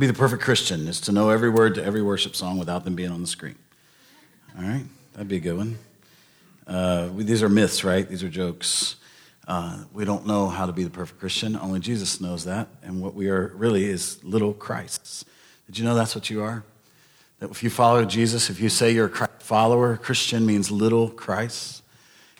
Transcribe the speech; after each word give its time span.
Be 0.00 0.06
the 0.06 0.14
perfect 0.14 0.42
Christian 0.42 0.88
is 0.88 0.98
to 1.02 1.12
know 1.12 1.28
every 1.28 1.50
word 1.50 1.74
to 1.74 1.84
every 1.84 2.00
worship 2.00 2.34
song 2.34 2.56
without 2.58 2.84
them 2.84 2.94
being 2.94 3.10
on 3.10 3.20
the 3.20 3.26
screen. 3.26 3.56
All 4.56 4.64
right, 4.64 4.86
that'd 5.12 5.28
be 5.28 5.36
a 5.36 5.40
good 5.40 5.58
one. 5.58 5.78
Uh, 6.66 7.10
we, 7.12 7.22
these 7.22 7.42
are 7.42 7.50
myths, 7.50 7.84
right? 7.84 8.08
These 8.08 8.22
are 8.22 8.30
jokes. 8.30 8.96
Uh, 9.46 9.84
we 9.92 10.06
don't 10.06 10.26
know 10.26 10.48
how 10.48 10.64
to 10.64 10.72
be 10.72 10.84
the 10.84 10.90
perfect 10.90 11.20
Christian. 11.20 11.54
Only 11.54 11.80
Jesus 11.80 12.18
knows 12.18 12.46
that. 12.46 12.68
And 12.82 13.02
what 13.02 13.12
we 13.12 13.28
are 13.28 13.48
really 13.48 13.84
is 13.84 14.24
little 14.24 14.54
Christs. 14.54 15.26
Did 15.66 15.78
you 15.78 15.84
know 15.84 15.94
that's 15.94 16.14
what 16.14 16.30
you 16.30 16.42
are? 16.42 16.64
That 17.40 17.50
if 17.50 17.62
you 17.62 17.68
follow 17.68 18.02
Jesus, 18.06 18.48
if 18.48 18.58
you 18.58 18.70
say 18.70 18.92
you're 18.92 19.04
a 19.04 19.10
Christ 19.10 19.42
follower, 19.42 19.98
Christian 19.98 20.46
means 20.46 20.70
little 20.70 21.10
Christ. 21.10 21.82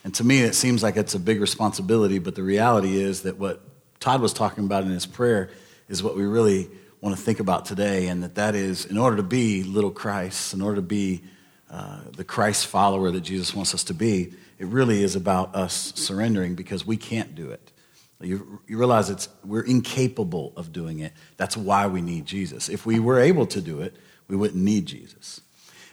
And 0.02 0.14
to 0.14 0.24
me, 0.24 0.40
it 0.40 0.54
seems 0.54 0.82
like 0.82 0.96
it's 0.96 1.14
a 1.14 1.20
big 1.20 1.42
responsibility, 1.42 2.20
but 2.20 2.36
the 2.36 2.42
reality 2.42 2.96
is 2.96 3.20
that 3.24 3.36
what 3.36 3.60
Todd 4.00 4.22
was 4.22 4.32
talking 4.32 4.64
about 4.64 4.84
in 4.84 4.88
his 4.88 5.04
prayer 5.04 5.50
is 5.90 6.02
what 6.02 6.16
we 6.16 6.24
really 6.24 6.70
want 7.00 7.16
to 7.16 7.22
think 7.22 7.40
about 7.40 7.64
today, 7.64 8.08
and 8.08 8.22
that 8.22 8.34
that 8.34 8.54
is 8.54 8.84
in 8.84 8.98
order 8.98 9.16
to 9.16 9.22
be 9.22 9.62
little 9.62 9.90
Christ, 9.90 10.54
in 10.54 10.62
order 10.62 10.76
to 10.76 10.82
be 10.82 11.22
uh, 11.70 12.00
the 12.16 12.24
Christ 12.24 12.66
follower 12.66 13.10
that 13.10 13.20
Jesus 13.20 13.54
wants 13.54 13.74
us 13.74 13.84
to 13.84 13.94
be, 13.94 14.32
it 14.58 14.66
really 14.66 15.02
is 15.02 15.16
about 15.16 15.54
us 15.54 15.92
surrendering 15.96 16.54
because 16.54 16.86
we 16.86 16.96
can't 16.96 17.34
do 17.34 17.50
it. 17.50 17.72
You, 18.20 18.60
you 18.66 18.76
realize 18.76 19.08
it's, 19.08 19.28
we're 19.44 19.62
incapable 19.62 20.52
of 20.56 20.72
doing 20.72 20.98
it. 20.98 21.12
That's 21.38 21.56
why 21.56 21.86
we 21.86 22.02
need 22.02 22.26
Jesus. 22.26 22.68
If 22.68 22.84
we 22.84 22.98
were 22.98 23.18
able 23.18 23.46
to 23.46 23.62
do 23.62 23.80
it, 23.80 23.96
we 24.28 24.36
wouldn't 24.36 24.62
need 24.62 24.84
Jesus. 24.84 25.40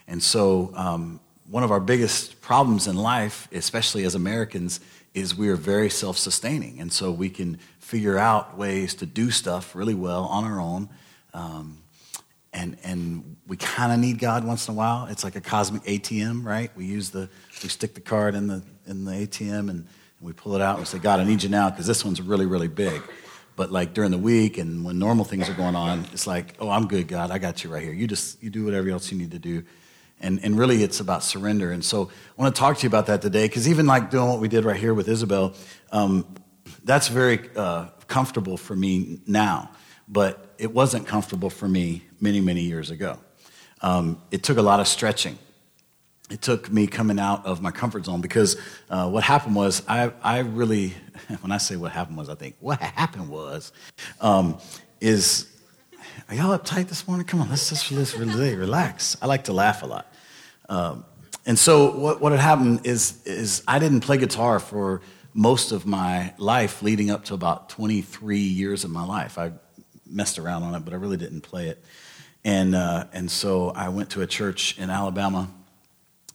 And 0.06 0.22
so, 0.22 0.72
um, 0.74 1.20
one 1.50 1.62
of 1.62 1.70
our 1.70 1.80
biggest 1.80 2.42
problems 2.42 2.86
in 2.86 2.96
life, 2.96 3.48
especially 3.52 4.04
as 4.04 4.14
Americans, 4.14 4.80
is 5.14 5.34
we 5.34 5.48
are 5.48 5.56
very 5.56 5.88
self 5.88 6.18
sustaining. 6.18 6.80
And 6.80 6.92
so 6.92 7.10
we 7.10 7.30
can 7.30 7.58
figure 7.78 8.18
out 8.18 8.58
ways 8.58 8.94
to 8.96 9.06
do 9.06 9.30
stuff 9.30 9.74
really 9.74 9.94
well 9.94 10.24
on 10.24 10.44
our 10.44 10.60
own. 10.60 10.90
Um, 11.34 11.78
and, 12.52 12.76
and 12.82 13.36
we 13.46 13.56
kind 13.56 13.92
of 13.92 13.98
need 13.98 14.18
God 14.18 14.44
once 14.44 14.68
in 14.68 14.74
a 14.74 14.76
while. 14.76 15.06
It's 15.06 15.22
like 15.22 15.36
a 15.36 15.40
cosmic 15.40 15.82
ATM, 15.84 16.44
right? 16.44 16.70
We 16.76 16.86
use 16.86 17.10
the, 17.10 17.28
we 17.62 17.68
stick 17.68 17.94
the 17.94 18.00
card 18.00 18.34
in 18.34 18.46
the, 18.46 18.62
in 18.86 19.04
the 19.04 19.12
ATM 19.12 19.70
and, 19.70 19.86
we 20.20 20.32
pull 20.32 20.54
it 20.54 20.60
out 20.60 20.70
and 20.70 20.80
we 20.80 20.84
say, 20.84 20.98
God, 20.98 21.20
I 21.20 21.24
need 21.24 21.42
you 21.42 21.48
now 21.48 21.70
because 21.70 21.86
this 21.86 22.04
one's 22.04 22.20
really, 22.20 22.46
really 22.46 22.68
big. 22.68 23.02
But 23.56 23.72
like 23.72 23.94
during 23.94 24.10
the 24.10 24.18
week 24.18 24.58
and 24.58 24.84
when 24.84 24.98
normal 24.98 25.24
things 25.24 25.48
are 25.48 25.54
going 25.54 25.76
on, 25.76 26.06
it's 26.12 26.26
like, 26.26 26.54
oh, 26.60 26.70
I'm 26.70 26.86
good, 26.86 27.08
God. 27.08 27.30
I 27.30 27.38
got 27.38 27.64
you 27.64 27.70
right 27.70 27.82
here. 27.82 27.92
You 27.92 28.06
just, 28.06 28.42
you 28.42 28.50
do 28.50 28.64
whatever 28.64 28.88
else 28.90 29.10
you 29.10 29.18
need 29.18 29.32
to 29.32 29.38
do. 29.38 29.64
And, 30.20 30.40
and 30.42 30.58
really, 30.58 30.82
it's 30.82 30.98
about 30.98 31.22
surrender. 31.22 31.70
And 31.70 31.84
so 31.84 32.10
I 32.36 32.42
want 32.42 32.54
to 32.54 32.58
talk 32.58 32.76
to 32.78 32.82
you 32.82 32.88
about 32.88 33.06
that 33.06 33.22
today 33.22 33.46
because 33.46 33.68
even 33.68 33.86
like 33.86 34.10
doing 34.10 34.28
what 34.28 34.40
we 34.40 34.48
did 34.48 34.64
right 34.64 34.76
here 34.76 34.92
with 34.92 35.08
Isabel, 35.08 35.54
um, 35.92 36.26
that's 36.82 37.08
very 37.08 37.48
uh, 37.54 37.86
comfortable 38.08 38.56
for 38.56 38.74
me 38.74 39.20
now, 39.26 39.70
but 40.08 40.54
it 40.58 40.72
wasn't 40.72 41.06
comfortable 41.06 41.50
for 41.50 41.68
me 41.68 42.02
many, 42.20 42.40
many 42.40 42.62
years 42.62 42.90
ago. 42.90 43.18
Um, 43.80 44.20
it 44.30 44.42
took 44.42 44.58
a 44.58 44.62
lot 44.62 44.80
of 44.80 44.88
stretching. 44.88 45.38
It 46.30 46.42
took 46.42 46.70
me 46.70 46.86
coming 46.86 47.18
out 47.18 47.46
of 47.46 47.62
my 47.62 47.70
comfort 47.70 48.04
zone 48.04 48.20
because 48.20 48.56
uh, 48.90 49.08
what 49.08 49.24
happened 49.24 49.54
was 49.54 49.82
I, 49.88 50.12
I 50.22 50.40
really, 50.40 50.94
when 51.40 51.52
I 51.52 51.58
say 51.58 51.76
what 51.76 51.92
happened 51.92 52.16
was, 52.16 52.28
I 52.28 52.34
think 52.34 52.56
what 52.60 52.80
happened 52.80 53.28
was, 53.28 53.72
um, 54.20 54.58
is, 55.00 55.54
are 56.28 56.34
y'all 56.34 56.58
uptight 56.58 56.88
this 56.88 57.06
morning? 57.06 57.26
Come 57.26 57.40
on, 57.40 57.48
let's 57.48 57.68
just 57.68 57.90
let's 57.92 58.16
really 58.16 58.54
relax. 58.56 59.16
I 59.22 59.26
like 59.26 59.44
to 59.44 59.52
laugh 59.52 59.82
a 59.82 59.86
lot. 59.86 60.12
Um, 60.68 61.04
and 61.46 61.58
so 61.58 61.96
what, 61.96 62.20
what 62.20 62.32
had 62.32 62.40
happened 62.40 62.80
is, 62.84 63.24
is 63.24 63.62
I 63.66 63.78
didn't 63.78 64.00
play 64.00 64.18
guitar 64.18 64.60
for 64.60 65.00
most 65.32 65.72
of 65.72 65.86
my 65.86 66.34
life 66.36 66.82
leading 66.82 67.10
up 67.10 67.24
to 67.26 67.34
about 67.34 67.70
23 67.70 68.38
years 68.38 68.84
of 68.84 68.90
my 68.90 69.04
life. 69.04 69.38
I 69.38 69.52
messed 70.08 70.38
around 70.38 70.62
on 70.62 70.74
it, 70.74 70.84
but 70.84 70.92
I 70.92 70.96
really 70.96 71.16
didn't 71.16 71.42
play 71.42 71.68
it. 71.68 71.84
And, 72.44 72.74
uh, 72.74 73.04
and 73.12 73.30
so 73.30 73.70
I 73.70 73.88
went 73.88 74.10
to 74.10 74.22
a 74.22 74.26
church 74.26 74.78
in 74.78 74.90
Alabama, 74.90 75.50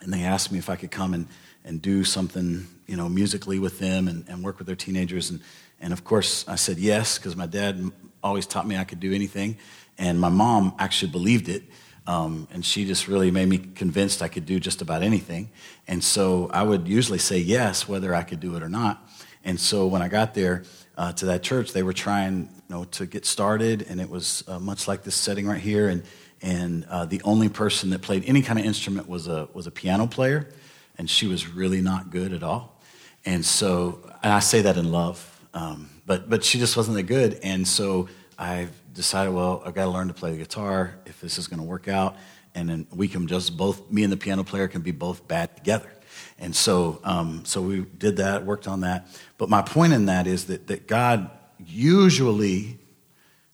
and 0.02 0.14
they 0.14 0.24
asked 0.24 0.52
me 0.52 0.60
if 0.60 0.70
I 0.70 0.76
could 0.76 0.92
come 0.92 1.14
and, 1.14 1.28
and 1.64 1.82
do 1.82 2.04
something, 2.04 2.68
you 2.88 2.98
know, 2.98 3.10
musically 3.10 3.60
with 3.60 3.80
them 3.80 4.08
and, 4.08 4.26
and 4.28 4.44
work 4.44 4.58
with 4.58 4.68
their 4.68 4.76
teenagers. 4.76 5.30
And, 5.30 5.42
and 5.80 5.94
of 5.94 6.04
course, 6.04 6.48
I 6.48 6.56
said 6.56 6.78
yes, 6.78 7.18
because 7.18 7.36
my 7.36 7.46
dad 7.46 7.92
always 8.22 8.46
taught 8.46 8.68
me 8.68 8.78
I 8.78 8.84
could 8.84 9.00
do 9.00 9.14
anything. 9.14 9.58
And 9.98 10.20
my 10.20 10.30
mom 10.30 10.74
actually 10.80 11.12
believed 11.12 11.50
it. 11.50 11.64
Um, 12.06 12.48
and 12.52 12.66
she 12.66 12.86
just 12.86 13.08
really 13.08 13.32
made 13.32 13.48
me 13.48 13.58
convinced 13.58 14.22
I 14.22 14.28
could 14.28 14.46
do 14.46 14.60
just 14.60 14.82
about 14.82 15.04
anything. 15.04 15.50
And 15.88 16.04
so 16.04 16.50
I 16.54 16.64
would 16.64 16.88
usually 16.88 17.20
say 17.20 17.38
yes, 17.38 17.88
whether 17.88 18.14
I 18.14 18.24
could 18.24 18.42
do 18.42 18.56
it 18.56 18.64
or 18.64 18.70
not. 18.70 19.10
And 19.46 19.60
so 19.60 19.88
when 19.88 20.02
I 20.02 20.10
got 20.10 20.34
there 20.34 20.64
uh, 20.98 21.14
to 21.14 21.26
that 21.28 21.44
church, 21.44 21.72
they 21.72 21.84
were 21.84 21.94
trying 21.94 22.50
know, 22.70 22.84
to 22.86 23.06
get 23.06 23.26
started, 23.26 23.86
and 23.90 24.00
it 24.00 24.10
was 24.10 24.44
uh, 24.48 24.60
much 24.60 24.88
like 24.88 25.04
this 25.04 25.16
setting 25.16 25.48
right 25.48 25.62
here. 25.62 25.90
And, 25.90 26.04
and 26.42 26.86
uh, 26.90 27.06
the 27.06 27.22
only 27.24 27.50
person 27.50 27.90
that 27.92 28.02
played 28.02 28.24
any 28.26 28.42
kind 28.42 28.60
of 28.60 28.66
instrument 28.66 29.08
was 29.08 29.28
a, 29.28 29.48
was 29.54 29.68
a 29.68 29.72
piano 29.72 30.08
player, 30.08 30.50
and 30.98 31.10
she 31.10 31.28
was 31.28 31.48
really 31.48 31.82
not 31.82 32.10
good 32.10 32.34
at 32.34 32.44
all. 32.44 32.82
And 33.26 33.46
so, 33.46 34.00
and 34.22 34.34
I 34.34 34.40
say 34.40 34.62
that 34.62 34.78
in 34.78 34.92
love, 34.92 35.30
um, 35.54 35.90
but, 36.06 36.30
but 36.30 36.44
she 36.44 36.60
just 36.60 36.76
wasn't 36.76 36.98
that 36.98 37.04
good. 37.04 37.40
And 37.44 37.68
so 37.68 38.10
I 38.38 38.68
decided, 38.92 39.34
well, 39.34 39.64
I've 39.66 39.74
got 39.74 39.86
to 39.86 39.92
learn 39.92 40.08
to 40.10 40.14
play 40.14 40.32
the 40.32 40.38
guitar 40.38 40.96
if 41.06 41.22
this 41.22 41.38
is 41.38 41.48
going 41.48 41.60
to 41.60 41.66
work 41.66 41.88
out. 41.88 42.16
And 42.56 42.70
then 42.70 42.88
we 42.94 43.08
can 43.08 43.28
just 43.28 43.56
both, 43.56 43.90
me 43.92 44.04
and 44.04 44.12
the 44.12 44.18
piano 44.18 44.44
player 44.44 44.68
can 44.68 44.82
be 44.82 44.92
both 44.92 45.28
bad 45.28 45.56
together. 45.56 45.90
And 46.38 46.56
so, 46.56 47.00
um, 47.04 47.46
so 47.46 47.62
we 47.62 47.82
did 47.98 48.18
that, 48.18 48.46
worked 48.46 48.68
on 48.68 48.82
that. 48.82 49.08
But 49.38 49.50
my 49.50 49.62
point 49.62 49.94
in 49.94 50.08
that 50.08 50.28
is 50.28 50.46
that, 50.46 50.68
that 50.68 50.88
God 50.88 51.30
usually 51.68 52.80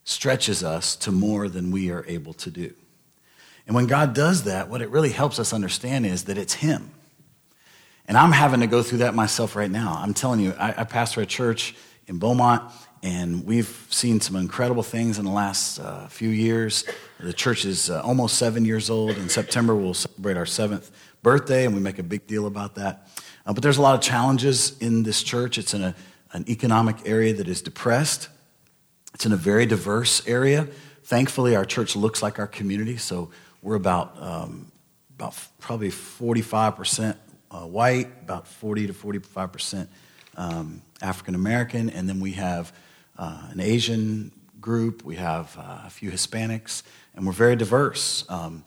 stretches 0.03 0.63
us 0.63 0.95
to 0.95 1.11
more 1.11 1.47
than 1.49 1.71
we 1.71 1.91
are 1.91 2.05
able 2.07 2.33
to 2.33 2.49
do. 2.49 2.73
And 3.67 3.75
when 3.75 3.85
God 3.85 4.15
does 4.15 4.43
that, 4.45 4.69
what 4.69 4.81
it 4.81 4.89
really 4.89 5.11
helps 5.11 5.37
us 5.37 5.53
understand 5.53 6.05
is 6.05 6.23
that 6.23 6.37
it's 6.37 6.55
Him. 6.55 6.91
And 8.07 8.17
I'm 8.17 8.31
having 8.31 8.61
to 8.61 8.67
go 8.67 8.81
through 8.81 8.99
that 8.99 9.13
myself 9.13 9.55
right 9.55 9.69
now. 9.69 9.99
I'm 10.03 10.15
telling 10.15 10.39
you, 10.39 10.53
I, 10.59 10.73
I 10.77 10.83
pastor 10.83 11.21
a 11.21 11.25
church 11.27 11.75
in 12.07 12.17
Beaumont, 12.17 12.63
and 13.03 13.45
we've 13.45 13.85
seen 13.91 14.19
some 14.19 14.35
incredible 14.35 14.81
things 14.81 15.19
in 15.19 15.25
the 15.25 15.31
last 15.31 15.77
uh, 15.79 16.07
few 16.07 16.29
years. 16.29 16.85
The 17.19 17.31
church 17.31 17.65
is 17.65 17.91
uh, 17.91 18.01
almost 18.01 18.37
seven 18.37 18.65
years 18.65 18.89
old. 18.89 19.11
In 19.11 19.29
September, 19.29 19.75
we'll 19.75 19.93
celebrate 19.93 20.37
our 20.37 20.47
seventh 20.47 20.89
birthday, 21.21 21.65
and 21.65 21.75
we 21.75 21.81
make 21.81 21.99
a 21.99 22.03
big 22.03 22.25
deal 22.25 22.47
about 22.47 22.73
that. 22.75 23.07
Uh, 23.45 23.53
but 23.53 23.61
there's 23.61 23.77
a 23.77 23.81
lot 23.81 23.93
of 23.93 24.01
challenges 24.01 24.77
in 24.79 25.03
this 25.03 25.21
church. 25.21 25.59
It's 25.59 25.75
in 25.75 25.83
a, 25.83 25.95
an 26.31 26.45
economic 26.47 26.97
area 27.05 27.33
that 27.33 27.47
is 27.47 27.61
depressed, 27.61 28.29
it's 29.13 29.25
in 29.25 29.31
a 29.31 29.37
very 29.37 29.65
diverse 29.65 30.25
area. 30.27 30.67
Thankfully, 31.03 31.55
our 31.55 31.65
church 31.65 31.95
looks 31.95 32.21
like 32.21 32.37
our 32.39 32.47
community, 32.47 32.97
so 32.97 33.31
we're 33.61 33.75
about, 33.75 34.15
um, 34.21 34.71
about 35.17 35.35
probably 35.59 35.89
45% 35.89 37.17
uh, 37.51 37.59
white, 37.61 38.07
about 38.21 38.47
40 38.47 38.87
to 38.87 38.93
45% 38.93 39.87
um, 40.37 40.81
African 41.01 41.35
American, 41.35 41.89
and 41.89 42.07
then 42.07 42.19
we 42.19 42.33
have 42.33 42.71
uh, 43.17 43.47
an 43.49 43.59
Asian 43.59 44.31
group, 44.61 45.03
we 45.03 45.15
have 45.15 45.55
uh, 45.57 45.81
a 45.85 45.89
few 45.89 46.11
Hispanics, 46.11 46.83
and 47.15 47.25
we're 47.25 47.33
very 47.33 47.55
diverse. 47.55 48.23
Um, 48.29 48.63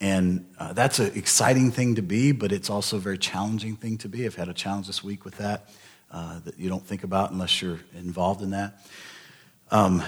and 0.00 0.46
uh, 0.58 0.72
that's 0.72 0.98
an 0.98 1.12
exciting 1.14 1.72
thing 1.72 1.96
to 1.96 2.02
be, 2.02 2.32
but 2.32 2.52
it's 2.52 2.70
also 2.70 2.96
a 2.96 3.00
very 3.00 3.18
challenging 3.18 3.76
thing 3.76 3.98
to 3.98 4.08
be. 4.08 4.24
I've 4.24 4.36
had 4.36 4.48
a 4.48 4.54
challenge 4.54 4.86
this 4.86 5.04
week 5.04 5.24
with 5.24 5.36
that 5.36 5.68
uh, 6.10 6.40
that 6.40 6.58
you 6.58 6.68
don't 6.68 6.84
think 6.84 7.04
about 7.04 7.30
unless 7.30 7.62
you're 7.62 7.80
involved 7.94 8.42
in 8.42 8.50
that. 8.50 8.86
Um, 9.70 10.02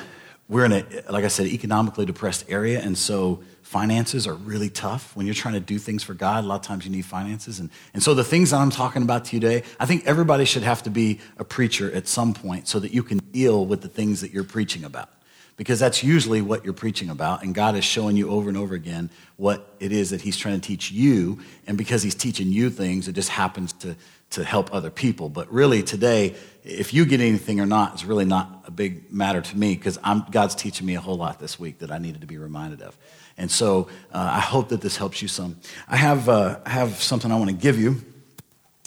we're 0.49 0.65
in 0.65 0.73
a, 0.73 0.85
like 1.09 1.25
I 1.25 1.29
said, 1.29 1.47
economically 1.47 2.05
depressed 2.05 2.45
area, 2.49 2.81
and 2.81 2.99
so 2.99 3.43
finances 3.63 4.27
are 4.27 4.35
really 4.35 4.69
tough. 4.69 5.17
When 5.17 5.25
you're 5.25 5.35
trying 5.35 5.55
to 5.55 5.61
do 5.61 5.79
things 5.79 6.03
for 6.03 6.13
God, 6.13 6.45
a 6.45 6.47
lot 6.47 6.57
of 6.57 6.63
times 6.63 6.85
you 6.85 6.91
need 6.91 7.07
finances. 7.07 7.59
And, 7.59 7.71
and 7.95 8.03
so 8.03 8.13
the 8.13 8.25
things 8.25 8.51
that 8.51 8.59
I'm 8.59 8.71
talking 8.71 9.03
about 9.03 9.25
today, 9.25 9.63
I 9.81 9.87
think 9.87 10.05
everybody 10.05 10.45
should 10.45 10.63
have 10.63 10.83
to 10.83 10.91
be 10.91 11.21
a 11.39 11.45
preacher 11.45 11.91
at 11.93 12.07
some 12.07 12.35
point 12.35 12.69
so 12.69 12.79
that 12.81 12.93
you 12.93 13.03
can 13.03 13.19
deal 13.19 13.65
with 13.65 13.81
the 13.81 13.89
things 13.89 14.21
that 14.21 14.31
you're 14.31 14.45
preaching 14.45 14.85
about. 14.85 15.09
Because 15.57 15.79
that's 15.79 16.03
usually 16.03 16.43
what 16.43 16.65
you're 16.65 16.75
preaching 16.75 17.09
about, 17.09 17.43
and 17.45 17.55
God 17.55 17.77
is 17.77 17.85
showing 17.85 18.17
you 18.17 18.31
over 18.31 18.49
and 18.49 18.59
over 18.59 18.75
again 18.75 19.11
what 19.37 19.75
it 19.81 19.93
is 19.93 20.11
that 20.11 20.21
He's 20.21 20.37
trying 20.37 20.61
to 20.61 20.67
teach 20.67 20.91
you. 20.91 21.41
And 21.67 21.79
because 21.79 22.03
He's 22.03 22.15
teaching 22.15 22.49
you 22.49 22.69
things, 22.69 23.07
it 23.07 23.13
just 23.13 23.29
happens 23.29 23.73
to, 23.75 23.95
to 24.33 24.45
help 24.45 24.75
other 24.75 24.91
people. 24.91 25.29
But 25.29 25.53
really, 25.53 25.83
today, 25.83 26.35
if 26.65 26.95
you 26.95 27.05
get 27.05 27.21
anything 27.21 27.61
or 27.61 27.67
not, 27.67 27.95
is 27.95 28.05
really 28.05 28.25
not 28.25 28.65
a 28.67 28.71
big 28.71 29.13
matter 29.13 29.41
to 29.41 29.57
me 29.57 29.75
because 29.75 29.99
God's 30.31 30.55
teaching 30.55 30.87
me 30.87 30.95
a 30.95 31.01
whole 31.01 31.17
lot 31.17 31.39
this 31.39 31.59
week 31.59 31.79
that 31.79 31.91
I 31.91 31.99
needed 31.99 32.21
to 32.21 32.27
be 32.27 32.39
reminded 32.39 32.83
of. 32.83 32.97
And 33.39 33.51
so 33.51 33.89
uh, 34.13 34.31
I 34.35 34.41
hope 34.41 34.69
that 34.69 34.81
this 34.81 34.97
helps 34.97 35.23
you 35.23 35.29
some. 35.29 35.57
I 35.89 35.97
have, 35.97 36.29
uh, 36.29 36.59
I 36.65 36.71
have 36.71 37.03
something 37.03 37.31
I 37.33 37.37
want 37.37 37.51
to 37.51 37.57
give 37.57 37.79
you, 37.79 38.03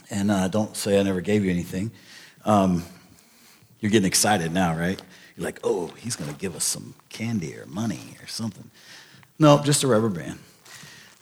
and 0.10 0.32
uh, 0.32 0.48
don't 0.48 0.76
say 0.76 1.00
I 1.00 1.04
never 1.04 1.22
gave 1.22 1.44
you 1.44 1.52
anything. 1.52 1.92
Um, 2.46 2.84
you're 3.80 3.92
getting 3.92 4.08
excited 4.08 4.52
now, 4.52 4.76
right? 4.76 5.02
You're 5.36 5.46
like, 5.46 5.60
oh, 5.64 5.88
he's 5.98 6.16
going 6.16 6.32
to 6.32 6.38
give 6.38 6.56
us 6.56 6.64
some 6.64 6.94
candy 7.10 7.58
or 7.58 7.66
money 7.66 8.16
or 8.22 8.28
something. 8.28 8.70
No, 9.38 9.62
just 9.62 9.84
a 9.84 9.88
rubber 9.88 10.10
band. 10.10 10.40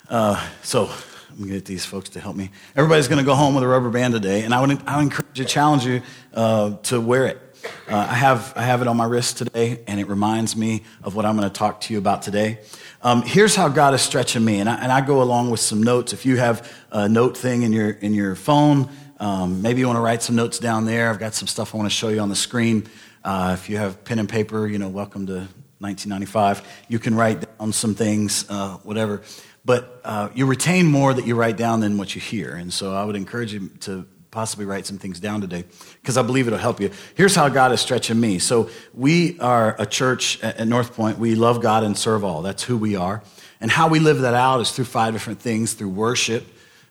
Uh, 0.07 0.49
so 0.61 0.91
I'm 1.33 1.39
going 1.39 1.49
to 1.49 1.55
get 1.55 1.65
these 1.65 1.83
folks 1.83 2.09
to 2.09 2.19
help 2.19 2.35
me. 2.35 2.51
Everybody's 2.75 3.07
going 3.07 3.17
to 3.17 3.25
go 3.25 3.33
home 3.33 3.55
with 3.55 3.63
a 3.63 3.67
rubber 3.67 3.89
band 3.89 4.13
today, 4.13 4.43
and 4.43 4.53
I 4.53 4.61
would, 4.61 4.87
I 4.87 4.97
would 4.97 5.03
encourage 5.03 5.39
you, 5.39 5.45
challenge 5.45 5.83
you 5.83 6.03
uh, 6.31 6.75
to 6.83 7.01
wear 7.01 7.25
it. 7.25 7.41
uh, 7.89 7.95
I, 7.97 8.13
have, 8.13 8.53
I 8.55 8.61
have 8.61 8.83
it 8.83 8.87
on 8.87 8.97
my 8.97 9.05
wrist 9.05 9.39
today, 9.39 9.79
and 9.87 9.99
it 9.99 10.07
reminds 10.07 10.55
me 10.55 10.83
of 11.01 11.15
what 11.15 11.25
I'm 11.25 11.35
going 11.35 11.49
to 11.49 11.53
talk 11.53 11.81
to 11.81 11.93
you 11.93 11.97
about 11.97 12.21
today. 12.21 12.59
Um, 13.01 13.23
here's 13.23 13.55
how 13.55 13.67
God 13.67 13.95
is 13.95 14.03
stretching 14.03 14.45
me, 14.45 14.59
and 14.59 14.69
I, 14.69 14.75
and 14.75 14.91
I, 14.91 15.01
go 15.01 15.23
along 15.23 15.49
with 15.49 15.59
some 15.59 15.81
notes. 15.81 16.13
If 16.13 16.23
you 16.23 16.37
have 16.37 16.71
a 16.91 17.09
note 17.09 17.35
thing 17.35 17.63
in 17.63 17.73
your, 17.73 17.89
in 17.89 18.13
your 18.13 18.35
phone, 18.35 18.91
um, 19.19 19.63
maybe 19.63 19.79
you 19.79 19.87
want 19.87 19.97
to 19.97 20.01
write 20.01 20.21
some 20.21 20.35
notes 20.35 20.59
down 20.59 20.85
there. 20.85 21.09
I've 21.09 21.19
got 21.19 21.33
some 21.33 21.47
stuff 21.47 21.73
I 21.73 21.79
want 21.79 21.89
to 21.89 21.95
show 21.95 22.09
you 22.09 22.19
on 22.19 22.29
the 22.29 22.35
screen. 22.35 22.85
Uh, 23.23 23.57
if 23.57 23.71
you 23.71 23.77
have 23.77 24.03
pen 24.05 24.19
and 24.19 24.29
paper, 24.29 24.67
you 24.67 24.77
know, 24.77 24.89
welcome 24.89 25.25
to 25.27 25.47
1995. 25.79 26.85
You 26.87 26.99
can 26.99 27.15
write 27.15 27.57
down 27.57 27.73
some 27.73 27.95
things, 27.95 28.45
uh, 28.49 28.77
whatever. 28.83 29.21
But 29.65 30.01
uh, 30.03 30.29
you 30.35 30.45
retain 30.45 30.87
more 30.87 31.13
that 31.13 31.25
you 31.25 31.35
write 31.35 31.57
down 31.57 31.79
than 31.79 31.97
what 31.97 32.15
you 32.15 32.21
hear. 32.21 32.55
And 32.55 32.73
so 32.73 32.93
I 32.93 33.05
would 33.05 33.15
encourage 33.15 33.53
you 33.53 33.69
to 33.81 34.05
possibly 34.29 34.65
write 34.65 34.85
some 34.85 34.97
things 34.97 35.19
down 35.19 35.41
today 35.41 35.63
because 36.01 36.17
I 36.17 36.23
believe 36.23 36.47
it'll 36.47 36.59
help 36.59 36.81
you. 36.81 36.89
Here's 37.15 37.35
how 37.35 37.49
God 37.49 37.71
is 37.71 37.79
stretching 37.79 38.19
me. 38.19 38.39
So 38.39 38.69
we 38.93 39.39
are 39.39 39.79
a 39.79 39.85
church 39.85 40.43
at 40.43 40.67
North 40.67 40.95
Point. 40.95 41.19
We 41.19 41.35
love 41.35 41.61
God 41.61 41.83
and 41.83 41.97
serve 41.97 42.23
all. 42.23 42.41
That's 42.41 42.63
who 42.63 42.77
we 42.77 42.95
are. 42.95 43.23
And 43.61 43.71
how 43.71 43.87
we 43.87 43.99
live 43.99 44.19
that 44.21 44.33
out 44.33 44.59
is 44.59 44.71
through 44.71 44.85
five 44.85 45.13
different 45.13 45.39
things 45.39 45.73
through 45.73 45.89
worship, 45.89 46.45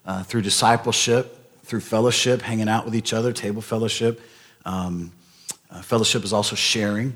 uh, 0.07 0.23
through 0.23 0.43
discipleship, 0.43 1.37
through 1.65 1.81
fellowship, 1.81 2.41
hanging 2.41 2.69
out 2.69 2.85
with 2.85 2.95
each 2.95 3.13
other, 3.13 3.33
table 3.33 3.61
fellowship. 3.61 4.21
Um, 4.65 5.13
uh, 5.71 5.83
fellowship 5.83 6.25
is 6.25 6.33
also 6.33 6.57
sharing. 6.57 7.15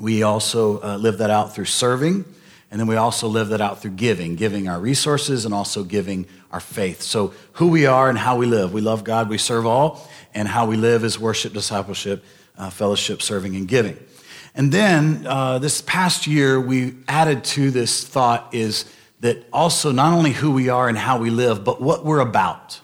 We 0.00 0.22
also 0.22 0.80
uh, 0.80 0.96
live 0.96 1.18
that 1.18 1.30
out 1.30 1.54
through 1.54 1.66
serving. 1.66 2.24
And 2.70 2.80
then 2.80 2.88
we 2.88 2.96
also 2.96 3.28
live 3.28 3.48
that 3.48 3.60
out 3.60 3.80
through 3.80 3.92
giving, 3.92 4.34
giving 4.34 4.68
our 4.68 4.80
resources 4.80 5.44
and 5.44 5.54
also 5.54 5.84
giving 5.84 6.26
our 6.50 6.60
faith. 6.60 7.00
So, 7.02 7.32
who 7.52 7.68
we 7.68 7.86
are 7.86 8.08
and 8.08 8.18
how 8.18 8.36
we 8.36 8.46
live. 8.46 8.72
We 8.72 8.80
love 8.80 9.04
God, 9.04 9.28
we 9.28 9.38
serve 9.38 9.66
all, 9.66 10.08
and 10.34 10.48
how 10.48 10.66
we 10.66 10.76
live 10.76 11.04
is 11.04 11.18
worship, 11.18 11.52
discipleship, 11.52 12.24
uh, 12.58 12.70
fellowship, 12.70 13.22
serving, 13.22 13.54
and 13.56 13.68
giving. 13.68 13.96
And 14.54 14.72
then 14.72 15.26
uh, 15.26 15.58
this 15.58 15.82
past 15.82 16.26
year, 16.26 16.60
we 16.60 16.94
added 17.06 17.44
to 17.44 17.70
this 17.70 18.04
thought 18.04 18.54
is 18.54 18.86
that 19.20 19.46
also 19.52 19.92
not 19.92 20.12
only 20.12 20.32
who 20.32 20.50
we 20.50 20.68
are 20.68 20.88
and 20.88 20.98
how 20.98 21.18
we 21.18 21.30
live, 21.30 21.62
but 21.62 21.80
what 21.80 22.04
we're 22.04 22.20
about. 22.20 22.80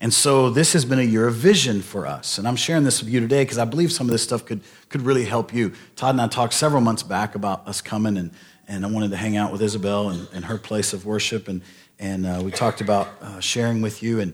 And 0.00 0.12
so 0.12 0.50
this 0.50 0.72
has 0.72 0.84
been 0.84 0.98
a 0.98 1.04
year 1.04 1.28
of 1.28 1.34
vision 1.34 1.80
for 1.80 2.06
us. 2.06 2.36
And 2.38 2.48
I'm 2.48 2.56
sharing 2.56 2.82
this 2.82 3.00
with 3.00 3.12
you 3.12 3.20
today 3.20 3.42
because 3.42 3.58
I 3.58 3.64
believe 3.64 3.92
some 3.92 4.08
of 4.08 4.12
this 4.12 4.22
stuff 4.22 4.44
could, 4.44 4.60
could 4.88 5.02
really 5.02 5.24
help 5.24 5.54
you. 5.54 5.72
Todd 5.94 6.14
and 6.14 6.20
I 6.20 6.26
talked 6.26 6.54
several 6.54 6.80
months 6.80 7.04
back 7.04 7.36
about 7.36 7.68
us 7.68 7.80
coming, 7.80 8.16
and, 8.16 8.32
and 8.72 8.86
I 8.86 8.88
wanted 8.88 9.10
to 9.10 9.18
hang 9.18 9.36
out 9.36 9.52
with 9.52 9.60
Isabel 9.60 10.08
and, 10.08 10.26
and 10.32 10.46
her 10.46 10.56
place 10.56 10.94
of 10.94 11.04
worship. 11.04 11.46
And, 11.46 11.60
and 11.98 12.26
uh, 12.26 12.40
we 12.42 12.50
talked 12.50 12.80
about 12.80 13.06
uh, 13.20 13.38
sharing 13.38 13.82
with 13.82 14.02
you 14.02 14.20
and, 14.20 14.32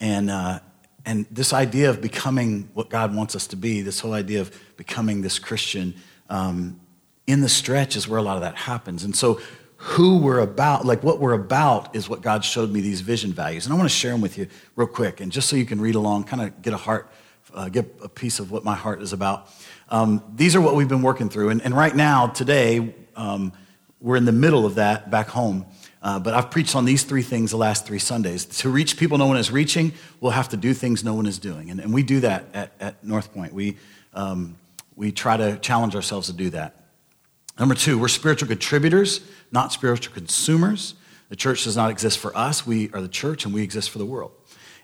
and, 0.00 0.30
uh, 0.30 0.60
and 1.06 1.24
this 1.30 1.54
idea 1.54 1.88
of 1.88 2.02
becoming 2.02 2.68
what 2.74 2.90
God 2.90 3.16
wants 3.16 3.34
us 3.34 3.46
to 3.48 3.56
be, 3.56 3.80
this 3.80 4.00
whole 4.00 4.12
idea 4.12 4.42
of 4.42 4.54
becoming 4.76 5.22
this 5.22 5.38
Christian. 5.38 5.94
Um, 6.28 6.78
in 7.26 7.40
the 7.40 7.48
stretch 7.48 7.96
is 7.96 8.06
where 8.06 8.18
a 8.18 8.22
lot 8.22 8.36
of 8.36 8.42
that 8.42 8.54
happens. 8.54 9.02
And 9.02 9.16
so 9.16 9.40
who 9.76 10.18
we're 10.18 10.40
about, 10.40 10.84
like 10.84 11.02
what 11.02 11.18
we're 11.18 11.32
about, 11.32 11.96
is 11.96 12.06
what 12.06 12.20
God 12.20 12.44
showed 12.44 12.70
me 12.70 12.82
these 12.82 13.00
vision 13.00 13.32
values. 13.32 13.64
And 13.64 13.72
I 13.72 13.78
want 13.78 13.88
to 13.88 13.96
share 13.96 14.12
them 14.12 14.20
with 14.20 14.36
you 14.36 14.46
real 14.76 14.88
quick, 14.88 15.22
and 15.22 15.32
just 15.32 15.48
so 15.48 15.56
you 15.56 15.64
can 15.64 15.80
read 15.80 15.94
along, 15.94 16.24
kind 16.24 16.42
of 16.42 16.60
get 16.60 16.74
a 16.74 16.76
heart, 16.76 17.10
uh, 17.54 17.70
get 17.70 17.86
a 18.02 18.10
piece 18.10 18.40
of 18.40 18.50
what 18.50 18.62
my 18.62 18.74
heart 18.74 19.00
is 19.00 19.14
about. 19.14 19.48
Um, 19.88 20.22
these 20.34 20.54
are 20.54 20.60
what 20.60 20.74
we've 20.74 20.86
been 20.86 21.00
working 21.00 21.30
through. 21.30 21.48
And, 21.48 21.62
and 21.62 21.74
right 21.74 21.96
now, 21.96 22.26
today, 22.26 22.94
um, 23.16 23.52
we're 24.00 24.16
in 24.16 24.24
the 24.24 24.32
middle 24.32 24.64
of 24.66 24.76
that 24.76 25.10
back 25.10 25.28
home. 25.28 25.66
Uh, 26.02 26.18
but 26.18 26.32
I've 26.32 26.50
preached 26.50 26.74
on 26.74 26.86
these 26.86 27.02
three 27.04 27.22
things 27.22 27.50
the 27.50 27.58
last 27.58 27.86
three 27.86 27.98
Sundays. 27.98 28.46
To 28.46 28.70
reach 28.70 28.96
people 28.96 29.18
no 29.18 29.26
one 29.26 29.36
is 29.36 29.50
reaching, 29.50 29.92
we'll 30.20 30.32
have 30.32 30.48
to 30.50 30.56
do 30.56 30.72
things 30.72 31.04
no 31.04 31.14
one 31.14 31.26
is 31.26 31.38
doing. 31.38 31.70
And, 31.70 31.78
and 31.78 31.92
we 31.92 32.02
do 32.02 32.20
that 32.20 32.46
at, 32.54 32.72
at 32.80 33.04
North 33.04 33.34
Point. 33.34 33.52
We, 33.52 33.76
um, 34.14 34.56
we 34.96 35.12
try 35.12 35.36
to 35.36 35.58
challenge 35.58 35.94
ourselves 35.94 36.28
to 36.28 36.32
do 36.32 36.50
that. 36.50 36.76
Number 37.58 37.74
two, 37.74 37.98
we're 37.98 38.08
spiritual 38.08 38.48
contributors, 38.48 39.20
not 39.52 39.72
spiritual 39.72 40.14
consumers. 40.14 40.94
The 41.28 41.36
church 41.36 41.64
does 41.64 41.76
not 41.76 41.90
exist 41.90 42.18
for 42.18 42.34
us. 42.34 42.66
We 42.66 42.90
are 42.92 43.02
the 43.02 43.08
church 43.08 43.44
and 43.44 43.52
we 43.52 43.62
exist 43.62 43.90
for 43.90 43.98
the 43.98 44.06
world. 44.06 44.32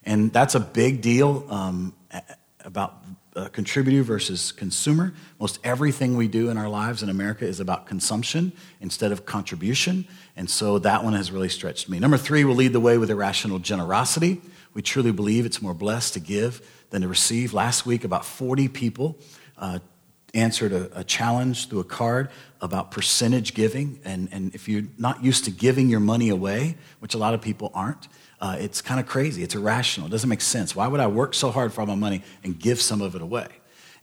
And 0.04 0.32
that's 0.32 0.54
a 0.54 0.60
big 0.60 1.00
deal 1.00 1.46
um, 1.48 1.94
about 2.60 3.02
uh, 3.36 3.48
contributor 3.48 4.02
versus 4.02 4.50
consumer. 4.50 5.12
Most 5.38 5.58
everything 5.62 6.16
we 6.16 6.26
do 6.26 6.48
in 6.48 6.56
our 6.56 6.68
lives 6.68 7.02
in 7.02 7.10
America 7.10 7.44
is 7.44 7.60
about 7.60 7.86
consumption 7.86 8.52
instead 8.80 9.12
of 9.12 9.26
contribution. 9.26 10.06
And 10.36 10.48
so 10.48 10.78
that 10.80 11.04
one 11.04 11.12
has 11.12 11.30
really 11.30 11.50
stretched 11.50 11.88
me. 11.88 11.98
Number 11.98 12.16
three, 12.16 12.44
we'll 12.44 12.56
lead 12.56 12.72
the 12.72 12.80
way 12.80 12.96
with 12.96 13.10
irrational 13.10 13.58
generosity. 13.58 14.40
We 14.72 14.82
truly 14.82 15.12
believe 15.12 15.44
it's 15.44 15.60
more 15.60 15.74
blessed 15.74 16.14
to 16.14 16.20
give 16.20 16.66
than 16.90 17.02
to 17.02 17.08
receive. 17.08 17.52
Last 17.52 17.84
week, 17.84 18.04
about 18.04 18.24
40 18.24 18.68
people 18.68 19.18
uh, 19.58 19.80
answered 20.34 20.72
a, 20.72 21.00
a, 21.00 21.04
challenge 21.04 21.68
through 21.68 21.80
a 21.80 21.84
card 21.84 22.30
about 22.60 22.90
percentage 22.90 23.54
giving. 23.54 24.00
And, 24.04 24.28
and 24.32 24.54
if 24.54 24.68
you're 24.68 24.84
not 24.98 25.24
used 25.24 25.44
to 25.44 25.50
giving 25.50 25.88
your 25.88 26.00
money 26.00 26.28
away, 26.28 26.76
which 27.00 27.14
a 27.14 27.18
lot 27.18 27.34
of 27.34 27.40
people 27.40 27.70
aren't, 27.74 28.08
uh, 28.46 28.56
it's 28.58 28.80
kind 28.80 29.00
of 29.00 29.06
crazy. 29.06 29.42
It's 29.42 29.54
irrational. 29.54 30.06
It 30.06 30.10
doesn't 30.10 30.28
make 30.28 30.40
sense. 30.40 30.76
Why 30.76 30.86
would 30.86 31.00
I 31.00 31.06
work 31.06 31.34
so 31.34 31.50
hard 31.50 31.72
for 31.72 31.80
all 31.80 31.86
my 31.86 31.94
money 31.94 32.22
and 32.44 32.58
give 32.58 32.80
some 32.80 33.00
of 33.00 33.14
it 33.14 33.22
away? 33.22 33.48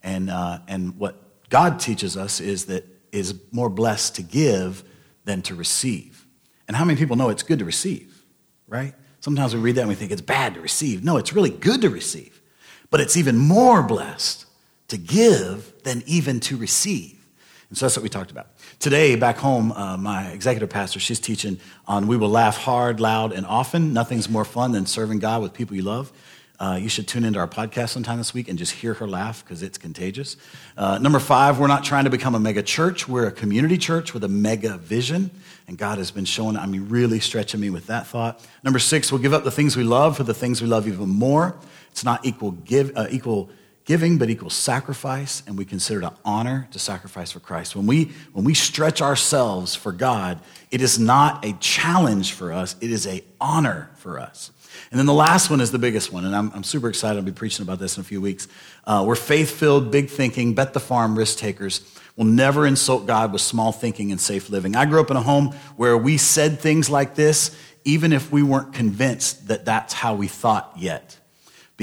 And, 0.01 0.30
uh, 0.30 0.60
and 0.68 0.98
what 0.98 1.50
God 1.50 1.80
teaches 1.80 2.18
us 2.18 2.42
is 2.42 2.66
that 2.66 2.86
is 3.12 3.36
more 3.51 3.69
blessed 3.69 4.16
to 4.16 4.24
give 4.24 4.84
than 5.24 5.42
to 5.44 5.56
receive. 5.56 6.25
And 6.68 6.75
how 6.75 6.84
many 6.84 6.98
people 6.98 7.16
know 7.16 7.30
it's 7.30 7.44
good 7.44 7.60
to 7.60 7.66
receive, 7.66 8.25
right? 8.68 8.94
Sometimes 9.22 9.54
we 9.54 9.62
read 9.62 9.75
that 9.75 9.81
and 9.81 9.90
we 9.90 9.95
think 9.95 10.12
it's 10.12 10.22
bad 10.22 10.56
to 10.56 10.62
receive. 10.62 11.04
No, 11.04 11.18
it's 11.18 11.31
really 11.31 11.50
good 11.50 11.81
to 11.81 11.90
receive. 11.90 12.42
But 12.90 13.00
it's 13.00 13.16
even 13.16 13.38
more 13.38 13.81
blessed 13.81 14.45
to 14.90 14.98
give 14.98 15.72
than 15.84 16.04
even 16.06 16.40
to 16.42 16.57
receive. 16.57 17.25
And 17.69 17.78
so 17.78 17.86
that's 17.86 17.95
what 17.95 18.04
we 18.04 18.10
talked 18.10 18.31
about. 18.31 18.48
Today, 18.83 19.15
back 19.15 19.38
home, 19.38 19.71
uh, 19.71 19.95
my 19.95 20.27
executive 20.31 20.69
pastor, 20.69 21.00
she's 21.00 21.21
teaching 21.21 21.57
on 21.88 22.06
we 22.06 22.18
will 22.18 22.27
laugh 22.27 22.57
hard, 22.57 23.00
loud, 23.00 23.31
and 23.31 23.45
often. 23.45 23.94
Nothing's 23.94 24.27
more 24.27 24.44
fun 24.44 24.74
than 24.74 24.85
serving 24.85 25.19
God 25.19 25.41
with 25.41 25.53
people 25.53 25.77
you 25.77 25.83
love. 25.83 26.12
Uh, 26.59 26.77
you 26.81 26.89
should 26.89 27.07
tune 27.07 27.24
into 27.24 27.39
our 27.39 27.47
podcast 27.47 27.91
sometime 27.91 28.18
this 28.18 28.33
week 28.33 28.50
and 28.50 28.59
just 28.59 28.74
hear 28.74 28.94
her 28.95 29.07
laugh 29.07 29.41
because 29.41 29.63
it's 29.63 29.77
contagious. 29.77 30.35
Uh, 30.75 30.97
number 30.97 31.19
five, 31.19 31.59
we're 31.59 31.68
not 31.68 31.85
trying 31.85 32.03
to 32.03 32.09
become 32.09 32.35
a 32.35 32.40
mega 32.42 32.61
church. 32.61 33.07
We're 33.07 33.28
a 33.28 33.31
community 33.31 33.78
church 33.78 34.13
with 34.13 34.25
a 34.25 34.28
mega 34.28 34.78
vision. 34.80 35.31
And 35.69 35.78
God 35.78 35.97
has 35.97 36.11
been 36.11 36.25
showing, 36.25 36.57
I 36.57 36.66
mean, 36.66 36.90
really 36.90 37.21
stretching 37.21 37.61
me 37.61 37.69
with 37.69 37.87
that 37.87 38.06
thought. 38.06 38.45
Number 38.66 38.80
six, 38.80 39.13
we'll 39.13 39.21
give 39.21 39.33
up 39.33 39.45
the 39.45 39.52
things 39.52 39.78
we 39.78 39.85
love 39.85 40.18
for 40.18 40.23
the 40.23 40.33
things 40.33 40.61
we 40.61 40.68
love 40.68 40.90
even 40.90 41.07
more. 41.07 41.56
It's 41.90 42.04
not 42.04 42.25
equal, 42.25 42.52
give, 42.52 42.92
uh, 42.97 43.07
equal 43.09 43.49
giving, 43.85 44.18
but 44.18 44.30
equals 44.30 44.54
sacrifice, 44.54 45.44
and 45.45 45.57
we 45.57 45.66
consider 45.66 46.02
it 46.02 46.06
an 46.06 46.13
honor 46.23 46.68
to 46.71 46.80
sacrifice 46.80 47.31
for 47.31 47.40
Christ. 47.40 47.75
When 47.75 47.85
we, 47.85 48.11
when 48.31 48.45
we 48.45 48.54
stretch 48.54 49.02
ourselves 49.02 49.75
for 49.75 49.92
God, 49.92 50.40
it 50.71 50.81
is 50.81 50.97
not 50.97 51.44
a 51.45 51.54
challenge 51.54 52.33
for 52.33 52.54
us, 52.54 52.75
it 52.80 52.92
is 52.92 53.06
a 53.06 53.23
honor 53.42 53.90
for 53.95 54.19
us. 54.19 54.52
And 54.90 54.97
then 54.97 55.06
the 55.06 55.13
last 55.13 55.49
one 55.49 55.61
is 55.61 55.71
the 55.71 55.80
biggest 55.80 56.11
one, 56.11 56.25
and 56.25 56.35
I'm, 56.35 56.52
I'm 56.54 56.63
super 56.63 56.90
excited. 56.90 57.18
I'll 57.18 57.25
be 57.25 57.31
preaching 57.31 57.63
about 57.63 57.80
this 57.80 57.97
in 57.97 58.02
a 58.02 58.04
few 58.04 58.21
weeks. 58.21 58.47
Uh, 58.85 59.04
we're 59.06 59.16
faith 59.16 59.52
filled, 59.52 59.92
big 59.92 60.09
thinking, 60.09 60.54
bet 60.54 60.73
the 60.73 60.80
farm 60.80 61.18
risk 61.18 61.37
takers. 61.37 61.81
We'll 62.16 62.28
never 62.28 62.66
insult 62.66 63.06
God 63.06 63.33
with 63.33 63.42
small 63.42 63.71
thinking 63.71 64.11
and 64.11 64.21
safe 64.21 64.49
living. 64.49 64.75
I 64.75 64.85
grew 64.85 65.02
up 65.02 65.11
in 65.11 65.18
a 65.18 65.21
home 65.21 65.54
where 65.75 65.97
we 65.97 66.18
said 66.18 66.59
things 66.59 66.90
like 66.90 67.16
this, 67.16 67.56
even 67.85 68.13
if 68.13 68.31
we 68.31 68.44
weren't 68.44 68.73
convinced 68.73 69.47
that 69.47 69.66
that's 69.66 69.94
how 69.94 70.16
we 70.16 70.28
thought 70.28 70.73
yet 70.78 71.18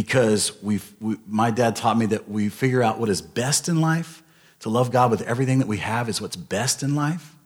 because 0.00 0.62
we 0.62 0.80
my 1.26 1.50
dad 1.50 1.76
taught 1.76 1.98
me 1.98 2.06
that 2.06 2.26
we 2.26 2.48
figure 2.48 2.82
out 2.82 2.98
what 2.98 3.10
is 3.10 3.20
best 3.20 3.68
in 3.68 3.82
life. 3.82 4.22
To 4.60 4.70
love 4.70 4.90
God 4.90 5.10
with 5.10 5.20
everything 5.20 5.58
that 5.58 5.68
we 5.68 5.76
have 5.76 6.08
is 6.08 6.22
what's 6.22 6.36
best 6.36 6.82
in 6.82 6.94
life. 6.94 7.36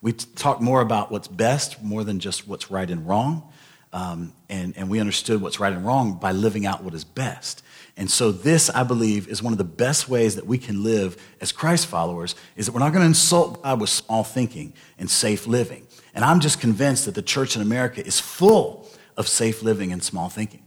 We 0.00 0.12
talk 0.12 0.60
more 0.60 0.80
about 0.80 1.10
what's 1.10 1.26
best 1.26 1.82
more 1.82 2.04
than 2.04 2.20
just 2.20 2.46
what's 2.46 2.70
right 2.70 2.88
and 2.88 3.04
wrong. 3.08 3.50
Um, 3.92 4.32
and, 4.48 4.76
and 4.76 4.88
we 4.88 5.00
understood 5.00 5.42
what's 5.42 5.58
right 5.58 5.72
and 5.72 5.84
wrong 5.84 6.14
by 6.20 6.30
living 6.30 6.66
out 6.66 6.84
what 6.84 6.94
is 6.94 7.02
best. 7.02 7.64
And 7.96 8.08
so 8.08 8.30
this, 8.30 8.70
I 8.70 8.84
believe, 8.84 9.26
is 9.26 9.42
one 9.42 9.52
of 9.52 9.58
the 9.58 9.64
best 9.64 10.08
ways 10.08 10.36
that 10.36 10.46
we 10.46 10.58
can 10.58 10.84
live 10.84 11.16
as 11.40 11.50
Christ 11.50 11.86
followers, 11.86 12.36
is 12.54 12.66
that 12.66 12.72
we're 12.72 12.80
not 12.80 12.92
going 12.92 13.02
to 13.02 13.08
insult 13.08 13.62
God 13.64 13.80
with 13.80 13.90
small 13.90 14.22
thinking 14.22 14.72
and 14.98 15.10
safe 15.10 15.48
living. 15.48 15.84
And 16.14 16.24
I'm 16.24 16.38
just 16.38 16.60
convinced 16.60 17.06
that 17.06 17.14
the 17.16 17.22
church 17.22 17.56
in 17.56 17.62
America 17.62 18.04
is 18.04 18.20
full 18.20 18.88
of 19.16 19.26
safe 19.26 19.64
living 19.64 19.92
and 19.92 20.02
small 20.02 20.28
thinking. 20.28 20.63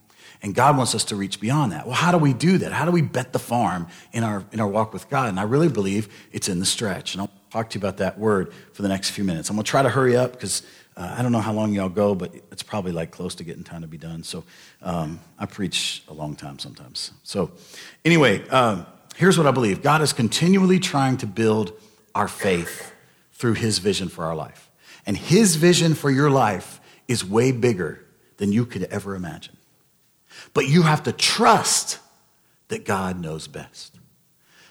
And 0.47 0.55
God 0.55 0.77
wants 0.77 0.95
us 0.95 1.03
to 1.05 1.17
reach 1.17 1.41
beyond 1.41 1.73
that. 1.73 1.85
Well, 1.85 1.93
how 1.93 2.13
do 2.13 2.17
we 2.17 2.31
do 2.31 2.57
that? 2.59 2.71
How 2.71 2.85
do 2.85 2.91
we 2.91 3.01
bet 3.01 3.33
the 3.33 3.39
farm 3.39 3.87
in 4.13 4.23
our, 4.23 4.45
in 4.53 4.61
our 4.61 4.67
walk 4.67 4.93
with 4.93 5.09
God? 5.09 5.27
And 5.27 5.37
I 5.37 5.43
really 5.43 5.67
believe 5.67 6.07
it's 6.31 6.47
in 6.47 6.59
the 6.59 6.65
stretch. 6.65 7.13
And 7.13 7.21
I'll 7.21 7.31
talk 7.51 7.69
to 7.71 7.77
you 7.77 7.81
about 7.81 7.97
that 7.97 8.17
word 8.17 8.53
for 8.71 8.81
the 8.81 8.87
next 8.87 9.09
few 9.09 9.25
minutes. 9.25 9.49
I'm 9.49 9.57
going 9.57 9.65
to 9.65 9.69
try 9.69 9.83
to 9.83 9.89
hurry 9.89 10.15
up 10.15 10.31
because 10.31 10.63
uh, 10.95 11.15
I 11.17 11.21
don't 11.21 11.33
know 11.33 11.41
how 11.41 11.51
long 11.51 11.73
y'all 11.73 11.89
go, 11.89 12.15
but 12.15 12.33
it's 12.49 12.63
probably 12.63 12.93
like 12.93 13.11
close 13.11 13.35
to 13.35 13.43
getting 13.43 13.65
time 13.65 13.81
to 13.81 13.89
be 13.89 13.97
done. 13.97 14.23
So 14.23 14.45
um, 14.81 15.19
I 15.37 15.47
preach 15.47 16.01
a 16.07 16.13
long 16.13 16.33
time 16.33 16.59
sometimes. 16.59 17.11
So 17.23 17.51
anyway, 18.05 18.47
um, 18.47 18.85
here's 19.17 19.37
what 19.37 19.47
I 19.47 19.51
believe 19.51 19.81
God 19.81 20.01
is 20.01 20.13
continually 20.13 20.79
trying 20.79 21.17
to 21.17 21.27
build 21.27 21.73
our 22.15 22.29
faith 22.29 22.93
through 23.33 23.55
his 23.55 23.79
vision 23.79 24.07
for 24.07 24.23
our 24.23 24.35
life. 24.35 24.71
And 25.05 25.17
his 25.17 25.57
vision 25.57 25.93
for 25.93 26.09
your 26.09 26.29
life 26.29 26.79
is 27.09 27.25
way 27.25 27.51
bigger 27.51 28.05
than 28.37 28.53
you 28.53 28.65
could 28.65 28.83
ever 28.85 29.13
imagine. 29.13 29.56
But 30.53 30.67
you 30.67 30.83
have 30.83 31.03
to 31.03 31.11
trust 31.11 31.99
that 32.69 32.85
God 32.85 33.19
knows 33.19 33.47
best. 33.47 33.97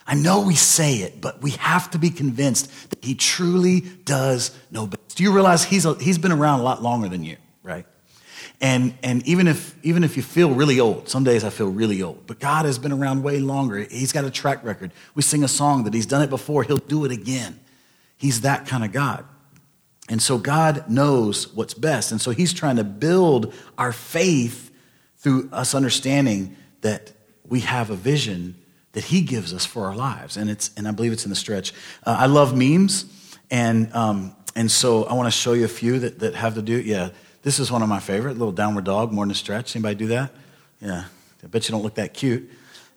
I 0.06 0.14
know 0.14 0.42
we 0.42 0.54
say 0.54 0.98
it, 0.98 1.20
but 1.20 1.42
we 1.42 1.52
have 1.52 1.90
to 1.90 1.98
be 1.98 2.10
convinced 2.10 2.90
that 2.90 3.04
he 3.04 3.14
truly 3.14 3.80
does 3.80 4.56
know 4.70 4.86
best. 4.86 5.16
Do 5.16 5.24
you 5.24 5.32
realize 5.32 5.64
he's, 5.64 5.84
a, 5.84 5.94
he's 5.94 6.18
been 6.18 6.32
around 6.32 6.60
a 6.60 6.62
lot 6.62 6.82
longer 6.82 7.08
than 7.08 7.24
you, 7.24 7.36
right? 7.64 7.86
And, 8.60 8.94
and 9.02 9.26
even, 9.26 9.48
if, 9.48 9.74
even 9.82 10.04
if 10.04 10.16
you 10.16 10.22
feel 10.22 10.52
really 10.52 10.78
old, 10.78 11.08
some 11.08 11.24
days 11.24 11.42
I 11.42 11.50
feel 11.50 11.68
really 11.68 12.02
old, 12.02 12.26
but 12.26 12.38
God 12.38 12.66
has 12.66 12.78
been 12.78 12.92
around 12.92 13.22
way 13.22 13.40
longer. 13.40 13.78
He's 13.78 14.12
got 14.12 14.24
a 14.24 14.30
track 14.30 14.62
record. 14.64 14.92
We 15.14 15.22
sing 15.22 15.42
a 15.42 15.48
song 15.48 15.84
that 15.84 15.94
he's 15.94 16.06
done 16.06 16.22
it 16.22 16.30
before, 16.30 16.62
he'll 16.62 16.78
do 16.78 17.04
it 17.04 17.10
again. 17.10 17.58
He's 18.16 18.42
that 18.42 18.66
kind 18.66 18.84
of 18.84 18.92
God. 18.92 19.24
And 20.08 20.22
so 20.22 20.38
God 20.38 20.88
knows 20.88 21.52
what's 21.52 21.74
best. 21.74 22.12
And 22.12 22.20
so 22.20 22.30
he's 22.30 22.52
trying 22.52 22.76
to 22.76 22.84
build 22.84 23.52
our 23.76 23.92
faith 23.92 24.70
through 25.26 25.48
us 25.50 25.74
understanding 25.74 26.56
that 26.82 27.10
we 27.48 27.58
have 27.58 27.90
a 27.90 27.96
vision 27.96 28.54
that 28.92 29.02
he 29.02 29.22
gives 29.22 29.52
us 29.52 29.66
for 29.66 29.86
our 29.86 29.96
lives. 29.96 30.36
And, 30.36 30.48
it's, 30.48 30.70
and 30.76 30.86
I 30.86 30.92
believe 30.92 31.10
it's 31.10 31.24
in 31.24 31.30
the 31.30 31.34
stretch. 31.34 31.72
Uh, 32.04 32.14
I 32.16 32.26
love 32.26 32.56
memes. 32.56 33.06
And, 33.50 33.92
um, 33.92 34.36
and 34.54 34.70
so 34.70 35.02
I 35.02 35.14
want 35.14 35.26
to 35.26 35.32
show 35.32 35.52
you 35.54 35.64
a 35.64 35.68
few 35.68 35.98
that, 35.98 36.20
that 36.20 36.36
have 36.36 36.54
to 36.54 36.62
do. 36.62 36.80
Yeah, 36.80 37.08
this 37.42 37.58
is 37.58 37.72
one 37.72 37.82
of 37.82 37.88
my 37.88 37.98
favorite, 37.98 38.38
little 38.38 38.52
downward 38.52 38.84
dog, 38.84 39.10
more 39.10 39.24
than 39.24 39.32
a 39.32 39.34
stretch. 39.34 39.74
Anybody 39.74 39.96
do 39.96 40.06
that? 40.06 40.30
Yeah, 40.80 41.06
I 41.42 41.46
bet 41.48 41.68
you 41.68 41.72
don't 41.72 41.82
look 41.82 41.96
that 41.96 42.14
cute. 42.14 42.48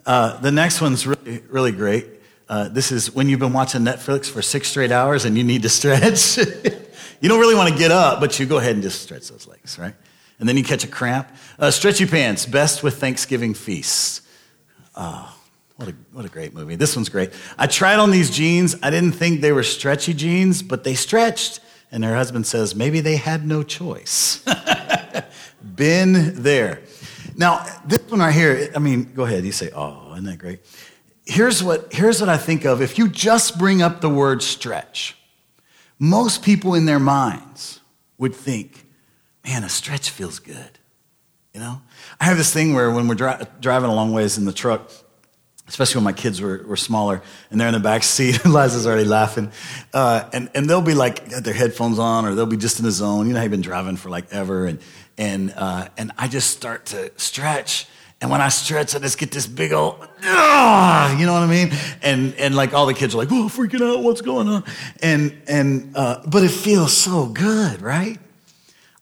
Uh, 0.05 0.39
the 0.39 0.51
next 0.51 0.81
one's 0.81 1.07
really, 1.07 1.41
really 1.49 1.71
great. 1.71 2.05
Uh, 2.47 2.69
this 2.69 2.91
is 2.91 3.11
when 3.11 3.27
you've 3.27 3.39
been 3.39 3.53
watching 3.53 3.81
Netflix 3.81 4.29
for 4.29 4.43
six 4.43 4.67
straight 4.67 4.91
hours 4.91 5.25
and 5.25 5.35
you 5.35 5.43
need 5.43 5.63
to 5.63 5.69
stretch. 5.69 6.37
you 7.21 7.27
don't 7.27 7.39
really 7.39 7.55
want 7.55 7.73
to 7.73 7.79
get 7.79 7.89
up, 7.89 8.19
but 8.19 8.39
you 8.39 8.45
go 8.45 8.59
ahead 8.59 8.73
and 8.73 8.83
just 8.83 9.01
stretch 9.01 9.29
those 9.29 9.47
legs, 9.47 9.79
right? 9.79 9.95
And 10.39 10.47
then 10.47 10.55
you 10.57 10.63
catch 10.63 10.83
a 10.83 10.87
cramp. 10.87 11.27
Uh, 11.57 11.69
stretchy 11.69 12.05
pants, 12.05 12.45
best 12.45 12.81
with 12.81 12.97
Thanksgiving 12.97 13.53
feasts. 13.53 14.21
Oh, 14.95 15.35
what 15.75 15.89
a, 15.89 15.95
what 16.11 16.25
a 16.25 16.29
great 16.29 16.53
movie. 16.53 16.75
This 16.75 16.95
one's 16.95 17.09
great. 17.09 17.31
I 17.57 17.67
tried 17.67 17.99
on 17.99 18.11
these 18.11 18.29
jeans. 18.29 18.75
I 18.83 18.89
didn't 18.89 19.13
think 19.13 19.41
they 19.41 19.51
were 19.51 19.63
stretchy 19.63 20.13
jeans, 20.13 20.61
but 20.61 20.83
they 20.83 20.93
stretched. 20.93 21.59
And 21.91 22.03
her 22.03 22.15
husband 22.15 22.45
says, 22.47 22.75
maybe 22.75 22.99
they 22.99 23.15
had 23.15 23.45
no 23.45 23.63
choice. 23.63 24.43
Been 25.75 26.41
there. 26.41 26.81
Now, 27.35 27.65
this 27.85 28.01
one 28.09 28.19
right 28.19 28.33
here, 28.33 28.69
I 28.75 28.79
mean, 28.79 29.13
go 29.13 29.23
ahead. 29.23 29.45
You 29.45 29.53
say, 29.53 29.71
oh, 29.73 30.11
isn't 30.11 30.25
that 30.25 30.37
great? 30.37 30.59
Here's 31.25 31.63
what, 31.63 31.93
here's 31.93 32.19
what 32.19 32.29
I 32.29 32.37
think 32.37 32.65
of. 32.65 32.81
If 32.81 32.97
you 32.97 33.07
just 33.07 33.57
bring 33.57 33.81
up 33.81 34.01
the 34.01 34.09
word 34.09 34.43
stretch, 34.43 35.17
most 35.97 36.43
people 36.43 36.75
in 36.75 36.85
their 36.85 36.99
minds 36.99 37.79
would 38.17 38.35
think, 38.35 38.85
man, 39.49 39.63
a 39.63 39.69
stretch 39.69 40.11
feels 40.11 40.37
good. 40.37 40.77
You 41.53 41.59
know? 41.59 41.81
I 42.19 42.25
have 42.25 42.37
this 42.37 42.53
thing 42.53 42.75
where 42.75 42.91
when 42.91 43.07
we're 43.07 43.15
dri- 43.15 43.47
driving 43.59 43.89
a 43.89 43.95
long 43.95 44.13
ways 44.13 44.37
in 44.37 44.45
the 44.45 44.53
truck, 44.53 44.91
especially 45.67 45.97
when 45.99 46.03
my 46.03 46.13
kids 46.13 46.39
were, 46.39 46.63
were 46.67 46.77
smaller 46.77 47.23
and 47.49 47.59
they're 47.59 47.67
in 47.67 47.73
the 47.73 47.79
back 47.79 48.03
seat 48.03 48.45
liza's 48.45 48.85
already 48.85 49.05
laughing 49.05 49.51
uh, 49.93 50.29
and, 50.33 50.49
and 50.53 50.69
they'll 50.69 50.81
be 50.81 50.93
like 50.93 51.29
got 51.29 51.43
their 51.43 51.53
headphones 51.53 51.99
on 51.99 52.25
or 52.25 52.33
they'll 52.33 52.47
be 52.47 52.57
just 52.57 52.79
in 52.79 52.85
the 52.85 52.91
zone 52.91 53.27
you 53.27 53.33
know 53.33 53.39
i've 53.39 53.51
been 53.51 53.61
driving 53.61 53.95
for 53.95 54.09
like 54.09 54.25
ever 54.33 54.65
and, 54.65 54.79
and, 55.19 55.53
uh, 55.55 55.87
and 55.95 56.11
i 56.17 56.27
just 56.27 56.49
start 56.49 56.87
to 56.87 57.11
stretch 57.17 57.85
and 58.19 58.31
when 58.31 58.41
i 58.41 58.49
stretch 58.49 58.95
i 58.95 58.99
just 58.99 59.19
get 59.19 59.29
this 59.29 59.45
big 59.45 59.71
old 59.71 59.95
ah, 60.23 61.15
you 61.19 61.27
know 61.27 61.33
what 61.33 61.43
i 61.43 61.47
mean 61.47 61.71
and, 62.01 62.33
and 62.35 62.55
like 62.55 62.73
all 62.73 62.87
the 62.87 62.93
kids 62.95 63.13
are 63.13 63.19
like 63.19 63.31
oh 63.31 63.47
freaking 63.47 63.87
out 63.87 64.01
what's 64.01 64.21
going 64.21 64.47
on 64.47 64.63
and, 65.03 65.39
and 65.47 65.95
uh, 65.95 66.19
but 66.25 66.43
it 66.43 66.51
feels 66.51 66.97
so 66.97 67.27
good 67.27 67.79
right 67.79 68.17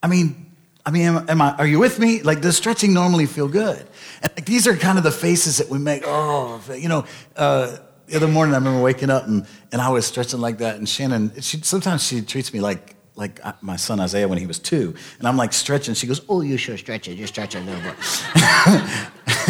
i 0.07 0.09
mean 0.09 0.43
I 0.85 0.89
mean, 0.89 1.01
am, 1.01 1.29
am, 1.29 1.41
I, 1.41 1.53
are 1.57 1.67
you 1.67 1.79
with 1.79 1.99
me? 1.99 2.21
Like, 2.21 2.39
does 2.39 2.55
stretching 2.55 2.93
normally 2.93 3.25
feel 3.25 3.49
good? 3.49 3.85
And 4.21 4.31
like, 4.37 4.45
these 4.45 4.67
are 4.67 4.75
kind 4.77 4.97
of 4.97 5.03
the 5.03 5.11
faces 5.11 5.57
that 5.57 5.67
we 5.67 5.79
make. 5.79 6.03
Oh, 6.05 6.61
you 6.73 6.87
know, 6.87 7.03
uh, 7.35 7.75
the 8.05 8.15
other 8.15 8.29
morning 8.29 8.55
I 8.55 8.59
remember 8.59 8.81
waking 8.81 9.09
up 9.09 9.27
and, 9.27 9.45
and 9.73 9.81
I 9.81 9.89
was 9.89 10.05
stretching 10.05 10.39
like 10.39 10.59
that. 10.59 10.77
And 10.77 10.87
Shannon, 10.87 11.41
she, 11.41 11.57
sometimes 11.57 12.07
she 12.07 12.21
treats 12.21 12.53
me 12.53 12.61
like, 12.61 12.95
like 13.15 13.45
uh, 13.45 13.51
my 13.59 13.75
son 13.75 13.99
Isaiah 13.99 14.29
when 14.29 14.37
he 14.37 14.45
was 14.45 14.59
two. 14.59 14.95
And 15.19 15.27
I'm 15.27 15.35
like 15.35 15.51
stretching. 15.51 15.93
She 15.93 16.07
goes, 16.07 16.21
Oh, 16.29 16.39
you 16.39 16.55
should 16.55 16.79
stretch 16.79 17.09
it. 17.09 17.17
You 17.17 17.27
stretch 17.27 17.53
it 17.53 17.63
a 17.63 17.65
little 17.65 17.81
bit. 17.81 17.95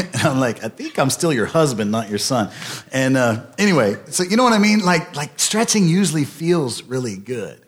and 0.16 0.24
I'm 0.24 0.40
like, 0.40 0.64
I 0.64 0.70
think 0.70 0.98
I'm 0.98 1.12
still 1.12 1.32
your 1.32 1.46
husband, 1.46 1.92
not 1.92 2.10
your 2.10 2.18
son. 2.18 2.50
And 2.92 3.16
uh, 3.16 3.46
anyway, 3.60 3.98
so 4.08 4.24
you 4.24 4.38
know 4.38 4.44
what 4.44 4.54
I 4.54 4.58
mean? 4.58 4.80
Like, 4.80 5.16
like 5.16 5.40
stretching 5.40 5.88
usually 5.88 6.26
feels 6.26 6.82
really 6.82 7.16
good. 7.16 7.62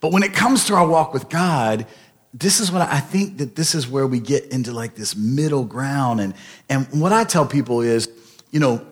But 0.00 0.12
when 0.12 0.24
it 0.24 0.32
comes 0.32 0.64
to 0.66 0.74
our 0.74 0.86
walk 0.86 1.12
with 1.12 1.28
God, 1.28 1.86
this 2.34 2.60
is 2.60 2.70
what 2.70 2.82
I 2.82 3.00
think 3.00 3.38
that 3.38 3.56
this 3.56 3.74
is 3.74 3.88
where 3.88 4.06
we 4.06 4.20
get 4.20 4.46
into 4.46 4.72
like 4.72 4.94
this 4.94 5.16
middle 5.16 5.64
ground. 5.64 6.20
And, 6.20 6.34
and 6.68 6.86
what 7.00 7.12
I 7.12 7.24
tell 7.24 7.46
people 7.46 7.80
is, 7.80 8.08
you 8.50 8.60
know, 8.60 8.86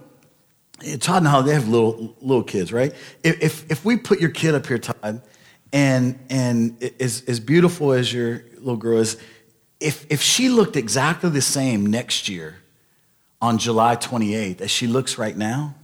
Todd 1.01 1.19
and 1.19 1.27
Holly, 1.27 1.47
they 1.47 1.55
have 1.55 1.69
little, 1.69 2.15
little 2.21 2.43
kids, 2.43 2.73
right? 2.73 2.95
If, 3.23 3.71
if, 3.71 3.85
we 3.85 3.97
put 3.97 4.21
your 4.21 4.31
kid 4.31 4.55
up 4.55 4.67
here, 4.67 4.79
Todd, 4.79 5.23
and, 5.73 6.19
and 6.29 6.93
as, 7.01 7.25
as 7.27 7.41
beautiful 7.41 7.93
as 7.93 8.13
your 8.13 8.45
little 8.55 8.77
girl 8.77 8.99
is, 8.99 9.17
if, 9.81 10.07
if 10.11 10.23
she 10.23 10.49
looked 10.49 10.77
exactly 10.77 11.31
the 11.31 11.43
same 11.43 11.87
next 11.87 12.29
year 12.29 12.57
on 13.41 13.59
July 13.59 13.97
28th 13.97 14.61
as 14.61 14.71
she 14.71 14.87
looks 14.87 15.19
right 15.19 15.37
now, 15.37 15.75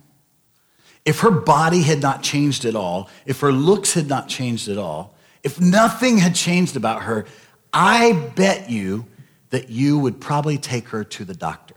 if 1.04 1.20
her 1.20 1.30
body 1.30 1.82
had 1.82 2.00
not 2.00 2.22
changed 2.22 2.64
at 2.64 2.76
all, 2.76 3.10
if 3.26 3.40
her 3.40 3.52
looks 3.52 3.94
had 3.94 4.08
not 4.08 4.28
changed 4.28 4.68
at 4.68 4.78
all, 4.78 5.14
if 5.42 5.60
nothing 5.60 6.18
had 6.18 6.34
changed 6.34 6.76
about 6.76 7.02
her, 7.02 7.26
I 7.72 8.12
bet 8.12 8.70
you 8.70 9.06
that 9.50 9.70
you 9.70 9.98
would 9.98 10.20
probably 10.20 10.58
take 10.58 10.88
her 10.88 11.04
to 11.04 11.24
the 11.24 11.34
doctor 11.34 11.74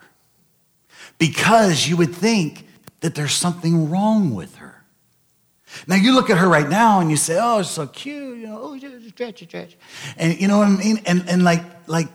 because 1.17 1.87
you 1.87 1.97
would 1.97 2.13
think 2.13 2.67
that 3.01 3.15
there's 3.15 3.33
something 3.33 3.89
wrong 3.89 4.33
with 4.33 4.55
her. 4.55 4.83
Now 5.87 5.95
you 5.95 6.13
look 6.13 6.29
at 6.29 6.37
her 6.37 6.47
right 6.47 6.67
now 6.69 6.99
and 6.99 7.09
you 7.11 7.17
say, 7.17 7.37
"Oh, 7.39 7.61
she's 7.61 7.71
so 7.71 7.87
cute," 7.87 8.39
you 8.39 8.47
know, 8.47 8.59
"Oh, 8.61 9.07
stretch, 9.09 9.43
stretch," 9.43 9.77
and 10.17 10.39
you 10.39 10.47
know 10.47 10.59
what 10.59 10.67
I 10.67 10.71
mean. 10.71 11.01
And 11.05 11.27
and 11.27 11.43
like 11.43 11.63
like 11.87 12.07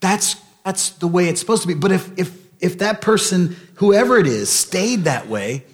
that's 0.00 0.36
that's 0.64 0.90
the 0.90 1.08
way 1.08 1.28
it's 1.28 1.40
supposed 1.40 1.62
to 1.62 1.68
be. 1.68 1.74
But 1.74 1.90
if 1.90 2.16
if 2.16 2.36
if 2.60 2.78
that 2.78 3.00
person, 3.00 3.56
whoever 3.74 4.18
it 4.18 4.26
is, 4.26 4.50
stayed 4.50 5.04
that 5.04 5.28
way, 5.28 5.64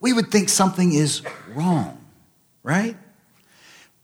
we 0.00 0.12
would 0.12 0.30
think 0.30 0.48
something 0.48 0.92
is 0.92 1.22
wrong, 1.54 1.98
right? 2.62 2.96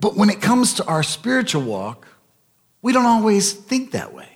But 0.00 0.16
when 0.16 0.28
it 0.28 0.40
comes 0.40 0.74
to 0.74 0.86
our 0.86 1.02
spiritual 1.02 1.62
walk, 1.62 2.06
we 2.84 2.92
don't 2.92 3.06
always 3.06 3.54
think 3.54 3.92
that 3.92 4.12
way. 4.12 4.28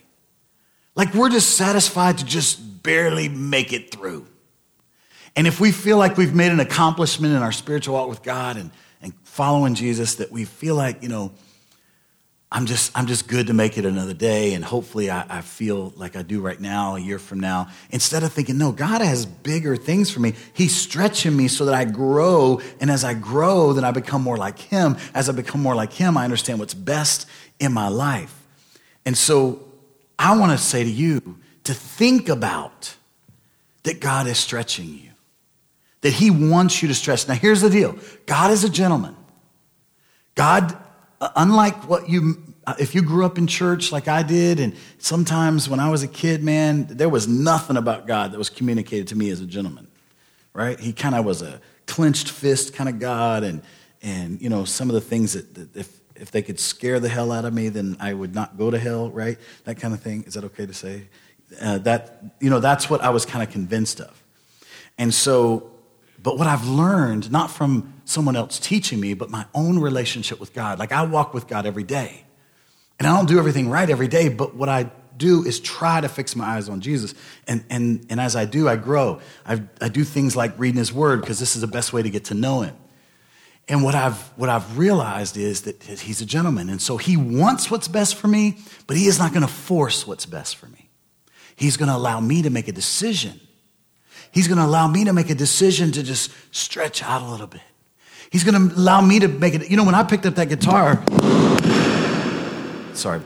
Like 0.95 1.13
we're 1.13 1.29
just 1.29 1.55
satisfied 1.55 2.17
to 2.17 2.25
just 2.25 2.81
barely 2.81 3.29
make 3.29 3.71
it 3.71 3.91
through. 3.91 4.25
And 5.35 5.45
if 5.45 5.59
we 5.59 5.71
feel 5.71 5.99
like 5.99 6.17
we've 6.17 6.33
made 6.33 6.51
an 6.51 6.59
accomplishment 6.59 7.35
in 7.35 7.43
our 7.43 7.51
spiritual 7.51 7.93
walk 7.93 8.09
with 8.09 8.23
God 8.23 8.57
and, 8.57 8.71
and 9.03 9.13
following 9.21 9.75
Jesus, 9.75 10.15
that 10.15 10.31
we 10.31 10.45
feel 10.45 10.73
like, 10.73 11.03
you 11.03 11.09
know, 11.09 11.31
I'm 12.51 12.65
just, 12.65 12.91
I'm 12.97 13.05
just 13.05 13.27
good 13.27 13.45
to 13.47 13.53
make 13.53 13.77
it 13.77 13.85
another 13.85 14.15
day, 14.15 14.55
and 14.55 14.65
hopefully 14.65 15.11
I, 15.11 15.23
I, 15.29 15.41
feel 15.41 15.93
like 15.95 16.15
I 16.15 16.23
do 16.23 16.41
right 16.41 16.59
now, 16.59 16.95
a 16.95 16.99
year 16.99 17.19
from 17.19 17.39
now. 17.39 17.67
Instead 17.91 18.23
of 18.23 18.33
thinking, 18.33 18.57
no, 18.57 18.71
God 18.71 19.01
has 19.01 19.27
bigger 19.27 19.75
things 19.75 20.09
for 20.09 20.21
me. 20.21 20.33
He's 20.53 20.75
stretching 20.75 21.37
me 21.37 21.49
so 21.49 21.65
that 21.65 21.75
I 21.75 21.85
grow, 21.85 22.61
and 22.81 22.89
as 22.89 23.03
I 23.03 23.13
grow, 23.13 23.73
then 23.73 23.83
I 23.83 23.91
become 23.91 24.23
more 24.23 24.37
like 24.37 24.57
Him. 24.57 24.97
As 25.13 25.29
I 25.29 25.33
become 25.33 25.61
more 25.61 25.75
like 25.75 25.93
Him, 25.93 26.17
I 26.17 26.23
understand 26.23 26.57
what's 26.57 26.73
best 26.73 27.27
in 27.59 27.71
my 27.71 27.87
life. 27.87 28.38
And 29.09 29.17
so 29.17 29.65
I 30.19 30.37
want 30.37 30.51
to 30.51 30.57
say 30.59 30.83
to 30.83 30.89
you 30.89 31.39
to 31.63 31.73
think 31.73 32.29
about 32.29 32.95
that 33.81 33.99
God 33.99 34.27
is 34.27 34.37
stretching 34.37 34.87
you, 34.87 35.09
that 36.01 36.13
He 36.13 36.29
wants 36.29 36.83
you 36.83 36.89
to 36.89 36.93
stretch. 36.93 37.27
Now, 37.27 37.33
here's 37.33 37.61
the 37.61 37.71
deal 37.71 37.97
God 38.27 38.51
is 38.51 38.63
a 38.63 38.69
gentleman. 38.69 39.15
God 40.35 40.77
unlike 41.35 41.89
what 41.89 42.07
you 42.07 42.37
uh, 42.67 42.75
if 42.77 42.93
you 42.93 43.01
grew 43.01 43.25
up 43.25 43.39
in 43.39 43.47
church 43.47 43.91
like 43.91 44.07
I 44.07 44.21
did, 44.21 44.59
and 44.59 44.75
sometimes 44.99 45.67
when 45.67 45.79
I 45.79 45.89
was 45.89 46.03
a 46.03 46.07
kid, 46.07 46.43
man, 46.43 46.85
there 46.85 47.09
was 47.09 47.27
nothing 47.27 47.77
about 47.77 48.05
God 48.05 48.31
that 48.31 48.37
was 48.37 48.51
communicated 48.51 49.07
to 49.07 49.15
me 49.15 49.31
as 49.31 49.41
a 49.41 49.47
gentleman, 49.47 49.87
right? 50.53 50.79
He 50.79 50.93
kind 50.93 51.15
of 51.15 51.25
was 51.25 51.41
a 51.41 51.59
clenched 51.87 52.29
fist 52.29 52.75
kind 52.75 52.87
of 52.87 52.99
God, 52.99 53.41
and 53.41 53.63
and 54.03 54.39
you 54.39 54.49
know 54.49 54.65
some 54.65 54.87
of 54.87 54.93
the 54.93 55.01
things 55.01 55.33
that, 55.33 55.55
that 55.55 55.75
if 55.75 55.98
if 56.19 56.31
they 56.31 56.41
could 56.41 56.59
scare 56.59 56.99
the 56.99 57.09
hell 57.09 57.31
out 57.31 57.45
of 57.45 57.53
me, 57.53 57.69
then 57.69 57.97
I 57.99 58.13
would 58.13 58.35
not 58.35 58.57
go 58.57 58.69
to 58.69 58.77
hell, 58.77 59.09
right? 59.09 59.37
That 59.63 59.79
kind 59.79 59.93
of 59.93 60.01
thing. 60.01 60.23
Is 60.23 60.33
that 60.33 60.43
okay 60.45 60.65
to 60.65 60.73
say? 60.73 61.03
Uh, 61.59 61.79
that 61.79 62.23
you 62.39 62.49
know 62.49 62.59
that's 62.59 62.89
what 62.89 63.01
I 63.01 63.09
was 63.09 63.25
kind 63.25 63.41
of 63.41 63.51
convinced 63.51 63.99
of, 63.99 64.23
and 64.97 65.11
so 65.13 65.71
but 66.21 66.37
what 66.37 66.47
I've 66.47 66.67
learned, 66.67 67.31
not 67.31 67.49
from 67.51 67.93
someone 68.05 68.35
else 68.35 68.59
teaching 68.59 68.99
me, 68.99 69.13
but 69.13 69.29
my 69.29 69.45
own 69.53 69.79
relationship 69.79 70.39
with 70.39 70.53
God. 70.53 70.79
Like 70.79 70.91
I 70.91 71.03
walk 71.03 71.33
with 71.33 71.47
God 71.47 71.65
every 71.65 71.83
day. 71.83 72.23
And 72.97 73.07
I 73.07 73.15
don't 73.15 73.27
do 73.27 73.39
everything 73.39 73.69
right 73.69 73.89
every 73.89 74.09
day, 74.09 74.27
but 74.27 74.55
what 74.55 74.67
I 74.67 74.91
do 75.15 75.45
is 75.45 75.59
try 75.59 76.01
to 76.01 76.09
fix 76.09 76.35
my 76.35 76.45
eyes 76.45 76.67
on 76.67 76.81
Jesus. 76.81 77.13
And, 77.47 77.63
and, 77.69 78.05
and 78.09 78.19
as 78.19 78.35
I 78.35 78.45
do, 78.45 78.67
I 78.67 78.75
grow. 78.75 79.21
I, 79.45 79.61
I 79.79 79.87
do 79.87 80.03
things 80.03 80.35
like 80.35 80.57
reading 80.57 80.77
his 80.77 80.91
word 80.91 81.21
because 81.21 81.39
this 81.39 81.55
is 81.55 81.61
the 81.61 81.67
best 81.67 81.93
way 81.93 82.01
to 82.01 82.09
get 82.09 82.25
to 82.25 82.33
know 82.33 82.61
him. 82.61 82.75
And 83.69 83.83
what 83.83 83.95
I've, 83.95 84.17
what 84.35 84.49
I've 84.49 84.77
realized 84.77 85.37
is 85.37 85.61
that 85.61 85.83
he's 85.83 86.21
a 86.21 86.25
gentleman. 86.25 86.69
And 86.69 86.81
so 86.81 86.97
he 86.97 87.15
wants 87.15 87.69
what's 87.69 87.87
best 87.87 88.15
for 88.15 88.27
me, 88.27 88.57
but 88.87 88.97
he 88.97 89.05
is 89.05 89.19
not 89.19 89.31
going 89.31 89.43
to 89.43 89.47
force 89.47 90.07
what's 90.07 90.25
best 90.25 90.55
for 90.55 90.65
me. 90.67 90.89
He's 91.55 91.77
going 91.77 91.89
to 91.89 91.95
allow 91.95 92.19
me 92.19 92.41
to 92.41 92.49
make 92.49 92.67
a 92.67 92.71
decision 92.71 93.39
He's 94.31 94.47
going 94.47 94.57
to 94.57 94.65
allow 94.65 94.87
me 94.87 95.05
to 95.05 95.13
make 95.13 95.29
a 95.29 95.35
decision 95.35 95.91
to 95.93 96.03
just 96.03 96.31
stretch 96.51 97.03
out 97.03 97.21
a 97.21 97.25
little 97.25 97.47
bit. 97.47 97.61
He's 98.29 98.43
going 98.43 98.69
to 98.69 98.75
allow 98.75 99.01
me 99.01 99.19
to 99.19 99.27
make 99.27 99.55
it. 99.55 99.69
You 99.69 99.77
know, 99.77 99.83
when 99.83 99.95
I 99.95 100.03
picked 100.03 100.25
up 100.25 100.35
that 100.35 100.49
guitar, 100.49 101.03
sorry, 102.93 103.21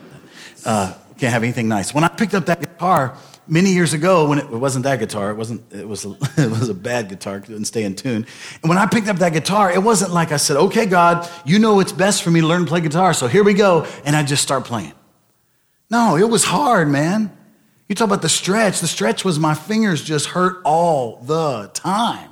uh, 0.65 0.93
can't 1.17 1.33
have 1.33 1.43
anything 1.43 1.67
nice. 1.67 1.93
When 1.93 2.05
I 2.05 2.07
picked 2.07 2.33
up 2.33 2.45
that 2.45 2.61
guitar 2.83 3.17
many 3.47 3.71
years 3.71 3.93
ago, 3.93 4.27
when 4.27 4.39
it, 4.39 4.45
it 4.45 4.57
wasn't 4.57 4.83
that 4.83 4.99
guitar, 4.99 5.31
it 5.31 5.35
wasn't. 5.35 5.61
It 5.73 5.87
was 5.87 6.05
a, 6.05 6.11
it 6.37 6.49
was 6.49 6.69
a 6.69 6.73
bad 6.73 7.09
guitar. 7.09 7.37
It 7.37 7.45
didn't 7.47 7.65
stay 7.65 7.83
in 7.83 7.95
tune. 7.95 8.25
And 8.61 8.69
when 8.69 8.77
I 8.77 8.85
picked 8.85 9.07
up 9.07 9.17
that 9.17 9.33
guitar, 9.33 9.71
it 9.71 9.81
wasn't 9.81 10.11
like 10.11 10.31
I 10.31 10.37
said, 10.37 10.57
"Okay, 10.57 10.85
God, 10.85 11.29
you 11.45 11.59
know 11.59 11.79
it's 11.79 11.93
best 11.93 12.23
for 12.23 12.31
me 12.31 12.41
to 12.41 12.47
learn 12.47 12.63
to 12.63 12.67
play 12.67 12.81
guitar, 12.81 13.13
so 13.13 13.27
here 13.27 13.43
we 13.43 13.53
go," 13.53 13.85
and 14.05 14.15
I 14.15 14.23
just 14.23 14.43
start 14.43 14.65
playing. 14.65 14.93
No, 15.89 16.17
it 16.17 16.29
was 16.29 16.43
hard, 16.43 16.89
man. 16.89 17.31
You 17.87 17.95
talk 17.95 18.07
about 18.07 18.21
the 18.21 18.29
stretch. 18.29 18.79
The 18.79 18.87
stretch 18.87 19.23
was 19.23 19.39
my 19.39 19.53
fingers 19.53 20.03
just 20.03 20.27
hurt 20.27 20.61
all 20.65 21.21
the 21.23 21.69
time. 21.73 22.29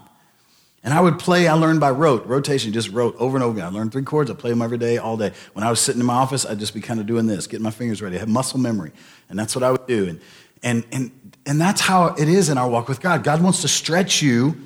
And 0.83 0.93
I 0.93 0.99
would 0.99 1.19
play, 1.19 1.47
I 1.47 1.53
learned 1.53 1.79
by 1.79 1.91
rote, 1.91 2.25
rotation, 2.25 2.73
just 2.73 2.89
rote 2.89 3.15
over 3.17 3.37
and 3.37 3.43
over 3.43 3.55
again. 3.57 3.67
I 3.67 3.69
learned 3.69 3.91
three 3.91 4.03
chords, 4.03 4.31
I 4.31 4.33
played 4.33 4.51
them 4.51 4.63
every 4.63 4.79
day, 4.79 4.97
all 4.97 5.15
day. 5.15 5.31
When 5.53 5.63
I 5.63 5.69
was 5.69 5.79
sitting 5.79 5.99
in 5.99 6.07
my 6.07 6.15
office, 6.15 6.45
I'd 6.45 6.59
just 6.59 6.73
be 6.73 6.81
kind 6.81 6.99
of 6.99 7.05
doing 7.05 7.27
this, 7.27 7.45
getting 7.45 7.63
my 7.63 7.71
fingers 7.71 8.01
ready. 8.01 8.15
I 8.15 8.19
have 8.19 8.29
muscle 8.29 8.59
memory. 8.59 8.91
And 9.29 9.37
that's 9.37 9.55
what 9.55 9.63
I 9.63 9.71
would 9.71 9.85
do. 9.85 10.07
And, 10.09 10.21
and, 10.63 10.83
and, 10.91 11.11
and 11.45 11.61
that's 11.61 11.81
how 11.81 12.07
it 12.07 12.27
is 12.27 12.49
in 12.49 12.57
our 12.57 12.67
walk 12.67 12.87
with 12.87 12.99
God. 12.99 13.23
God 13.23 13.43
wants 13.43 13.61
to 13.61 13.67
stretch 13.67 14.23
you 14.23 14.57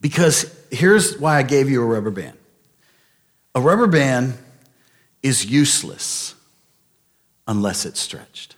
because 0.00 0.52
here's 0.72 1.18
why 1.18 1.38
I 1.38 1.42
gave 1.44 1.70
you 1.70 1.82
a 1.82 1.86
rubber 1.86 2.10
band. 2.10 2.36
A 3.54 3.60
rubber 3.60 3.86
band 3.86 4.36
is 5.22 5.46
useless 5.46 6.34
unless 7.46 7.86
it's 7.86 8.00
stretched. 8.00 8.56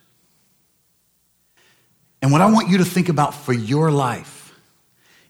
And 2.23 2.33
what 2.33 2.41
I 2.41 2.51
want 2.51 2.71
you 2.71 2.79
to 2.79 2.85
think 2.87 3.11
about 3.11 3.35
for 3.35 3.53
your 3.53 3.91
life 3.91 4.55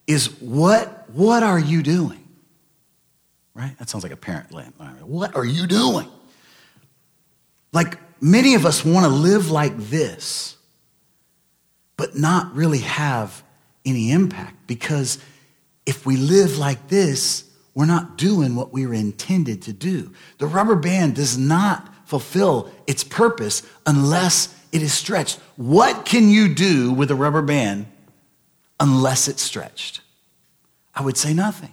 is 0.07 0.41
what, 0.41 1.04
what 1.15 1.43
are 1.43 1.59
you 1.59 1.83
doing? 1.83 2.21
Right? 3.55 3.77
That 3.79 3.89
sounds 3.89 4.03
like 4.03 4.13
a 4.13 4.17
parent. 4.17 4.53
What 5.03 5.37
are 5.37 5.45
you 5.45 5.67
doing? 5.67 6.09
Like 7.73 7.99
many 8.21 8.55
of 8.55 8.67
us 8.67 8.85
want 8.85 9.07
to 9.07 9.11
live 9.11 9.51
like 9.51 9.77
this, 9.77 10.57
but 11.97 12.17
not 12.17 12.55
really 12.55 12.81
have 12.81 13.43
any 13.85 14.11
impact 14.11 14.67
because 14.67 15.19
if 15.87 16.05
we 16.07 16.17
live 16.17 16.59
like 16.59 16.89
this, 16.89 17.45
we're 17.75 17.87
not 17.87 18.17
doing 18.17 18.57
what 18.57 18.73
we 18.73 18.87
were 18.87 18.95
intended 18.95 19.63
to 19.63 19.73
do. 19.73 20.13
The 20.39 20.47
rubber 20.47 20.77
band 20.77 21.17
does 21.17 21.37
not 21.37 21.93
fulfill 22.07 22.71
its 22.87 23.05
purpose 23.05 23.63
unless 23.87 24.55
it 24.73 24.83
is 24.83 24.93
stretched. 24.93 25.39
What 25.57 26.05
can 26.05 26.29
you 26.31 26.53
do 26.55 26.93
with 26.93 27.11
a 27.11 27.15
rubber 27.15 27.43
band 27.43 27.87
unless 28.81 29.29
it's 29.29 29.43
stretched? 29.43 30.01
I 30.95 31.03
would 31.03 31.17
say 31.17 31.35
nothing. 31.35 31.73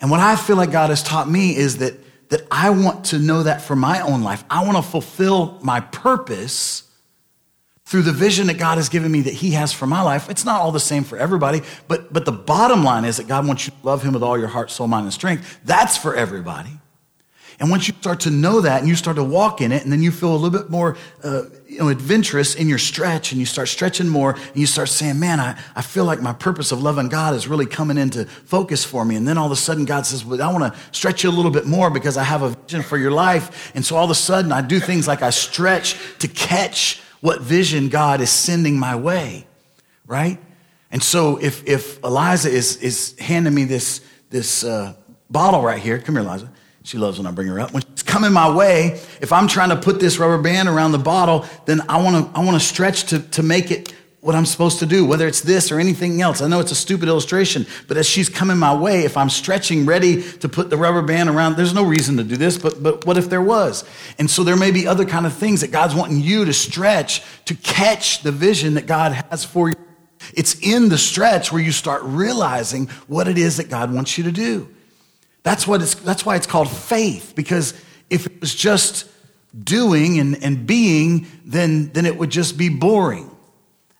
And 0.00 0.10
what 0.10 0.20
I 0.20 0.36
feel 0.36 0.56
like 0.56 0.70
God 0.70 0.90
has 0.90 1.02
taught 1.02 1.28
me 1.28 1.56
is 1.56 1.78
that, 1.78 1.94
that 2.30 2.42
I 2.50 2.70
want 2.70 3.06
to 3.06 3.18
know 3.18 3.42
that 3.42 3.62
for 3.62 3.76
my 3.76 4.00
own 4.00 4.22
life. 4.22 4.44
I 4.50 4.64
want 4.64 4.76
to 4.76 4.82
fulfill 4.82 5.58
my 5.62 5.80
purpose 5.80 6.82
through 7.86 8.02
the 8.02 8.12
vision 8.12 8.48
that 8.48 8.58
God 8.58 8.78
has 8.78 8.88
given 8.88 9.10
me 9.12 9.22
that 9.22 9.34
He 9.34 9.52
has 9.52 9.72
for 9.72 9.86
my 9.86 10.02
life. 10.02 10.28
It's 10.28 10.44
not 10.44 10.60
all 10.60 10.72
the 10.72 10.80
same 10.80 11.04
for 11.04 11.16
everybody, 11.16 11.62
but, 11.86 12.12
but 12.12 12.24
the 12.24 12.32
bottom 12.32 12.82
line 12.82 13.04
is 13.04 13.16
that 13.18 13.28
God 13.28 13.46
wants 13.46 13.66
you 13.66 13.72
to 13.72 13.86
love 13.86 14.02
Him 14.02 14.12
with 14.12 14.22
all 14.22 14.36
your 14.36 14.48
heart, 14.48 14.70
soul, 14.70 14.88
mind, 14.88 15.04
and 15.04 15.12
strength. 15.12 15.60
That's 15.64 15.96
for 15.96 16.14
everybody. 16.14 16.70
And 17.58 17.70
once 17.70 17.88
you 17.88 17.94
start 17.94 18.20
to 18.20 18.30
know 18.30 18.60
that 18.60 18.80
and 18.80 18.88
you 18.88 18.96
start 18.96 19.16
to 19.16 19.24
walk 19.24 19.60
in 19.60 19.72
it, 19.72 19.84
and 19.84 19.92
then 19.92 20.02
you 20.02 20.10
feel 20.10 20.32
a 20.32 20.36
little 20.36 20.50
bit 20.58 20.68
more 20.68 20.96
uh, 21.22 21.42
you 21.76 21.82
know, 21.82 21.88
adventurous 21.90 22.54
in 22.54 22.70
your 22.70 22.78
stretch, 22.78 23.32
and 23.32 23.38
you 23.38 23.44
start 23.44 23.68
stretching 23.68 24.08
more, 24.08 24.32
and 24.32 24.56
you 24.56 24.66
start 24.66 24.88
saying, 24.88 25.18
Man, 25.18 25.38
I, 25.38 25.58
I 25.74 25.82
feel 25.82 26.06
like 26.06 26.22
my 26.22 26.32
purpose 26.32 26.72
of 26.72 26.82
loving 26.82 27.08
God 27.08 27.34
is 27.34 27.46
really 27.46 27.66
coming 27.66 27.98
into 27.98 28.24
focus 28.24 28.82
for 28.82 29.04
me. 29.04 29.14
And 29.14 29.28
then 29.28 29.36
all 29.36 29.44
of 29.44 29.52
a 29.52 29.56
sudden, 29.56 29.84
God 29.84 30.06
says, 30.06 30.24
Well, 30.24 30.40
I 30.40 30.50
want 30.50 30.72
to 30.72 30.80
stretch 30.90 31.22
you 31.22 31.28
a 31.28 31.32
little 31.32 31.50
bit 31.50 31.66
more 31.66 31.90
because 31.90 32.16
I 32.16 32.22
have 32.24 32.40
a 32.40 32.48
vision 32.48 32.82
for 32.82 32.96
your 32.96 33.10
life. 33.10 33.72
And 33.74 33.84
so 33.84 33.94
all 33.94 34.04
of 34.04 34.10
a 34.10 34.14
sudden, 34.14 34.52
I 34.52 34.62
do 34.62 34.80
things 34.80 35.06
like 35.06 35.20
I 35.20 35.28
stretch 35.28 35.96
to 36.20 36.28
catch 36.28 37.02
what 37.20 37.42
vision 37.42 37.90
God 37.90 38.22
is 38.22 38.30
sending 38.30 38.78
my 38.78 38.96
way, 38.96 39.46
right? 40.06 40.38
And 40.90 41.02
so 41.02 41.36
if, 41.36 41.66
if 41.68 42.02
Eliza 42.02 42.48
is, 42.48 42.78
is 42.78 43.18
handing 43.18 43.54
me 43.54 43.64
this, 43.64 44.00
this 44.30 44.64
uh, 44.64 44.94
bottle 45.28 45.60
right 45.60 45.82
here, 45.82 45.98
come 45.98 46.14
here, 46.14 46.24
Eliza 46.24 46.50
she 46.86 46.98
loves 46.98 47.18
when 47.18 47.26
I 47.26 47.32
bring 47.32 47.48
her 47.48 47.58
up. 47.58 47.72
When 47.72 47.82
coming 48.16 48.32
my 48.32 48.50
way, 48.50 48.98
if 49.20 49.30
I'm 49.30 49.46
trying 49.46 49.68
to 49.68 49.76
put 49.76 50.00
this 50.00 50.16
rubber 50.18 50.40
band 50.40 50.70
around 50.70 50.92
the 50.92 50.98
bottle, 50.98 51.44
then 51.66 51.82
I 51.86 52.02
want 52.02 52.32
to 52.32 52.38
I 52.38 52.42
want 52.42 52.58
to 52.58 52.66
stretch 52.66 53.04
to, 53.10 53.18
to 53.18 53.42
make 53.42 53.70
it 53.70 53.92
what 54.22 54.34
I'm 54.34 54.46
supposed 54.46 54.78
to 54.78 54.86
do, 54.86 55.04
whether 55.04 55.26
it's 55.28 55.42
this 55.42 55.70
or 55.70 55.78
anything 55.78 56.22
else. 56.22 56.40
I 56.40 56.48
know 56.48 56.58
it's 56.58 56.72
a 56.72 56.76
stupid 56.76 57.10
illustration, 57.10 57.66
but 57.86 57.98
as 57.98 58.08
she's 58.08 58.30
coming 58.30 58.56
my 58.56 58.74
way, 58.74 59.04
if 59.04 59.18
I'm 59.18 59.28
stretching 59.28 59.84
ready 59.84 60.22
to 60.38 60.48
put 60.48 60.70
the 60.70 60.78
rubber 60.78 61.02
band 61.02 61.28
around, 61.28 61.56
there's 61.56 61.74
no 61.74 61.84
reason 61.84 62.16
to 62.16 62.24
do 62.24 62.38
this, 62.38 62.56
but, 62.56 62.82
but 62.82 63.04
what 63.04 63.18
if 63.18 63.28
there 63.28 63.42
was? 63.42 63.84
And 64.18 64.30
so 64.30 64.42
there 64.42 64.56
may 64.56 64.70
be 64.70 64.86
other 64.86 65.04
kind 65.04 65.26
of 65.26 65.34
things 65.34 65.60
that 65.60 65.70
God's 65.70 65.94
wanting 65.94 66.22
you 66.22 66.46
to 66.46 66.54
stretch 66.54 67.22
to 67.44 67.54
catch 67.54 68.22
the 68.22 68.32
vision 68.32 68.74
that 68.74 68.86
God 68.86 69.12
has 69.12 69.44
for 69.44 69.68
you. 69.68 69.74
It's 70.32 70.58
in 70.60 70.88
the 70.88 70.98
stretch 70.98 71.52
where 71.52 71.62
you 71.62 71.70
start 71.70 72.00
realizing 72.02 72.86
what 73.08 73.28
it 73.28 73.36
is 73.36 73.58
that 73.58 73.68
God 73.68 73.92
wants 73.92 74.16
you 74.16 74.24
to 74.24 74.32
do. 74.32 74.68
That's, 75.42 75.68
what 75.68 75.82
it's, 75.82 75.94
that's 75.94 76.26
why 76.26 76.34
it's 76.34 76.48
called 76.48 76.68
faith, 76.68 77.34
because 77.36 77.74
if 78.10 78.26
it 78.26 78.40
was 78.40 78.54
just 78.54 79.08
doing 79.64 80.18
and, 80.18 80.42
and 80.42 80.66
being, 80.66 81.26
then, 81.44 81.90
then 81.92 82.06
it 82.06 82.16
would 82.16 82.30
just 82.30 82.58
be 82.58 82.68
boring. 82.68 83.30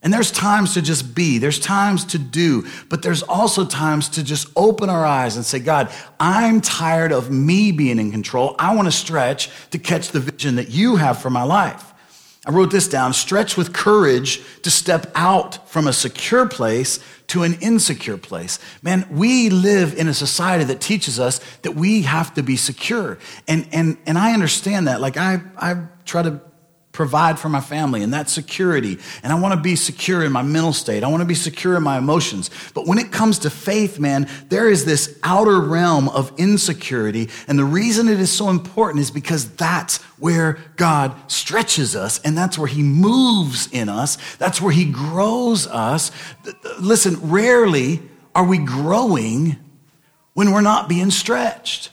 And 0.03 0.12
there's 0.12 0.31
times 0.31 0.75
to 0.75 0.83
just 0.83 1.16
be, 1.16 1.38
there's 1.38 1.59
times 1.59 2.05
to 2.07 2.19
do, 2.19 2.66
but 2.88 3.03
there's 3.03 3.23
also 3.25 3.64
times 3.64 4.09
to 4.11 4.23
just 4.23 4.49
open 4.55 4.88
our 4.88 5.05
eyes 5.05 5.35
and 5.35 5.45
say, 5.45 5.59
God, 5.59 5.90
I'm 6.21 6.61
tired 6.61 7.11
of 7.11 7.31
me 7.31 7.73
being 7.73 7.99
in 7.99 8.12
control. 8.12 8.55
I 8.59 8.77
want 8.77 8.87
to 8.87 8.92
stretch 8.92 9.51
to 9.71 9.79
catch 9.79 10.11
the 10.11 10.21
vision 10.21 10.57
that 10.57 10.69
you 10.69 10.97
have 10.97 11.21
for 11.21 11.31
my 11.31 11.42
life. 11.42 11.92
I 12.46 12.52
wrote 12.52 12.70
this 12.70 12.87
down 12.87 13.12
stretch 13.12 13.56
with 13.56 13.72
courage 13.72 14.40
to 14.62 14.70
step 14.70 15.11
out 15.16 15.68
from 15.68 15.88
a 15.88 15.92
secure 15.92 16.48
place 16.48 17.00
to 17.26 17.42
an 17.42 17.54
insecure 17.54 18.16
place. 18.16 18.61
Man, 18.82 19.04
we 19.11 19.50
live 19.50 19.98
in 19.98 20.06
a 20.06 20.14
society 20.14 20.62
that 20.64 20.80
teaches 20.80 21.18
us 21.18 21.40
that 21.62 21.72
we 21.72 22.02
have 22.02 22.32
to 22.35 22.42
be 22.44 22.56
secure. 22.56 23.18
And, 23.48 23.68
and, 23.72 23.98
and 24.06 24.16
I 24.16 24.32
understand 24.32 24.87
that. 24.87 25.00
Like, 25.00 25.16
I, 25.16 25.40
I 25.59 25.87
try 26.04 26.22
to 26.22 26.40
provide 26.96 27.38
for 27.38 27.50
my 27.50 27.61
family 27.61 28.02
and 28.02 28.14
that 28.14 28.30
security. 28.30 28.98
And 29.22 29.30
I 29.30 29.38
want 29.38 29.52
to 29.54 29.61
be 29.61 29.76
secure 29.76 30.24
in 30.24 30.32
my 30.32 30.42
mental 30.42 30.72
state. 30.72 31.04
I 31.04 31.09
want 31.09 31.20
to 31.20 31.26
be 31.26 31.35
secure 31.35 31.76
in 31.76 31.82
my 31.82 31.98
emotions. 31.98 32.50
But 32.72 32.87
when 32.87 32.96
it 32.98 33.12
comes 33.12 33.38
to 33.40 33.50
faith, 33.50 34.00
man, 34.00 34.28
there 34.48 34.68
is 34.68 34.87
this 34.87 35.18
outer 35.22 35.61
realm 35.61 36.09
of 36.09 36.32
insecurity. 36.38 37.28
And 37.46 37.59
the 37.59 37.66
reason 37.66 38.09
it 38.09 38.18
is 38.18 38.32
so 38.32 38.48
important 38.48 39.02
is 39.02 39.11
because 39.11 39.54
that's 39.56 39.98
where 40.18 40.59
God 40.76 41.14
stretches 41.30 41.94
us 41.94 42.18
and 42.20 42.37
that's 42.37 42.59
where 42.59 42.66
he 42.66 42.82
moves 42.82 43.68
in 43.70 43.90
us. 43.90 44.16
That's 44.38 44.61
where 44.61 44.72
he 44.72 44.87
grows 44.87 45.66
us. 45.66 46.11
Listen, 46.80 47.30
rarely 47.30 48.00
are 48.35 48.46
we 48.46 48.56
growing 48.56 49.59
when 50.32 50.50
we're 50.50 50.62
not 50.62 50.88
being 50.88 51.11
stretched. 51.11 51.90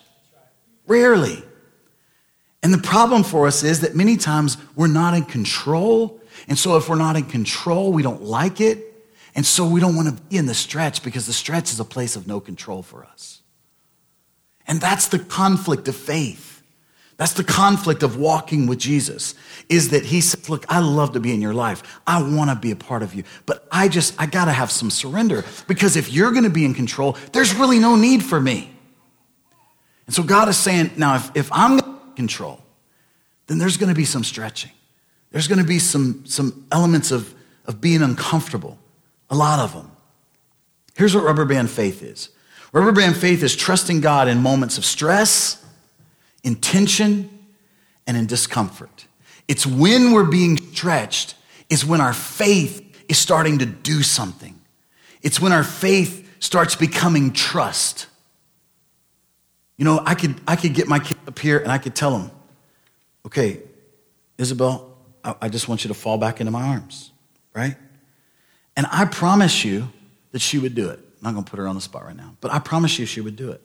Rarely. 0.88 1.44
And 2.64 2.74
the 2.74 2.80
problem 2.80 3.24
for 3.24 3.46
us 3.46 3.62
is 3.62 3.82
that 3.82 3.94
many 3.94 4.16
times 4.16 4.58
we're 4.76 4.88
not 4.88 5.14
in 5.14 5.26
control. 5.26 6.20
And 6.48 6.58
so 6.58 6.78
if 6.78 6.88
we're 6.88 6.96
not 6.96 7.18
in 7.18 7.26
control, 7.26 7.92
we 7.92 8.02
don't 8.02 8.24
like 8.24 8.62
it. 8.62 8.80
And 9.36 9.46
so 9.46 9.68
we 9.68 9.82
don't 9.82 9.96
want 9.96 10.08
to 10.08 10.24
be 10.24 10.38
in 10.38 10.46
the 10.46 10.54
stretch 10.54 11.04
because 11.04 11.26
the 11.26 11.34
stretch 11.34 11.72
is 11.72 11.80
a 11.80 11.86
place 11.86 12.16
of 12.16 12.26
no 12.26 12.40
control 12.40 12.82
for 12.82 13.04
us. 13.04 13.42
And 14.66 14.80
that's 14.80 15.10
the 15.10 15.20
conflict 15.20 15.90
of 15.90 15.96
faith. 15.96 16.62
That's 17.18 17.34
the 17.34 17.44
conflict 17.44 18.02
of 18.02 18.18
walking 18.18 18.66
with 18.66 18.80
Jesus 18.80 19.36
is 19.70 19.90
that 19.90 20.06
he 20.06 20.22
says, 20.22 20.50
look, 20.50 20.66
I 20.70 20.80
love 20.80 21.14
to 21.14 21.20
be 21.20 21.34
in 21.34 21.42
your 21.42 21.54
life. 21.54 21.84
I 22.08 22.22
want 22.24 22.50
to 22.50 22.56
be 22.56 22.72
a 22.72 22.76
part 22.76 23.04
of 23.04 23.14
you, 23.14 23.24
but 23.46 23.68
I 23.72 23.88
just, 23.88 24.16
I 24.20 24.26
got 24.26 24.46
to 24.46 24.52
have 24.52 24.72
some 24.72 24.90
surrender 24.90 25.44
because 25.68 25.96
if 25.96 26.12
you're 26.12 26.32
going 26.32 26.44
to 26.44 26.50
be 26.50 26.66
in 26.66 26.74
control, 26.74 27.18
there's 27.34 27.54
really 27.56 27.80
no 27.80 27.96
need 27.96 28.24
for 28.24 28.40
me. 28.40 28.72
And 30.08 30.16
so 30.16 30.24
God 30.24 30.48
is 30.50 30.58
saying, 30.58 30.92
now, 30.98 31.16
if, 31.16 31.32
if 31.36 31.52
I'm 31.52 31.80
control, 32.16 32.62
then 33.48 33.58
there's 33.58 33.78
going 33.78 33.90
to 33.90 33.96
be 33.96 34.06
some 34.06 34.24
stretching. 34.24 34.72
There's 35.32 35.48
going 35.48 35.60
to 35.60 35.66
be 35.66 35.80
some, 35.80 36.26
some 36.26 36.66
elements 36.72 37.12
of, 37.12 37.34
of 37.66 37.82
being 37.82 38.02
uncomfortable, 38.02 38.78
a 39.30 39.36
lot 39.36 39.60
of 39.60 39.74
them. 39.74 39.92
Here's 40.96 41.16
what 41.16 41.24
rubber 41.24 41.46
band 41.46 41.70
faith 41.70 42.04
is 42.04 42.30
rubber 42.72 42.92
band 42.92 43.18
faith 43.18 43.44
is 43.44 43.56
trusting 43.56 44.02
God 44.02 44.28
in 44.28 44.42
moments 44.42 44.78
of 44.78 44.86
stress, 44.86 45.64
in 46.44 46.56
tension, 46.56 47.30
and 48.06 48.18
in 48.18 48.26
discomfort. 48.26 49.08
It's 49.48 49.66
when 49.66 50.12
we're 50.12 50.24
being 50.24 50.58
stretched, 50.58 51.36
is 51.70 51.86
when 51.86 52.02
our 52.02 52.14
faith 52.14 52.82
is 53.10 53.18
starting 53.18 53.60
to 53.60 53.66
do 53.66 54.04
something. 54.04 54.60
It's 55.22 55.40
when 55.40 55.52
our 55.52 55.64
faith 55.64 56.30
starts 56.40 56.76
becoming 56.76 57.32
trust. 57.34 58.08
You 59.78 59.86
know, 59.86 60.02
I 60.06 60.16
could, 60.16 60.40
I 60.48 60.56
could 60.56 60.74
get 60.74 60.88
my 60.88 61.00
kid 61.00 61.18
up 61.28 61.40
here 61.40 61.60
and 61.60 61.72
I 61.72 61.78
could 61.78 61.96
tell 61.96 62.18
him, 62.18 62.32
okay, 63.26 63.60
Isabel, 64.38 64.96
I, 65.24 65.36
I 65.44 65.50
just 65.50 65.68
want 65.68 65.84
you 65.84 65.88
to 65.88 65.94
fall 65.94 66.18
back 66.18 66.40
into 66.40 66.52
my 66.52 66.62
arms, 66.62 67.12
right? 67.56 67.76
And 68.76 68.86
I 68.92 69.06
promise 69.06 69.64
you 69.64 69.90
that 70.32 70.40
she 70.40 70.60
would 70.60 70.76
do 70.76 70.90
it. 70.90 71.00
I'm 71.00 71.24
not 71.24 71.34
going 71.34 71.46
to 71.46 71.50
put 71.50 71.60
her 71.60 71.68
on 71.68 71.76
the 71.76 71.82
spot 71.82 72.06
right 72.06 72.16
now, 72.16 72.36
but 72.42 72.52
I 72.52 72.60
promise 72.60 73.00
you 73.00 73.06
she 73.06 73.22
would 73.22 73.36
do 73.36 73.52
it. 73.52 73.62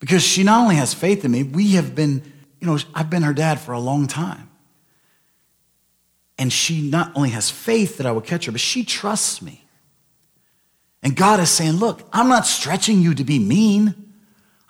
Because 0.00 0.22
she 0.22 0.42
not 0.42 0.60
only 0.60 0.76
has 0.76 0.94
faith 0.94 1.24
in 1.24 1.30
me, 1.30 1.44
we 1.44 1.72
have 1.72 1.94
been, 1.94 2.22
you 2.60 2.66
know, 2.66 2.78
I've 2.94 3.08
been 3.08 3.22
her 3.22 3.32
dad 3.32 3.60
for 3.60 3.72
a 3.72 3.78
long 3.78 4.06
time. 4.08 4.50
And 6.38 6.52
she 6.52 6.88
not 6.88 7.12
only 7.14 7.30
has 7.30 7.50
faith 7.50 7.98
that 7.98 8.06
I 8.06 8.10
will 8.10 8.20
catch 8.20 8.46
her, 8.46 8.52
but 8.52 8.60
she 8.60 8.84
trusts 8.84 9.40
me. 9.40 9.64
And 11.02 11.14
God 11.14 11.40
is 11.40 11.50
saying, 11.50 11.74
Look, 11.74 12.02
I'm 12.12 12.28
not 12.28 12.46
stretching 12.46 13.00
you 13.00 13.14
to 13.14 13.22
be 13.22 13.38
mean. 13.38 14.01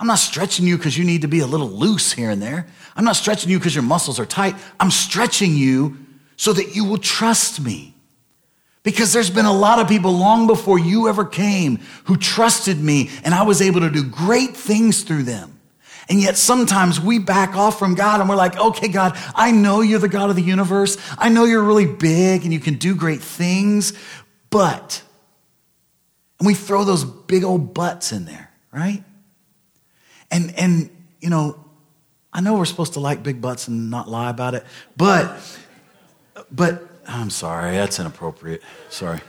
I'm 0.02 0.08
not 0.08 0.18
stretching 0.18 0.66
you 0.66 0.76
because 0.76 0.98
you 0.98 1.04
need 1.04 1.20
to 1.22 1.28
be 1.28 1.38
a 1.38 1.46
little 1.46 1.70
loose 1.70 2.10
here 2.10 2.30
and 2.30 2.42
there. 2.42 2.66
I'm 2.96 3.04
not 3.04 3.14
stretching 3.14 3.50
you 3.50 3.60
because 3.60 3.72
your 3.72 3.84
muscles 3.84 4.18
are 4.18 4.26
tight. 4.26 4.56
I'm 4.80 4.90
stretching 4.90 5.54
you 5.54 5.96
so 6.34 6.52
that 6.54 6.74
you 6.74 6.84
will 6.84 6.98
trust 6.98 7.60
me. 7.60 7.94
Because 8.82 9.12
there's 9.12 9.30
been 9.30 9.44
a 9.44 9.52
lot 9.52 9.78
of 9.78 9.86
people 9.86 10.10
long 10.10 10.48
before 10.48 10.76
you 10.76 11.08
ever 11.08 11.24
came 11.24 11.78
who 12.06 12.16
trusted 12.16 12.80
me, 12.80 13.10
and 13.22 13.32
I 13.32 13.44
was 13.44 13.62
able 13.62 13.78
to 13.82 13.90
do 13.90 14.02
great 14.02 14.56
things 14.56 15.04
through 15.04 15.22
them. 15.22 15.60
And 16.08 16.20
yet 16.20 16.36
sometimes 16.36 17.00
we 17.00 17.20
back 17.20 17.54
off 17.54 17.78
from 17.78 17.94
God 17.94 18.20
and 18.20 18.28
we're 18.28 18.34
like, 18.34 18.58
okay, 18.58 18.88
God, 18.88 19.16
I 19.36 19.52
know 19.52 19.82
you're 19.82 20.00
the 20.00 20.08
God 20.08 20.30
of 20.30 20.34
the 20.34 20.42
universe. 20.42 20.96
I 21.16 21.28
know 21.28 21.44
you're 21.44 21.62
really 21.62 21.86
big 21.86 22.42
and 22.42 22.52
you 22.52 22.58
can 22.58 22.74
do 22.74 22.96
great 22.96 23.20
things, 23.20 23.92
but, 24.50 25.00
and 26.40 26.46
we 26.48 26.54
throw 26.54 26.82
those 26.82 27.04
big 27.04 27.44
old 27.44 27.72
butts 27.72 28.10
in 28.10 28.24
there, 28.24 28.50
right? 28.72 29.04
And, 30.32 30.58
and, 30.58 30.90
you 31.20 31.30
know, 31.30 31.62
I 32.32 32.40
know 32.40 32.54
we're 32.54 32.64
supposed 32.64 32.94
to 32.94 33.00
like 33.00 33.22
big 33.22 33.40
butts 33.40 33.68
and 33.68 33.90
not 33.90 34.08
lie 34.08 34.30
about 34.30 34.54
it, 34.54 34.64
but, 34.96 35.38
but 36.50 36.82
I'm 37.06 37.30
sorry, 37.30 37.72
that's 37.72 38.00
inappropriate. 38.00 38.62
Sorry. 38.88 39.20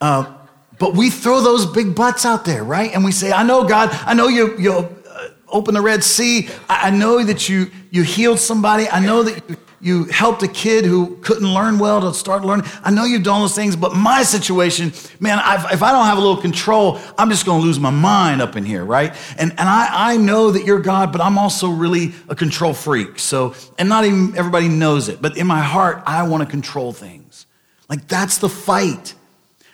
Uh, 0.00 0.34
but 0.78 0.94
we 0.94 1.10
throw 1.10 1.40
those 1.40 1.64
big 1.66 1.94
butts 1.94 2.26
out 2.26 2.44
there, 2.44 2.64
right? 2.64 2.92
And 2.92 3.04
we 3.04 3.12
say, 3.12 3.30
I 3.30 3.44
know, 3.44 3.64
God, 3.64 3.90
I 4.04 4.14
know 4.14 4.26
you, 4.26 4.58
you 4.58 4.72
uh, 4.72 5.28
open 5.48 5.74
the 5.74 5.80
Red 5.80 6.02
Sea. 6.02 6.48
I, 6.68 6.88
I 6.88 6.90
know 6.90 7.22
that 7.22 7.48
you, 7.48 7.70
you 7.92 8.02
healed 8.02 8.40
somebody. 8.40 8.88
I 8.88 8.98
know 8.98 9.22
that 9.22 9.48
you, 9.48 9.56
you 9.84 10.04
helped 10.04 10.42
a 10.42 10.48
kid 10.48 10.86
who 10.86 11.16
couldn't 11.16 11.52
learn 11.52 11.78
well 11.78 12.00
to 12.00 12.14
start 12.14 12.42
learning. 12.42 12.64
I 12.82 12.90
know 12.90 13.04
you've 13.04 13.22
done 13.22 13.42
those 13.42 13.54
things, 13.54 13.76
but 13.76 13.94
my 13.94 14.22
situation, 14.22 14.94
man, 15.20 15.38
I've, 15.38 15.70
if 15.72 15.82
I 15.82 15.92
don't 15.92 16.06
have 16.06 16.16
a 16.16 16.22
little 16.22 16.40
control, 16.40 16.98
I'm 17.18 17.28
just 17.28 17.44
going 17.44 17.60
to 17.60 17.66
lose 17.66 17.78
my 17.78 17.90
mind 17.90 18.40
up 18.40 18.56
in 18.56 18.64
here, 18.64 18.82
right? 18.82 19.14
And, 19.36 19.50
and 19.50 19.68
I, 19.68 20.12
I 20.12 20.16
know 20.16 20.50
that 20.52 20.64
you're 20.64 20.80
God, 20.80 21.12
but 21.12 21.20
I'm 21.20 21.36
also 21.36 21.68
really 21.68 22.14
a 22.30 22.34
control 22.34 22.72
freak. 22.72 23.18
So, 23.18 23.54
and 23.78 23.86
not 23.86 24.06
even 24.06 24.34
everybody 24.38 24.68
knows 24.68 25.10
it, 25.10 25.20
but 25.20 25.36
in 25.36 25.46
my 25.46 25.60
heart, 25.60 26.02
I 26.06 26.26
want 26.26 26.42
to 26.42 26.48
control 26.48 26.94
things. 26.94 27.44
Like 27.90 28.08
that's 28.08 28.38
the 28.38 28.48
fight. 28.48 29.14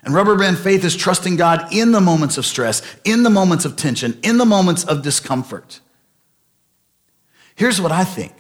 And 0.03 0.13
rubber 0.13 0.37
band 0.37 0.59
faith 0.59 0.85
is 0.85 0.97
trusting 0.97 1.37
God 1.37 1.73
in 1.73 1.93
the 1.93 2.01
moments 2.01 2.37
of 2.37 2.45
stress, 2.45 2.83
in 3.05 3.23
the 3.23 3.31
moments 3.31 3.65
of 3.65 3.77
tension, 3.77 4.19
in 4.25 4.39
the 4.39 4.47
moments 4.47 4.83
of 4.83 5.03
discomfort. 5.03 5.79
Here's 7.55 7.81
what 7.81 7.93
I 7.93 8.03
think 8.03 8.33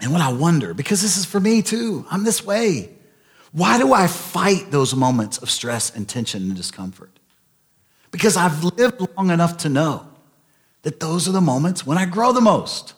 and 0.00 0.12
what 0.12 0.20
I 0.20 0.32
wonder, 0.32 0.74
because 0.74 1.02
this 1.02 1.16
is 1.16 1.24
for 1.24 1.40
me 1.40 1.62
too, 1.62 2.06
I'm 2.10 2.24
this 2.24 2.44
way. 2.44 2.90
Why 3.52 3.78
do 3.78 3.92
I 3.92 4.06
fight 4.06 4.70
those 4.70 4.94
moments 4.94 5.38
of 5.38 5.50
stress 5.50 5.94
and 5.94 6.08
tension 6.08 6.42
and 6.42 6.56
discomfort? 6.56 7.10
Because 8.10 8.36
I've 8.36 8.64
lived 8.64 9.00
long 9.16 9.30
enough 9.30 9.58
to 9.58 9.68
know 9.68 10.06
that 10.82 11.00
those 11.00 11.28
are 11.28 11.32
the 11.32 11.40
moments 11.40 11.84
when 11.84 11.98
I 11.98 12.06
grow 12.06 12.32
the 12.32 12.40
most. 12.40 12.94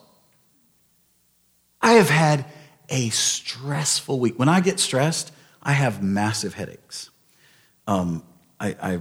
I 1.81 1.93
have 1.93 2.09
had 2.09 2.45
a 2.89 3.09
stressful 3.09 4.19
week. 4.19 4.39
When 4.39 4.47
I 4.47 4.61
get 4.61 4.79
stressed, 4.79 5.33
I 5.61 5.73
have 5.73 6.01
massive 6.01 6.53
headaches. 6.53 7.09
Um, 7.87 8.23
I, 8.59 8.75
I, 8.81 8.99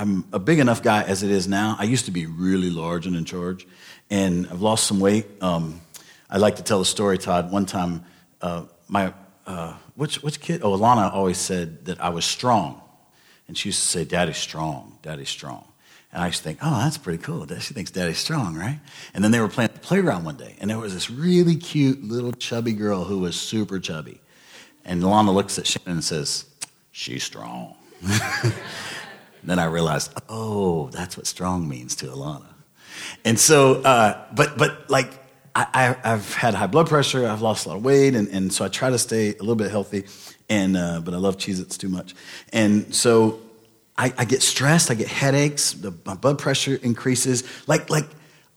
am 0.00 0.24
a 0.32 0.38
big 0.38 0.58
enough 0.60 0.82
guy 0.82 1.02
as 1.02 1.22
it 1.22 1.30
is 1.30 1.46
now. 1.46 1.76
I 1.78 1.84
used 1.84 2.06
to 2.06 2.10
be 2.10 2.24
really 2.26 2.70
large 2.70 3.06
and 3.06 3.16
in 3.16 3.24
charge, 3.24 3.66
and 4.08 4.46
I've 4.46 4.62
lost 4.62 4.86
some 4.86 5.00
weight. 5.00 5.26
Um, 5.42 5.80
I 6.30 6.38
like 6.38 6.56
to 6.56 6.62
tell 6.62 6.80
a 6.80 6.84
story, 6.84 7.18
Todd. 7.18 7.50
One 7.50 7.66
time, 7.66 8.04
uh, 8.40 8.64
my 8.88 9.12
uh, 9.46 9.74
which 9.96 10.22
which 10.22 10.40
kid? 10.40 10.62
Oh, 10.62 10.78
Alana 10.78 11.12
always 11.12 11.38
said 11.38 11.86
that 11.86 12.00
I 12.00 12.10
was 12.10 12.24
strong, 12.24 12.80
and 13.48 13.58
she 13.58 13.70
used 13.70 13.80
to 13.80 13.88
say, 13.88 14.04
"Daddy's 14.04 14.36
strong, 14.36 14.98
Daddy's 15.02 15.28
strong." 15.28 15.64
And 16.12 16.22
I 16.22 16.26
used 16.26 16.38
to 16.38 16.44
think, 16.44 16.60
"Oh, 16.62 16.78
that's 16.78 16.98
pretty 16.98 17.22
cool." 17.22 17.46
She 17.58 17.74
thinks 17.74 17.90
Daddy's 17.90 18.18
strong, 18.18 18.54
right? 18.54 18.78
And 19.12 19.24
then 19.24 19.32
they 19.32 19.40
were 19.40 19.48
playing 19.48 19.70
at 19.70 19.74
the 19.74 19.80
playground 19.80 20.24
one 20.24 20.36
day, 20.36 20.54
and 20.60 20.70
there 20.70 20.78
was 20.78 20.94
this 20.94 21.10
really 21.10 21.56
cute 21.56 22.02
little 22.04 22.32
chubby 22.32 22.74
girl 22.74 23.04
who 23.04 23.18
was 23.18 23.34
super 23.34 23.80
chubby, 23.80 24.20
and 24.84 25.02
Alana 25.02 25.34
looks 25.34 25.58
at 25.58 25.66
Shannon 25.66 25.94
and 25.94 26.04
says, 26.04 26.44
"She's 26.92 27.24
strong." 27.24 27.74
then 29.42 29.58
I 29.58 29.64
realized, 29.64 30.12
oh, 30.28 30.88
that's 30.90 31.16
what 31.16 31.26
strong 31.26 31.68
means 31.68 31.96
to 31.96 32.06
Alana. 32.06 32.46
And 33.24 33.38
so, 33.38 33.82
uh, 33.82 34.26
but 34.34 34.56
but 34.56 34.88
like 34.90 35.19
I, 35.54 35.96
have 36.02 36.34
had 36.34 36.54
high 36.54 36.66
blood 36.66 36.88
pressure. 36.88 37.26
I've 37.26 37.42
lost 37.42 37.66
a 37.66 37.70
lot 37.70 37.78
of 37.78 37.84
weight, 37.84 38.14
and, 38.14 38.28
and 38.28 38.52
so 38.52 38.64
I 38.64 38.68
try 38.68 38.90
to 38.90 38.98
stay 38.98 39.30
a 39.30 39.40
little 39.40 39.56
bit 39.56 39.70
healthy. 39.70 40.04
And 40.48 40.76
uh, 40.76 41.00
but 41.00 41.14
I 41.14 41.18
love 41.18 41.36
Cheez-Its 41.36 41.76
too 41.76 41.88
much, 41.88 42.14
and 42.52 42.92
so 42.94 43.40
I, 43.96 44.12
I 44.18 44.24
get 44.24 44.42
stressed. 44.42 44.90
I 44.90 44.94
get 44.94 45.08
headaches. 45.08 45.72
The, 45.72 45.92
my 46.04 46.14
blood 46.14 46.38
pressure 46.38 46.78
increases. 46.82 47.44
Like 47.68 47.88
like 47.88 48.06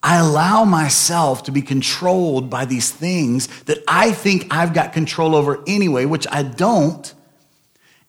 I 0.02 0.18
allow 0.18 0.66
myself 0.66 1.44
to 1.44 1.52
be 1.52 1.62
controlled 1.62 2.50
by 2.50 2.66
these 2.66 2.92
things 2.92 3.48
that 3.64 3.78
I 3.88 4.12
think 4.12 4.48
I've 4.52 4.74
got 4.74 4.92
control 4.92 5.36
over 5.36 5.64
anyway, 5.68 6.06
which 6.06 6.28
I 6.30 6.44
don't. 6.44 7.14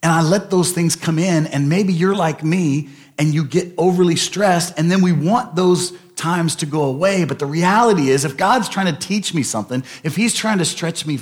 And 0.02 0.12
I 0.12 0.22
let 0.22 0.50
those 0.50 0.72
things 0.72 0.96
come 0.96 1.18
in, 1.18 1.46
and 1.46 1.68
maybe 1.68 1.92
you're 1.92 2.16
like 2.16 2.42
me, 2.42 2.90
and 3.18 3.32
you 3.32 3.44
get 3.44 3.72
overly 3.78 4.16
stressed, 4.16 4.78
and 4.78 4.90
then 4.90 5.02
we 5.02 5.12
want 5.12 5.56
those 5.56 5.92
times 6.16 6.56
to 6.56 6.66
go 6.66 6.82
away. 6.82 7.24
But 7.24 7.38
the 7.38 7.46
reality 7.46 8.10
is, 8.10 8.24
if 8.24 8.36
God's 8.36 8.68
trying 8.68 8.92
to 8.92 8.98
teach 8.98 9.34
me 9.34 9.42
something, 9.42 9.84
if 10.02 10.16
He's 10.16 10.34
trying 10.34 10.58
to 10.58 10.64
stretch 10.64 11.06
me, 11.06 11.18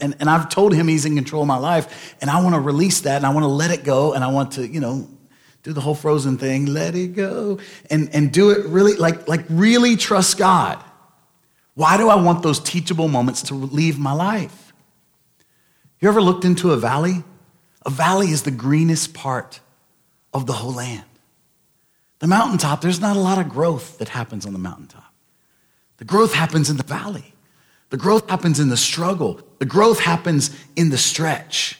and, 0.00 0.16
and 0.20 0.28
I've 0.28 0.48
told 0.48 0.74
Him 0.74 0.88
He's 0.88 1.04
in 1.04 1.14
control 1.14 1.42
of 1.42 1.48
my 1.48 1.58
life, 1.58 2.16
and 2.20 2.30
I 2.30 2.42
want 2.42 2.54
to 2.54 2.60
release 2.60 3.02
that, 3.02 3.16
and 3.16 3.26
I 3.26 3.30
want 3.30 3.44
to 3.44 3.48
let 3.48 3.70
it 3.70 3.84
go, 3.84 4.12
and 4.12 4.24
I 4.24 4.28
want 4.28 4.52
to, 4.52 4.66
you 4.66 4.80
know, 4.80 5.08
do 5.62 5.72
the 5.72 5.80
whole 5.80 5.94
frozen 5.94 6.38
thing, 6.38 6.66
let 6.66 6.94
it 6.94 7.08
go, 7.08 7.58
and, 7.90 8.08
and 8.14 8.32
do 8.32 8.50
it 8.50 8.64
really, 8.66 8.94
like, 8.94 9.28
like 9.28 9.44
really 9.48 9.96
trust 9.96 10.38
God. 10.38 10.82
Why 11.74 11.96
do 11.96 12.08
I 12.08 12.16
want 12.16 12.42
those 12.42 12.58
teachable 12.58 13.08
moments 13.08 13.42
to 13.44 13.54
leave 13.54 13.98
my 13.98 14.12
life? 14.12 14.72
You 16.00 16.08
ever 16.08 16.22
looked 16.22 16.44
into 16.44 16.72
a 16.72 16.76
valley? 16.76 17.22
A 17.84 17.90
valley 17.90 18.28
is 18.28 18.42
the 18.42 18.50
greenest 18.50 19.14
part 19.14 19.60
of 20.32 20.46
the 20.46 20.52
whole 20.52 20.74
land. 20.74 21.04
The 22.18 22.26
mountaintop, 22.26 22.80
there's 22.80 23.00
not 23.00 23.16
a 23.16 23.20
lot 23.20 23.38
of 23.38 23.48
growth 23.48 23.98
that 23.98 24.08
happens 24.08 24.44
on 24.44 24.52
the 24.52 24.58
mountaintop. 24.58 25.12
The 25.98 26.04
growth 26.04 26.34
happens 26.34 26.70
in 26.70 26.76
the 26.76 26.82
valley. 26.82 27.34
The 27.90 27.96
growth 27.96 28.28
happens 28.28 28.60
in 28.60 28.68
the 28.68 28.76
struggle. 28.76 29.40
The 29.58 29.66
growth 29.66 30.00
happens 30.00 30.50
in 30.76 30.90
the 30.90 30.98
stretch. 30.98 31.78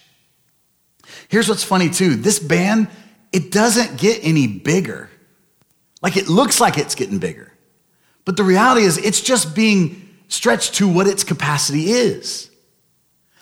Here's 1.29 1.49
what's 1.49 1.65
funny 1.65 1.91
too 1.91 2.15
this 2.15 2.39
band, 2.39 2.89
it 3.33 3.51
doesn't 3.51 3.99
get 3.99 4.21
any 4.23 4.47
bigger. 4.47 5.11
Like 6.03 6.17
it 6.17 6.29
looks 6.29 6.61
like 6.61 6.79
it's 6.79 6.95
getting 6.95 7.19
bigger. 7.19 7.53
But 8.25 8.37
the 8.37 8.45
reality 8.45 8.83
is, 8.83 8.99
it's 8.99 9.23
just 9.23 9.55
being 9.55 10.07
stretched 10.29 10.75
to 10.75 10.87
what 10.87 11.07
its 11.07 11.25
capacity 11.25 11.91
is. 11.91 12.51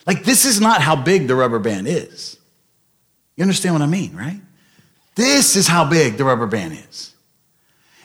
Like, 0.06 0.22
this 0.22 0.44
is 0.44 0.60
not 0.60 0.80
how 0.80 0.94
big 0.94 1.26
the 1.26 1.34
rubber 1.34 1.58
band 1.58 1.88
is. 1.88 2.38
You 3.34 3.42
understand 3.42 3.74
what 3.74 3.82
I 3.82 3.86
mean, 3.86 4.14
right? 4.14 4.40
This 5.16 5.56
is 5.56 5.66
how 5.66 5.88
big 5.88 6.16
the 6.16 6.24
rubber 6.24 6.46
band 6.46 6.78
is. 6.88 7.14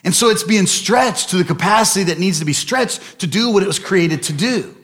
And 0.04 0.12
so 0.14 0.30
it's 0.30 0.42
being 0.42 0.66
stretched 0.66 1.30
to 1.30 1.36
the 1.36 1.44
capacity 1.44 2.04
that 2.04 2.18
needs 2.18 2.40
to 2.40 2.44
be 2.44 2.52
stretched 2.52 3.20
to 3.20 3.26
do 3.28 3.50
what 3.50 3.62
it 3.62 3.66
was 3.66 3.78
created 3.78 4.24
to 4.24 4.32
do. 4.32 4.76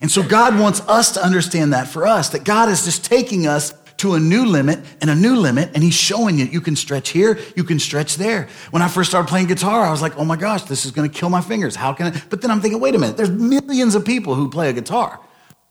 And 0.00 0.10
so 0.10 0.22
God 0.22 0.58
wants 0.58 0.80
us 0.82 1.12
to 1.12 1.22
understand 1.22 1.72
that 1.72 1.88
for 1.88 2.06
us, 2.06 2.30
that 2.30 2.44
God 2.44 2.68
is 2.68 2.84
just 2.84 3.04
taking 3.04 3.46
us 3.46 3.74
to 3.98 4.14
a 4.14 4.20
new 4.20 4.44
limit 4.44 4.78
and 5.00 5.08
a 5.08 5.14
new 5.14 5.36
limit, 5.36 5.70
and 5.74 5.82
He's 5.82 5.94
showing 5.94 6.38
you 6.38 6.44
you 6.44 6.60
can 6.60 6.76
stretch 6.76 7.10
here, 7.10 7.38
you 7.56 7.64
can 7.64 7.78
stretch 7.78 8.16
there. 8.16 8.48
When 8.70 8.82
I 8.82 8.88
first 8.88 9.10
started 9.10 9.28
playing 9.28 9.46
guitar, 9.46 9.86
I 9.86 9.90
was 9.90 10.02
like, 10.02 10.16
oh 10.18 10.24
my 10.24 10.36
gosh, 10.36 10.64
this 10.64 10.84
is 10.84 10.90
gonna 10.90 11.08
kill 11.08 11.30
my 11.30 11.40
fingers. 11.40 11.74
How 11.74 11.92
can 11.94 12.12
I? 12.12 12.22
But 12.28 12.42
then 12.42 12.50
I'm 12.50 12.60
thinking, 12.60 12.78
wait 12.78 12.94
a 12.94 12.98
minute, 12.98 13.16
there's 13.16 13.30
millions 13.30 13.94
of 13.94 14.04
people 14.04 14.34
who 14.34 14.50
play 14.50 14.68
a 14.68 14.72
guitar. 14.74 15.18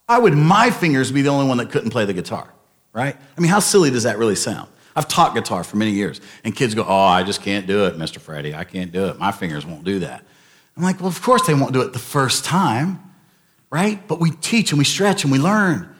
Why 0.06 0.18
would 0.18 0.34
my 0.34 0.70
fingers 0.70 1.12
be 1.12 1.22
the 1.22 1.30
only 1.30 1.46
one 1.46 1.58
that 1.58 1.70
couldn't 1.70 1.90
play 1.90 2.04
the 2.04 2.12
guitar, 2.12 2.52
right? 2.92 3.16
I 3.36 3.40
mean, 3.40 3.50
how 3.50 3.60
silly 3.60 3.90
does 3.90 4.02
that 4.04 4.18
really 4.18 4.36
sound? 4.36 4.68
I've 4.96 5.06
taught 5.06 5.34
guitar 5.34 5.62
for 5.62 5.76
many 5.76 5.90
years, 5.92 6.20
and 6.42 6.56
kids 6.56 6.74
go, 6.74 6.84
Oh, 6.84 6.94
I 6.94 7.22
just 7.22 7.42
can't 7.42 7.66
do 7.66 7.84
it, 7.84 7.96
Mr. 7.96 8.18
Freddy. 8.18 8.54
I 8.54 8.64
can't 8.64 8.90
do 8.90 9.06
it. 9.06 9.18
My 9.18 9.30
fingers 9.30 9.66
won't 9.66 9.84
do 9.84 10.00
that. 10.00 10.24
I'm 10.76 10.82
like, 10.82 10.98
Well, 11.00 11.08
of 11.08 11.22
course 11.22 11.46
they 11.46 11.54
won't 11.54 11.72
do 11.72 11.82
it 11.82 11.92
the 11.92 11.98
first 11.98 12.44
time, 12.44 12.98
right? 13.70 14.06
But 14.08 14.18
we 14.18 14.30
teach 14.30 14.72
and 14.72 14.78
we 14.78 14.84
stretch 14.84 15.22
and 15.22 15.30
we 15.32 15.38
learn. 15.38 15.92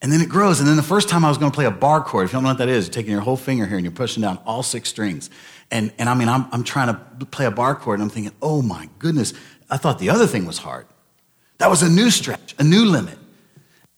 And 0.00 0.12
then 0.12 0.20
it 0.20 0.28
grows. 0.28 0.60
And 0.60 0.68
then 0.68 0.76
the 0.76 0.82
first 0.82 1.08
time 1.08 1.24
I 1.24 1.28
was 1.28 1.38
going 1.38 1.50
to 1.50 1.54
play 1.54 1.64
a 1.64 1.72
bar 1.72 2.02
chord, 2.04 2.26
if 2.26 2.32
you 2.32 2.36
don't 2.36 2.44
know 2.44 2.50
what 2.50 2.58
that 2.58 2.68
is, 2.68 2.86
you're 2.86 2.92
taking 2.92 3.10
your 3.10 3.20
whole 3.20 3.36
finger 3.36 3.66
here 3.66 3.76
and 3.76 3.84
you're 3.84 3.90
pushing 3.90 4.20
down 4.20 4.38
all 4.46 4.62
six 4.62 4.88
strings. 4.88 5.28
And, 5.72 5.92
and 5.98 6.08
I 6.08 6.14
mean, 6.14 6.28
I'm, 6.28 6.46
I'm 6.52 6.62
trying 6.62 6.94
to 6.94 7.26
play 7.26 7.46
a 7.46 7.50
bar 7.50 7.74
chord 7.74 7.98
and 7.98 8.04
I'm 8.04 8.10
thinking, 8.10 8.32
oh 8.40 8.62
my 8.62 8.88
goodness, 9.00 9.34
I 9.68 9.76
thought 9.76 9.98
the 9.98 10.10
other 10.10 10.26
thing 10.26 10.46
was 10.46 10.58
hard. 10.58 10.86
That 11.58 11.68
was 11.68 11.82
a 11.82 11.88
new 11.88 12.10
stretch, 12.10 12.54
a 12.58 12.64
new 12.64 12.84
limit. 12.84 13.18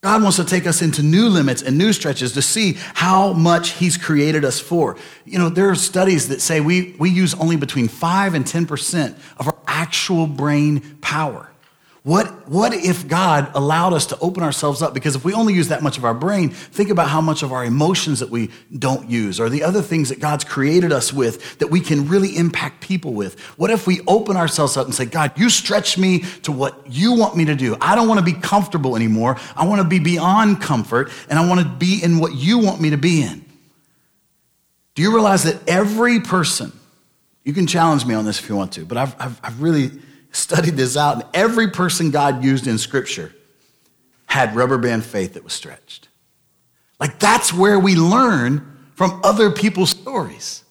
God 0.02 0.22
wants 0.22 0.38
to 0.38 0.44
take 0.44 0.66
us 0.66 0.80
into 0.80 1.02
new 1.02 1.28
limits 1.28 1.60
and 1.60 1.76
new 1.76 1.92
stretches 1.92 2.32
to 2.32 2.40
see 2.40 2.78
how 2.94 3.34
much 3.34 3.72
He's 3.72 3.98
created 3.98 4.46
us 4.46 4.58
for. 4.58 4.96
You 5.26 5.38
know, 5.38 5.50
there 5.50 5.68
are 5.68 5.74
studies 5.74 6.28
that 6.28 6.40
say 6.40 6.60
we, 6.60 6.94
we 6.98 7.10
use 7.10 7.34
only 7.34 7.56
between 7.56 7.86
5 7.86 8.34
and 8.34 8.46
10% 8.46 9.14
of 9.36 9.46
our 9.46 9.58
actual 9.66 10.26
brain 10.26 10.96
power. 11.02 11.49
What, 12.02 12.48
what 12.48 12.72
if 12.72 13.06
God 13.06 13.50
allowed 13.54 13.92
us 13.92 14.06
to 14.06 14.18
open 14.20 14.42
ourselves 14.42 14.80
up? 14.80 14.94
Because 14.94 15.16
if 15.16 15.24
we 15.24 15.34
only 15.34 15.52
use 15.52 15.68
that 15.68 15.82
much 15.82 15.98
of 15.98 16.04
our 16.06 16.14
brain, 16.14 16.48
think 16.48 16.88
about 16.88 17.08
how 17.08 17.20
much 17.20 17.42
of 17.42 17.52
our 17.52 17.62
emotions 17.62 18.20
that 18.20 18.30
we 18.30 18.50
don't 18.78 19.10
use 19.10 19.38
or 19.38 19.50
the 19.50 19.62
other 19.62 19.82
things 19.82 20.08
that 20.08 20.18
God's 20.18 20.42
created 20.42 20.92
us 20.92 21.12
with 21.12 21.58
that 21.58 21.66
we 21.66 21.78
can 21.78 22.08
really 22.08 22.34
impact 22.38 22.80
people 22.80 23.12
with. 23.12 23.38
What 23.58 23.70
if 23.70 23.86
we 23.86 24.00
open 24.06 24.38
ourselves 24.38 24.78
up 24.78 24.86
and 24.86 24.94
say, 24.94 25.04
God, 25.04 25.38
you 25.38 25.50
stretch 25.50 25.98
me 25.98 26.20
to 26.42 26.52
what 26.52 26.90
you 26.90 27.12
want 27.12 27.36
me 27.36 27.44
to 27.44 27.54
do? 27.54 27.76
I 27.82 27.94
don't 27.94 28.08
want 28.08 28.18
to 28.18 28.24
be 28.24 28.32
comfortable 28.32 28.96
anymore. 28.96 29.36
I 29.54 29.66
want 29.66 29.82
to 29.82 29.86
be 29.86 29.98
beyond 29.98 30.62
comfort 30.62 31.10
and 31.28 31.38
I 31.38 31.46
want 31.46 31.60
to 31.60 31.66
be 31.66 32.02
in 32.02 32.18
what 32.18 32.34
you 32.34 32.60
want 32.60 32.80
me 32.80 32.90
to 32.90 32.98
be 32.98 33.20
in. 33.20 33.44
Do 34.94 35.02
you 35.02 35.12
realize 35.12 35.42
that 35.42 35.68
every 35.68 36.20
person, 36.20 36.72
you 37.44 37.52
can 37.52 37.66
challenge 37.66 38.06
me 38.06 38.14
on 38.14 38.24
this 38.24 38.40
if 38.40 38.48
you 38.48 38.56
want 38.56 38.72
to, 38.72 38.86
but 38.86 38.96
I've, 38.96 39.14
I've, 39.20 39.40
I've 39.44 39.60
really 39.60 39.90
studied 40.32 40.76
this 40.76 40.96
out, 40.96 41.14
and 41.16 41.24
every 41.34 41.70
person 41.70 42.10
God 42.10 42.44
used 42.44 42.66
in 42.66 42.78
Scripture 42.78 43.32
had 44.26 44.54
rubber 44.54 44.78
band 44.78 45.04
faith 45.04 45.34
that 45.34 45.44
was 45.44 45.52
stretched. 45.52 46.08
Like 46.98 47.18
that's 47.18 47.52
where 47.52 47.78
we 47.78 47.96
learn 47.96 48.76
from 48.94 49.20
other 49.24 49.50
people's 49.50 49.90
stories, 49.90 50.62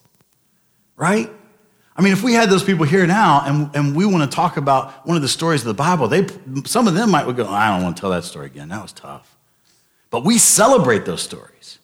right? 0.95 1.29
I 1.95 2.01
mean, 2.01 2.13
if 2.13 2.23
we 2.23 2.33
had 2.33 2.49
those 2.49 2.63
people 2.63 2.85
here 2.85 3.05
now 3.05 3.41
and, 3.45 3.75
and 3.75 3.95
we 3.95 4.05
want 4.05 4.29
to 4.29 4.33
talk 4.33 4.55
about 4.55 5.05
one 5.05 5.17
of 5.17 5.21
the 5.21 5.27
stories 5.27 5.61
of 5.61 5.67
the 5.67 5.73
Bible, 5.73 6.07
they, 6.07 6.27
some 6.63 6.87
of 6.87 6.93
them 6.93 7.11
might 7.11 7.25
go, 7.35 7.47
I 7.47 7.73
don't 7.73 7.83
want 7.83 7.97
to 7.97 7.99
tell 7.99 8.11
that 8.11 8.23
story 8.23 8.45
again. 8.45 8.69
That 8.69 8.81
was 8.81 8.93
tough. 8.93 9.35
But 10.09 10.23
we 10.23 10.37
celebrate 10.37 11.05
those 11.05 11.21
stories 11.21 11.78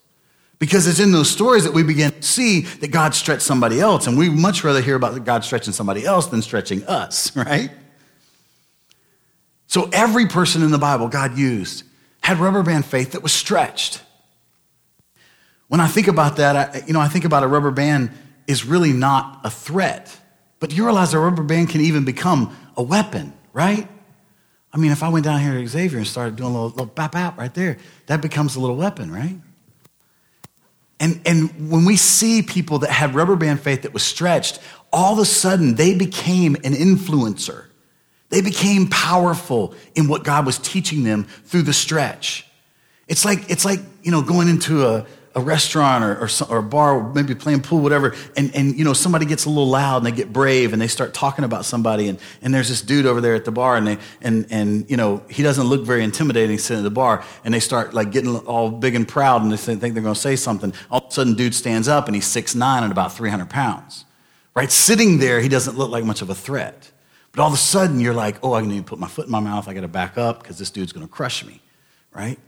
because 0.58 0.86
it's 0.86 1.00
in 1.00 1.12
those 1.12 1.30
stories 1.30 1.64
that 1.64 1.74
we 1.74 1.82
begin 1.82 2.12
to 2.12 2.22
see 2.22 2.60
that 2.60 2.90
God 2.90 3.14
stretched 3.14 3.42
somebody 3.42 3.80
else. 3.80 4.06
And 4.06 4.16
we 4.16 4.30
much 4.30 4.64
rather 4.64 4.80
hear 4.80 4.96
about 4.96 5.22
God 5.24 5.44
stretching 5.44 5.72
somebody 5.72 6.04
else 6.04 6.26
than 6.26 6.40
stretching 6.42 6.84
us, 6.84 7.34
right? 7.36 7.70
So 9.66 9.88
every 9.92 10.26
person 10.26 10.62
in 10.62 10.70
the 10.70 10.78
Bible 10.78 11.08
God 11.08 11.36
used 11.36 11.84
had 12.22 12.38
rubber 12.38 12.62
band 12.62 12.86
faith 12.86 13.12
that 13.12 13.22
was 13.22 13.32
stretched. 13.32 14.02
When 15.68 15.80
I 15.80 15.88
think 15.88 16.08
about 16.08 16.36
that, 16.36 16.56
I, 16.56 16.82
you 16.86 16.92
know, 16.92 17.00
I 17.00 17.08
think 17.08 17.24
about 17.24 17.42
a 17.42 17.48
rubber 17.48 17.70
band 17.70 18.10
is 18.46 18.64
really 18.64 18.92
not 18.92 19.40
a 19.44 19.50
threat. 19.50 20.16
But 20.58 20.72
you 20.72 20.84
realize 20.84 21.12
a 21.12 21.18
rubber 21.18 21.42
band 21.42 21.68
can 21.68 21.82
even 21.82 22.04
become 22.04 22.56
a 22.76 22.82
weapon, 22.82 23.34
right? 23.52 23.86
I 24.72 24.78
mean, 24.78 24.92
if 24.92 25.02
I 25.02 25.08
went 25.08 25.24
down 25.24 25.40
here 25.40 25.54
to 25.54 25.66
Xavier 25.66 25.98
and 25.98 26.06
started 26.06 26.36
doing 26.36 26.50
a 26.50 26.52
little, 26.52 26.68
little 26.70 26.86
bap 26.86 27.12
bap 27.12 27.38
right 27.38 27.52
there, 27.52 27.78
that 28.06 28.20
becomes 28.20 28.56
a 28.56 28.60
little 28.60 28.76
weapon, 28.76 29.10
right? 29.10 29.36
And, 30.98 31.20
and 31.26 31.70
when 31.70 31.84
we 31.84 31.96
see 31.96 32.42
people 32.42 32.78
that 32.80 32.90
had 32.90 33.14
rubber 33.14 33.36
band 33.36 33.60
faith 33.60 33.82
that 33.82 33.92
was 33.92 34.02
stretched, 34.02 34.58
all 34.92 35.14
of 35.14 35.18
a 35.18 35.24
sudden 35.24 35.74
they 35.74 35.94
became 35.94 36.54
an 36.56 36.72
influencer. 36.72 37.66
They 38.30 38.40
became 38.40 38.88
powerful 38.88 39.74
in 39.94 40.08
what 40.08 40.24
God 40.24 40.46
was 40.46 40.58
teaching 40.58 41.04
them 41.04 41.24
through 41.44 41.62
the 41.62 41.72
stretch. 41.72 42.46
It's 43.08 43.24
like, 43.24 43.50
it's 43.50 43.64
like 43.64 43.80
you 44.02 44.10
know, 44.10 44.22
going 44.22 44.48
into 44.48 44.86
a, 44.86 45.06
a 45.36 45.40
restaurant 45.40 46.02
or, 46.02 46.24
or, 46.24 46.28
or, 46.48 46.58
a 46.58 46.62
bar, 46.62 46.94
or 46.94 47.12
maybe 47.12 47.34
playing 47.34 47.60
pool, 47.60 47.80
whatever, 47.80 48.14
and, 48.38 48.50
and 48.56 48.76
you 48.76 48.84
know, 48.86 48.94
somebody 48.94 49.26
gets 49.26 49.44
a 49.44 49.50
little 49.50 49.68
loud 49.68 49.98
and 49.98 50.06
they 50.06 50.10
get 50.10 50.32
brave 50.32 50.72
and 50.72 50.80
they 50.80 50.88
start 50.88 51.12
talking 51.12 51.44
about 51.44 51.66
somebody. 51.66 52.08
And, 52.08 52.18
and 52.40 52.54
there's 52.54 52.70
this 52.70 52.80
dude 52.80 53.04
over 53.04 53.20
there 53.20 53.34
at 53.34 53.44
the 53.44 53.52
bar 53.52 53.76
and, 53.76 53.86
they, 53.86 53.98
and, 54.22 54.46
and, 54.50 54.90
you 54.90 54.96
know, 54.96 55.22
he 55.28 55.42
doesn't 55.42 55.66
look 55.66 55.82
very 55.84 56.02
intimidating 56.02 56.56
sitting 56.56 56.78
at 56.78 56.84
the 56.84 56.90
bar. 56.90 57.22
And 57.44 57.52
they 57.52 57.60
start 57.60 57.92
like 57.92 58.12
getting 58.12 58.34
all 58.34 58.70
big 58.70 58.94
and 58.94 59.06
proud 59.06 59.42
and 59.42 59.52
they 59.52 59.58
think 59.58 59.80
they're 59.80 60.02
going 60.02 60.14
to 60.14 60.20
say 60.20 60.36
something. 60.36 60.72
All 60.90 61.00
of 61.00 61.10
a 61.10 61.12
sudden, 61.12 61.34
dude 61.34 61.54
stands 61.54 61.86
up 61.86 62.06
and 62.06 62.14
he's 62.14 62.26
6'9 62.26 62.82
and 62.82 62.90
about 62.90 63.12
300 63.12 63.50
pounds. 63.50 64.06
Right? 64.54 64.72
Sitting 64.72 65.18
there, 65.18 65.40
he 65.40 65.50
doesn't 65.50 65.76
look 65.76 65.90
like 65.90 66.04
much 66.04 66.22
of 66.22 66.30
a 66.30 66.34
threat. 66.34 66.90
But 67.32 67.42
all 67.42 67.48
of 67.48 67.54
a 67.54 67.58
sudden, 67.58 68.00
you're 68.00 68.14
like, 68.14 68.38
oh, 68.42 68.54
I 68.54 68.62
need 68.62 68.78
to 68.78 68.84
put 68.84 68.98
my 68.98 69.06
foot 69.08 69.26
in 69.26 69.32
my 69.32 69.40
mouth. 69.40 69.68
I 69.68 69.74
got 69.74 69.82
to 69.82 69.88
back 69.88 70.16
up 70.16 70.42
because 70.42 70.58
this 70.58 70.70
dude's 70.70 70.92
going 70.92 71.06
to 71.06 71.12
crush 71.12 71.44
me. 71.44 71.60
Right? 72.14 72.38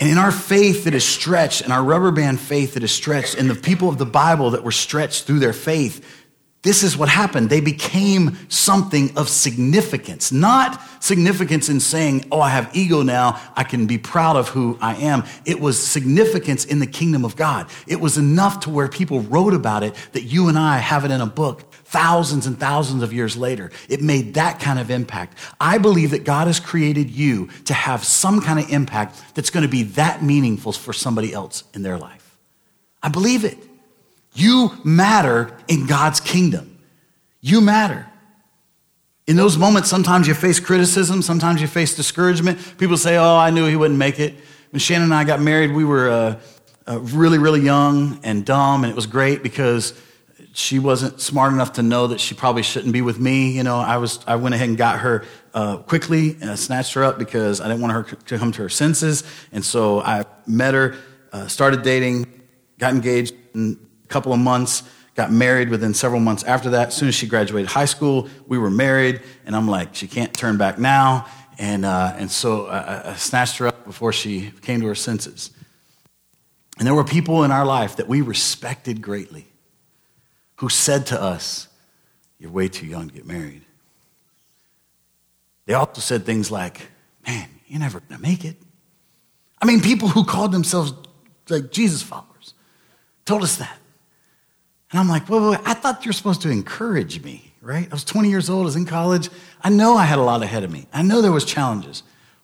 And 0.00 0.08
in 0.08 0.16
our 0.16 0.32
faith 0.32 0.84
that 0.84 0.94
is 0.94 1.04
stretched, 1.04 1.60
and 1.60 1.72
our 1.72 1.84
rubber 1.84 2.10
band 2.10 2.40
faith 2.40 2.74
that 2.74 2.82
is 2.82 2.90
stretched, 2.90 3.34
and 3.34 3.50
the 3.50 3.54
people 3.54 3.88
of 3.90 3.98
the 3.98 4.06
Bible 4.06 4.50
that 4.52 4.64
were 4.64 4.72
stretched 4.72 5.24
through 5.24 5.40
their 5.40 5.52
faith, 5.52 6.02
this 6.62 6.82
is 6.82 6.96
what 6.96 7.08
happened. 7.08 7.48
They 7.48 7.60
became 7.60 8.36
something 8.50 9.16
of 9.16 9.28
significance. 9.28 10.30
Not 10.30 10.80
significance 11.02 11.68
in 11.68 11.80
saying, 11.80 12.26
oh, 12.30 12.40
I 12.40 12.50
have 12.50 12.74
ego 12.74 13.02
now, 13.02 13.40
I 13.56 13.64
can 13.64 13.86
be 13.86 13.96
proud 13.96 14.36
of 14.36 14.48
who 14.48 14.78
I 14.80 14.94
am. 14.96 15.24
It 15.46 15.60
was 15.60 15.82
significance 15.82 16.64
in 16.64 16.78
the 16.78 16.86
kingdom 16.86 17.24
of 17.24 17.36
God. 17.36 17.68
It 17.86 18.00
was 18.00 18.18
enough 18.18 18.60
to 18.60 18.70
where 18.70 18.88
people 18.88 19.20
wrote 19.20 19.54
about 19.54 19.82
it 19.82 19.94
that 20.12 20.24
you 20.24 20.48
and 20.48 20.58
I 20.58 20.78
have 20.78 21.04
it 21.04 21.10
in 21.10 21.20
a 21.20 21.26
book 21.26 21.69
thousands 21.90 22.46
and 22.46 22.58
thousands 22.58 23.02
of 23.02 23.12
years 23.12 23.36
later. 23.36 23.70
It 23.88 24.00
made 24.00 24.34
that 24.34 24.60
kind 24.60 24.78
of 24.78 24.90
impact. 24.90 25.36
I 25.60 25.78
believe 25.78 26.12
that 26.12 26.24
God 26.24 26.46
has 26.46 26.60
created 26.60 27.10
you 27.10 27.48
to 27.64 27.74
have 27.74 28.04
some 28.04 28.40
kind 28.40 28.60
of 28.60 28.70
impact 28.70 29.20
that's 29.34 29.50
going 29.50 29.64
to 29.64 29.68
be 29.68 29.82
that 29.82 30.22
meaningful 30.22 30.72
for 30.72 30.92
somebody 30.92 31.32
else 31.32 31.64
in 31.74 31.82
their 31.82 31.98
life. 31.98 32.38
I 33.02 33.08
believe 33.08 33.44
it. 33.44 33.58
You 34.34 34.70
matter 34.84 35.56
in 35.66 35.86
God's 35.86 36.20
kingdom. 36.20 36.78
You 37.40 37.60
matter. 37.60 38.06
In 39.26 39.36
those 39.36 39.58
moments, 39.58 39.88
sometimes 39.88 40.28
you 40.28 40.34
face 40.34 40.60
criticism, 40.60 41.22
sometimes 41.22 41.60
you 41.60 41.66
face 41.66 41.94
discouragement. 41.94 42.58
People 42.78 42.96
say, 42.96 43.16
Oh, 43.16 43.36
I 43.36 43.50
knew 43.50 43.66
he 43.66 43.76
wouldn't 43.76 43.98
make 43.98 44.20
it. 44.20 44.34
When 44.70 44.78
Shannon 44.78 45.04
and 45.04 45.14
I 45.14 45.24
got 45.24 45.40
married, 45.40 45.72
we 45.72 45.84
were 45.84 46.08
uh, 46.08 46.40
uh, 46.86 47.00
really, 47.00 47.38
really 47.38 47.60
young 47.60 48.20
and 48.22 48.44
dumb, 48.44 48.84
and 48.84 48.90
it 48.92 48.96
was 48.96 49.06
great 49.06 49.42
because 49.42 49.92
she 50.60 50.78
wasn't 50.78 51.20
smart 51.20 51.52
enough 51.52 51.72
to 51.74 51.82
know 51.82 52.08
that 52.08 52.20
she 52.20 52.34
probably 52.34 52.62
shouldn't 52.62 52.92
be 52.92 53.02
with 53.02 53.18
me. 53.18 53.52
You 53.52 53.62
know, 53.62 53.78
I 53.78 53.96
was, 53.96 54.20
I 54.26 54.36
went 54.36 54.54
ahead 54.54 54.68
and 54.68 54.78
got 54.78 55.00
her 55.00 55.24
uh, 55.54 55.78
quickly 55.78 56.36
and 56.40 56.50
I 56.50 56.54
snatched 56.54 56.92
her 56.94 57.02
up 57.02 57.18
because 57.18 57.60
I 57.60 57.68
didn't 57.68 57.80
want 57.80 57.92
her 57.94 58.16
to 58.16 58.38
come 58.38 58.52
to 58.52 58.62
her 58.62 58.68
senses. 58.68 59.24
And 59.52 59.64
so 59.64 60.00
I 60.00 60.24
met 60.46 60.74
her, 60.74 60.96
uh, 61.32 61.46
started 61.48 61.82
dating, 61.82 62.26
got 62.78 62.92
engaged 62.92 63.34
in 63.54 63.78
a 64.04 64.08
couple 64.08 64.32
of 64.32 64.38
months, 64.38 64.82
got 65.14 65.32
married 65.32 65.70
within 65.70 65.94
several 65.94 66.20
months 66.20 66.44
after 66.44 66.70
that. 66.70 66.88
As 66.88 66.94
soon 66.94 67.08
as 67.08 67.14
she 67.14 67.26
graduated 67.26 67.70
high 67.70 67.86
school, 67.86 68.28
we 68.46 68.58
were 68.58 68.70
married. 68.70 69.22
And 69.46 69.56
I'm 69.56 69.66
like, 69.66 69.94
she 69.94 70.06
can't 70.06 70.32
turn 70.34 70.56
back 70.58 70.78
now. 70.78 71.26
And, 71.58 71.84
uh, 71.84 72.14
and 72.16 72.30
so 72.30 72.66
I, 72.66 73.12
I 73.12 73.14
snatched 73.14 73.58
her 73.58 73.66
up 73.66 73.84
before 73.86 74.12
she 74.12 74.52
came 74.62 74.80
to 74.80 74.86
her 74.86 74.94
senses. 74.94 75.50
And 76.78 76.86
there 76.86 76.94
were 76.94 77.04
people 77.04 77.44
in 77.44 77.50
our 77.50 77.66
life 77.66 77.96
that 77.96 78.08
we 78.08 78.20
respected 78.22 79.02
greatly 79.02 79.49
who 80.60 80.68
said 80.68 81.06
to 81.06 81.20
us, 81.20 81.68
You're 82.38 82.50
way 82.50 82.68
too 82.68 82.86
young 82.86 83.08
to 83.08 83.14
get 83.14 83.26
married. 83.26 83.62
They 85.64 85.72
also 85.72 86.02
said 86.02 86.26
things 86.26 86.50
like, 86.50 86.88
Man, 87.26 87.48
you're 87.66 87.80
never 87.80 88.00
going 88.00 88.20
to 88.20 88.28
make 88.28 88.44
it. 88.44 88.56
I 89.62 89.64
mean, 89.64 89.80
people 89.80 90.08
who 90.08 90.22
called 90.22 90.52
themselves 90.52 90.92
like 91.48 91.70
Jesus 91.70 92.02
followers 92.02 92.52
told 93.24 93.42
us 93.42 93.56
that. 93.56 93.78
And 94.90 95.00
I'm 95.00 95.08
like, 95.08 95.28
well, 95.28 95.54
I 95.64 95.74
thought 95.74 96.04
you're 96.04 96.12
supposed 96.12 96.42
to 96.42 96.50
encourage 96.50 97.22
me, 97.22 97.52
right? 97.62 97.86
I 97.90 97.94
was 97.94 98.04
20 98.04 98.28
years 98.28 98.50
old, 98.50 98.62
I 98.62 98.64
was 98.64 98.76
in 98.76 98.86
college. 98.86 99.30
I 99.62 99.70
know 99.70 99.96
I 99.96 100.04
had 100.04 100.18
a 100.18 100.22
lot 100.22 100.42
ahead 100.42 100.64
of 100.64 100.70
me. 100.70 100.86
I 100.92 101.02
know 101.02 101.22
there 101.22 101.32
was 101.32 101.44
challenges. 101.44 102.02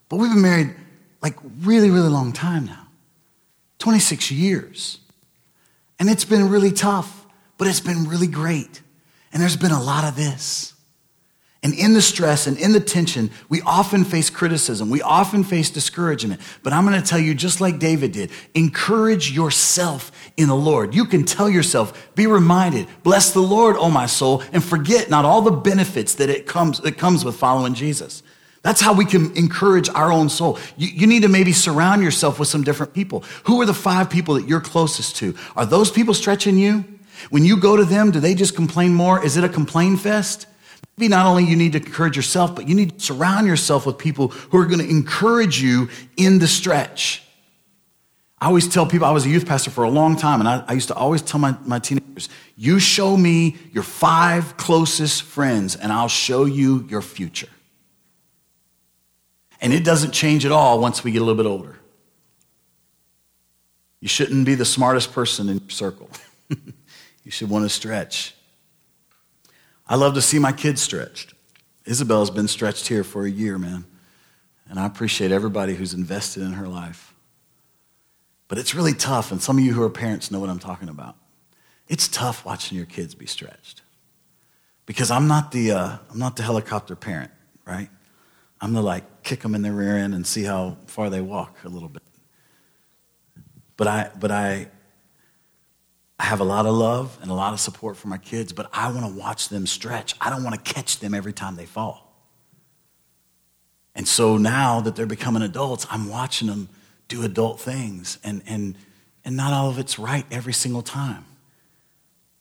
But 0.09 0.16
we've 0.16 0.31
been 0.31 0.42
married 0.42 0.74
like 1.22 1.37
really, 1.61 1.90
really 1.90 2.09
long 2.09 2.33
time 2.33 2.66
now. 2.66 2.87
26 3.79 4.31
years. 4.31 5.00
And 5.98 6.09
it's 6.09 6.24
been 6.24 6.48
really 6.48 6.70
tough 6.70 7.26
but 7.59 7.69
it's 7.69 7.81
been 7.81 8.09
really 8.09 8.27
great. 8.27 8.83
And 9.33 9.42
there's 9.42 9.57
been 9.57 9.73
a 9.73 9.83
lot 9.83 10.05
of 10.05 10.16
this. 10.16 10.73
And 11.62 11.75
in 11.75 11.95
the 11.95 12.03
stress 12.03 12.47
and 12.47 12.57
in 12.59 12.73
the 12.73 12.81
tension, 12.81 13.29
we 13.49 13.61
often 13.62 14.05
face 14.05 14.31
criticism. 14.31 14.88
We 14.88 15.03
often 15.03 15.42
face 15.42 15.69
discouragement. 15.69 16.40
But 16.62 16.73
I'm 16.73 16.87
going 16.87 17.01
to 17.01 17.05
tell 17.05 17.19
you, 17.19 17.35
just 17.35 17.61
like 17.61 17.81
David 17.81 18.12
did, 18.12 18.31
encourage 18.55 19.33
yourself 19.33 20.12
in 20.37 20.47
the 20.47 20.55
Lord. 20.55 20.95
You 20.95 21.07
can 21.07 21.25
tell 21.25 21.51
yourself, 21.51 22.14
be 22.14 22.29
reminded, 22.29 22.87
bless 23.03 23.33
the 23.33 23.40
Lord, 23.40 23.75
O 23.79 23.90
my 23.90 24.07
soul, 24.07 24.45
and 24.53 24.62
forget 24.62 25.11
not 25.11 25.25
all 25.25 25.42
the 25.42 25.51
benefits 25.51 26.14
that 26.14 26.31
it 26.31 26.47
comes, 26.47 26.79
that 26.81 26.99
comes 26.99 27.25
with 27.25 27.35
following 27.35 27.75
Jesus. 27.75 28.23
That's 28.62 28.81
how 28.81 28.95
we 28.95 29.05
can 29.05 29.37
encourage 29.37 29.88
our 29.88 30.12
own 30.12 30.29
soul. 30.29 30.59
You, 30.77 30.88
you, 30.88 31.07
need 31.07 31.23
to 31.23 31.29
maybe 31.29 31.53
surround 31.53 32.03
yourself 32.03 32.38
with 32.38 32.49
some 32.49 32.64
different 32.64 32.95
people. 32.95 33.25
Who 33.45 33.61
are 33.61 33.66
the 33.66 33.75
five 33.75 34.09
people 34.09 34.35
that 34.35 34.47
you're 34.47 34.61
closest 34.61 35.16
to? 35.16 35.35
Are 35.57 35.66
those 35.66 35.90
people 35.90 36.14
stretching 36.14 36.59
you? 36.59 36.85
When 37.31 37.44
you 37.44 37.57
go 37.57 37.76
to 37.76 37.85
them, 37.85 38.11
do 38.11 38.20
they 38.20 38.35
just 38.35 38.55
complain 38.55 38.94
more? 38.94 39.24
Is 39.24 39.37
it 39.37 39.44
a 39.44 39.48
complain 39.48 39.96
fest? 39.96 40.46
Maybe 40.96 41.09
not 41.09 41.26
only 41.26 41.44
you 41.44 41.57
need 41.57 41.72
to 41.72 41.79
encourage 41.79 42.16
yourself, 42.16 42.55
but 42.55 42.68
you 42.68 42.74
need 42.74 42.98
to 42.98 43.05
surround 43.05 43.46
yourself 43.46 43.85
with 43.85 43.98
people 43.98 44.29
who 44.29 44.59
are 44.59 44.66
going 44.66 44.81
to 44.81 44.88
encourage 44.88 45.61
you 45.61 45.90
in 46.16 46.38
the 46.38 46.46
stretch. 46.46 47.22
I 48.38 48.46
always 48.46 48.68
tell 48.68 48.87
people, 48.87 49.07
I 49.07 49.12
was 49.12 49.26
a 49.26 49.29
youth 49.29 49.46
pastor 49.46 49.70
for 49.70 49.85
a 49.85 49.90
long 49.90 50.16
time, 50.16 50.40
and 50.40 50.48
I, 50.48 50.64
I 50.68 50.72
used 50.72 50.88
to 50.88 50.94
always 50.94 51.22
tell 51.22 51.40
my, 51.40 51.57
my 51.64 51.79
teenagers, 51.79 52.29
you 52.57 52.79
show 52.79 53.16
me 53.16 53.57
your 53.72 53.83
five 53.83 54.57
closest 54.57 55.22
friends, 55.22 55.74
and 55.76 55.92
I'll 55.92 56.09
show 56.09 56.44
you 56.44 56.87
your 56.88 57.02
future. 57.02 57.48
And 59.61 59.72
it 59.72 59.85
doesn't 59.85 60.12
change 60.12 60.44
at 60.44 60.52
all 60.52 60.81
once 60.81 61.02
we 61.02 61.12
get 61.12 61.22
a 61.22 61.24
little 61.24 61.42
bit 61.42 61.48
older. 61.48 61.79
You 64.00 64.09
shouldn't 64.09 64.44
be 64.44 64.55
the 64.55 64.66
smartest 64.66 65.12
person 65.12 65.48
in 65.48 65.59
your 65.59 65.70
circle. 65.70 66.11
you 67.27 67.33
should 67.33 67.51
want 67.51 67.65
to 67.65 67.69
stretch. 67.69 68.37
I 69.89 69.97
love 69.97 70.15
to 70.15 70.23
see 70.23 70.39
my 70.39 70.53
kids 70.53 70.81
stretched. 70.81 71.35
Isabel's 71.85 72.31
been 72.31 72.47
stretched 72.47 72.87
here 72.87 73.03
for 73.03 73.27
a 73.27 73.29
year, 73.29 73.59
man. 73.59 73.85
And 74.71 74.79
I 74.79 74.87
appreciate 74.87 75.33
everybody 75.33 75.75
who's 75.75 75.93
invested 75.93 76.45
in 76.45 76.53
her 76.53 76.69
life. 76.69 77.12
But 78.47 78.59
it's 78.59 78.77
really 78.77 78.93
tough, 78.93 79.33
and 79.33 79.43
some 79.43 79.59
of 79.59 79.65
you 79.65 79.73
who 79.73 79.83
are 79.83 79.91
parents 79.91 80.31
know 80.31 80.39
what 80.39 80.49
I'm 80.49 80.61
talking 80.61 80.89
about. 80.89 81.17
It's 81.89 82.07
tough 82.07 82.45
watching 82.45 82.77
your 82.77 82.87
kids 82.87 83.17
be 83.17 83.27
stretched. 83.27 83.83
Because 84.87 85.11
I'm 85.11 85.27
not 85.27 85.51
the, 85.51 85.73
uh, 85.73 85.99
I'm 86.09 86.21
not 86.21 86.37
the 86.37 86.45
helicopter 86.45 86.95
parent, 86.95 87.33
right? 87.67 87.89
I'm 88.61 88.73
the 88.73 88.83
like 88.83 89.25
kick 89.25 89.41
them 89.41 89.57
in 89.57 89.62
the 89.62 89.73
rear 89.73 89.97
end 89.97 90.15
and 90.15 90.25
see 90.25 90.45
how 90.45 90.77
far 90.87 91.11
they 91.11 91.21
walk 91.21 91.59
a 91.65 91.69
little 91.69 91.89
bit. 91.89 92.05
But 93.77 93.89
I, 93.89 94.11
but 94.17 94.31
I, 94.31 94.69
I 96.18 96.24
have 96.24 96.40
a 96.40 96.44
lot 96.44 96.66
of 96.66 96.74
love 96.74 97.18
and 97.20 97.31
a 97.31 97.35
lot 97.35 97.52
of 97.52 97.61
support 97.61 97.96
for 97.96 98.09
my 98.09 98.18
kids, 98.18 98.52
but 98.52 98.70
I 98.72 98.90
want 98.90 99.07
to 99.07 99.20
watch 99.20 99.48
them 99.48 99.66
stretch. 99.66 100.14
I 100.20 100.31
don't 100.31 100.42
want 100.42 100.55
to 100.55 100.74
catch 100.74 100.98
them 100.98 101.14
every 101.14 101.33
time 101.33 101.57
they 101.57 101.66
fall. 101.66 102.02
And 103.94 104.09
so 104.09 104.37
now 104.37 104.81
that 104.81 104.96
they're 104.96 105.07
becoming 105.07 105.42
adults, 105.42 105.87
I'm 105.90 106.09
watching 106.09 106.48
them 106.48 106.68
do 107.09 107.22
adult 107.22 107.61
things, 107.61 108.18
and, 108.24 108.42
and, 108.46 108.76
and 109.24 109.37
not 109.37 109.52
all 109.52 109.68
of 109.70 109.79
it's 109.79 109.98
right 109.98 110.26
every 110.31 110.52
single 110.52 110.83
time. 110.83 111.24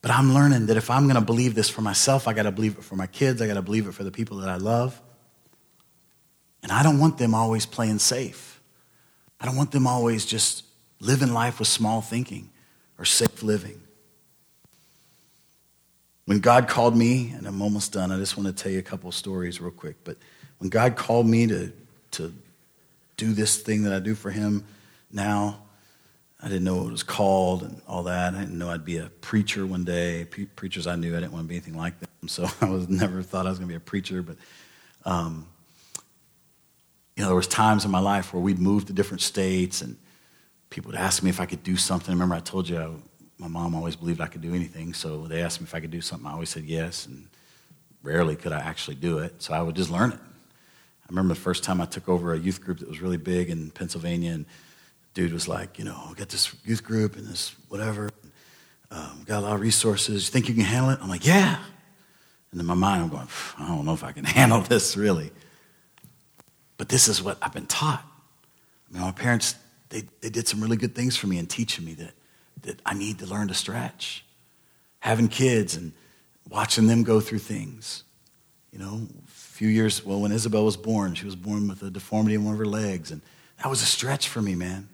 But 0.02 0.10
I'm 0.10 0.34
learning 0.34 0.66
that 0.66 0.76
if 0.76 0.90
I'm 0.90 1.04
going 1.04 1.16
to 1.16 1.20
believe 1.20 1.54
this 1.54 1.68
for 1.68 1.82
myself, 1.82 2.28
I 2.28 2.32
got 2.32 2.44
to 2.44 2.52
believe 2.52 2.78
it 2.78 2.84
for 2.84 2.96
my 2.96 3.06
kids, 3.06 3.40
I 3.40 3.46
got 3.46 3.54
to 3.54 3.62
believe 3.62 3.86
it 3.86 3.92
for 3.92 4.04
the 4.04 4.10
people 4.10 4.38
that 4.38 4.48
I 4.48 4.56
love. 4.56 5.00
And 6.62 6.72
I 6.72 6.82
don't 6.82 6.98
want 6.98 7.18
them 7.18 7.34
always 7.34 7.64
playing 7.64 7.98
safe. 7.98 8.60
I 9.40 9.46
don't 9.46 9.56
want 9.56 9.70
them 9.70 9.86
always 9.86 10.26
just 10.26 10.64
living 11.00 11.32
life 11.32 11.58
with 11.58 11.68
small 11.68 12.00
thinking 12.00 12.50
or 12.98 13.04
safe 13.04 13.42
living. 13.42 13.80
When 16.26 16.40
God 16.40 16.68
called 16.68 16.96
me, 16.96 17.30
and 17.36 17.46
I'm 17.46 17.62
almost 17.62 17.92
done, 17.92 18.10
I 18.10 18.18
just 18.18 18.36
want 18.36 18.48
to 18.48 18.62
tell 18.62 18.72
you 18.72 18.80
a 18.80 18.82
couple 18.82 19.10
stories 19.12 19.60
real 19.60 19.70
quick. 19.70 19.96
But 20.02 20.16
when 20.58 20.70
God 20.70 20.96
called 20.96 21.26
me 21.26 21.46
to, 21.46 21.72
to 22.12 22.34
do 23.16 23.32
this 23.32 23.58
thing 23.58 23.84
that 23.84 23.92
I 23.92 24.00
do 24.00 24.14
for 24.14 24.30
Him 24.30 24.64
now, 25.12 25.60
I 26.42 26.48
didn't 26.48 26.64
know 26.64 26.76
what 26.76 26.88
it 26.88 26.92
was 26.92 27.02
called 27.02 27.62
and 27.62 27.80
all 27.88 28.02
that. 28.04 28.34
I 28.34 28.40
didn't 28.40 28.58
know 28.58 28.68
I'd 28.68 28.84
be 28.84 28.98
a 28.98 29.06
preacher 29.20 29.64
one 29.64 29.84
day. 29.84 30.26
Pre- 30.26 30.46
preachers 30.46 30.86
I 30.86 30.96
knew, 30.96 31.16
I 31.16 31.20
didn't 31.20 31.32
want 31.32 31.44
to 31.44 31.48
be 31.48 31.56
anything 31.56 31.76
like 31.76 31.98
them. 32.00 32.08
So 32.28 32.48
I 32.60 32.68
was 32.68 32.88
never 32.88 33.22
thought 33.22 33.46
I 33.46 33.50
was 33.50 33.58
going 33.60 33.68
to 33.68 33.72
be 33.72 33.76
a 33.76 33.80
preacher. 33.80 34.20
But 34.20 34.36
um, 35.04 35.46
you 37.14 37.22
know, 37.22 37.28
there 37.28 37.36
was 37.36 37.46
times 37.46 37.84
in 37.84 37.90
my 37.92 38.00
life 38.00 38.34
where 38.34 38.42
we'd 38.42 38.58
move 38.58 38.86
to 38.86 38.92
different 38.92 39.20
states 39.20 39.80
and 39.80 39.96
people 40.70 40.90
would 40.90 40.98
ask 40.98 41.22
me 41.22 41.30
if 41.30 41.40
I 41.40 41.46
could 41.46 41.62
do 41.62 41.76
something. 41.76 42.12
Remember 42.12 42.34
I 42.34 42.40
told 42.40 42.68
you 42.68 42.78
I, 42.78 42.90
my 43.38 43.48
mom 43.48 43.74
always 43.74 43.96
believed 43.96 44.20
I 44.20 44.26
could 44.26 44.42
do 44.42 44.54
anything, 44.54 44.94
so 44.94 45.26
they 45.26 45.42
asked 45.42 45.60
me 45.60 45.64
if 45.64 45.74
I 45.74 45.80
could 45.80 45.90
do 45.90 46.00
something. 46.00 46.26
I 46.26 46.32
always 46.32 46.50
said 46.50 46.64
yes, 46.64 47.06
and 47.06 47.28
rarely 48.02 48.36
could 48.36 48.52
I 48.52 48.60
actually 48.60 48.96
do 48.96 49.18
it, 49.18 49.42
so 49.42 49.52
I 49.54 49.62
would 49.62 49.76
just 49.76 49.90
learn 49.90 50.12
it. 50.12 50.18
I 50.18 51.08
remember 51.10 51.34
the 51.34 51.40
first 51.40 51.62
time 51.62 51.80
I 51.80 51.86
took 51.86 52.08
over 52.08 52.32
a 52.32 52.38
youth 52.38 52.60
group 52.60 52.80
that 52.80 52.88
was 52.88 53.00
really 53.00 53.16
big 53.16 53.50
in 53.50 53.70
Pennsylvania, 53.70 54.32
and 54.32 54.46
dude 55.14 55.32
was 55.32 55.48
like, 55.48 55.78
you 55.78 55.84
know, 55.84 55.98
I 56.10 56.12
got 56.14 56.28
this 56.28 56.54
youth 56.64 56.82
group 56.82 57.16
and 57.16 57.26
this 57.26 57.54
whatever, 57.68 58.10
um, 58.90 59.22
got 59.24 59.38
a 59.38 59.40
lot 59.40 59.54
of 59.54 59.60
resources. 59.60 60.26
You 60.26 60.32
think 60.32 60.48
you 60.48 60.54
can 60.54 60.64
handle 60.64 60.90
it? 60.90 60.98
I'm 61.00 61.08
like, 61.08 61.26
yeah. 61.26 61.58
And 62.52 62.60
in 62.60 62.66
my 62.66 62.74
mind, 62.74 63.02
I'm 63.02 63.08
going, 63.08 63.28
I 63.58 63.66
don't 63.68 63.84
know 63.84 63.94
if 63.94 64.04
I 64.04 64.12
can 64.12 64.24
handle 64.38 64.60
this 64.60 64.96
really. 64.96 65.30
But 66.76 66.88
this 66.88 67.08
is 67.08 67.22
what 67.22 67.38
I've 67.40 67.52
been 67.52 67.66
taught. 67.66 68.04
I 68.90 68.94
mean, 68.94 69.02
my 69.02 69.12
parents, 69.12 69.54
they, 69.88 70.04
they 70.20 70.30
did 70.30 70.48
some 70.48 70.60
really 70.60 70.76
good 70.76 70.94
things 70.94 71.16
for 71.16 71.26
me 71.26 71.38
in 71.38 71.46
teaching 71.46 71.84
me 71.84 71.94
that, 71.94 72.12
that 72.62 72.82
I 72.84 72.94
need 72.94 73.18
to 73.20 73.26
learn 73.26 73.48
to 73.48 73.54
stretch. 73.54 74.24
Having 75.00 75.28
kids 75.28 75.76
and 75.76 75.92
watching 76.48 76.86
them 76.86 77.02
go 77.02 77.20
through 77.20 77.38
things. 77.38 78.04
You 78.72 78.78
know, 78.78 79.06
a 79.24 79.30
few 79.30 79.68
years, 79.68 80.04
well, 80.04 80.20
when 80.20 80.32
Isabel 80.32 80.64
was 80.64 80.76
born, 80.76 81.14
she 81.14 81.24
was 81.24 81.36
born 81.36 81.68
with 81.68 81.82
a 81.82 81.90
deformity 81.90 82.34
in 82.34 82.44
one 82.44 82.54
of 82.54 82.58
her 82.58 82.66
legs. 82.66 83.10
And 83.10 83.22
that 83.62 83.68
was 83.68 83.82
a 83.82 83.86
stretch 83.86 84.28
for 84.28 84.42
me, 84.42 84.54
man. 84.54 84.88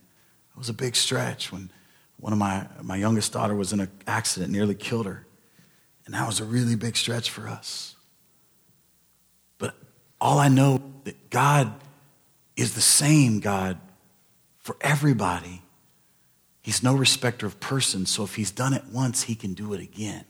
It 0.55 0.59
was 0.59 0.69
a 0.69 0.75
big 0.75 0.95
stretch 0.95 1.51
when 1.51 1.71
one 2.19 2.33
of 2.33 2.39
my, 2.39 2.67
my 2.83 2.97
youngest 2.97 3.33
daughter 3.33 3.55
was 3.55 3.73
in 3.73 3.81
an 3.81 3.91
accident, 4.07 4.53
nearly 4.53 4.75
killed 4.75 5.07
her. 5.07 5.27
And 6.05 6.15
that 6.15 6.27
was 6.27 6.41
a 6.41 6.45
really 6.45 6.77
big 6.77 6.97
stretch 6.97 7.31
for 7.31 7.49
us. 7.49 7.97
But 9.59 9.75
all 10.21 10.39
I 10.39 10.49
know 10.49 10.83
that 11.05 11.31
God 11.31 11.73
is 12.57 12.75
the 12.75 12.81
same 12.81 13.41
God 13.41 13.79
for 14.62 14.77
everybody. 14.81 15.62
He's 16.62 16.83
no 16.83 16.94
respecter 16.94 17.46
of 17.46 17.59
persons, 17.61 18.11
so 18.11 18.22
if 18.22 18.37
he's 18.37 18.51
done 18.51 18.72
it 18.72 18.85
once, 18.92 19.25
he 19.25 19.35
can 19.35 19.55
do 19.55 19.72
it 19.72 19.81
again. 19.81 20.25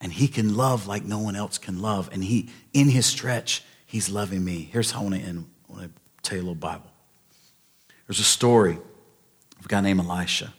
And 0.00 0.12
he 0.12 0.28
can 0.28 0.56
love 0.56 0.86
like 0.86 1.04
no 1.04 1.18
one 1.18 1.36
else 1.36 1.58
can 1.58 1.82
love. 1.82 2.08
And 2.12 2.24
he, 2.24 2.48
in 2.72 2.88
his 2.88 3.04
stretch, 3.04 3.62
he's 3.84 4.08
loving 4.08 4.42
me. 4.42 4.68
Here's 4.72 4.90
how 4.90 5.00
I 5.00 5.02
want 5.02 5.14
to 5.16 5.20
end. 5.20 5.46
I 5.68 5.72
want 5.72 5.84
to 5.84 5.90
tell 6.22 6.36
you 6.36 6.42
a 6.42 6.44
little 6.44 6.54
Bible. 6.54 6.90
There's 8.06 8.20
a 8.20 8.24
story 8.24 8.78
of 9.58 9.66
a 9.66 9.68
guy 9.68 9.82
named 9.82 10.00
Elisha. 10.00 10.54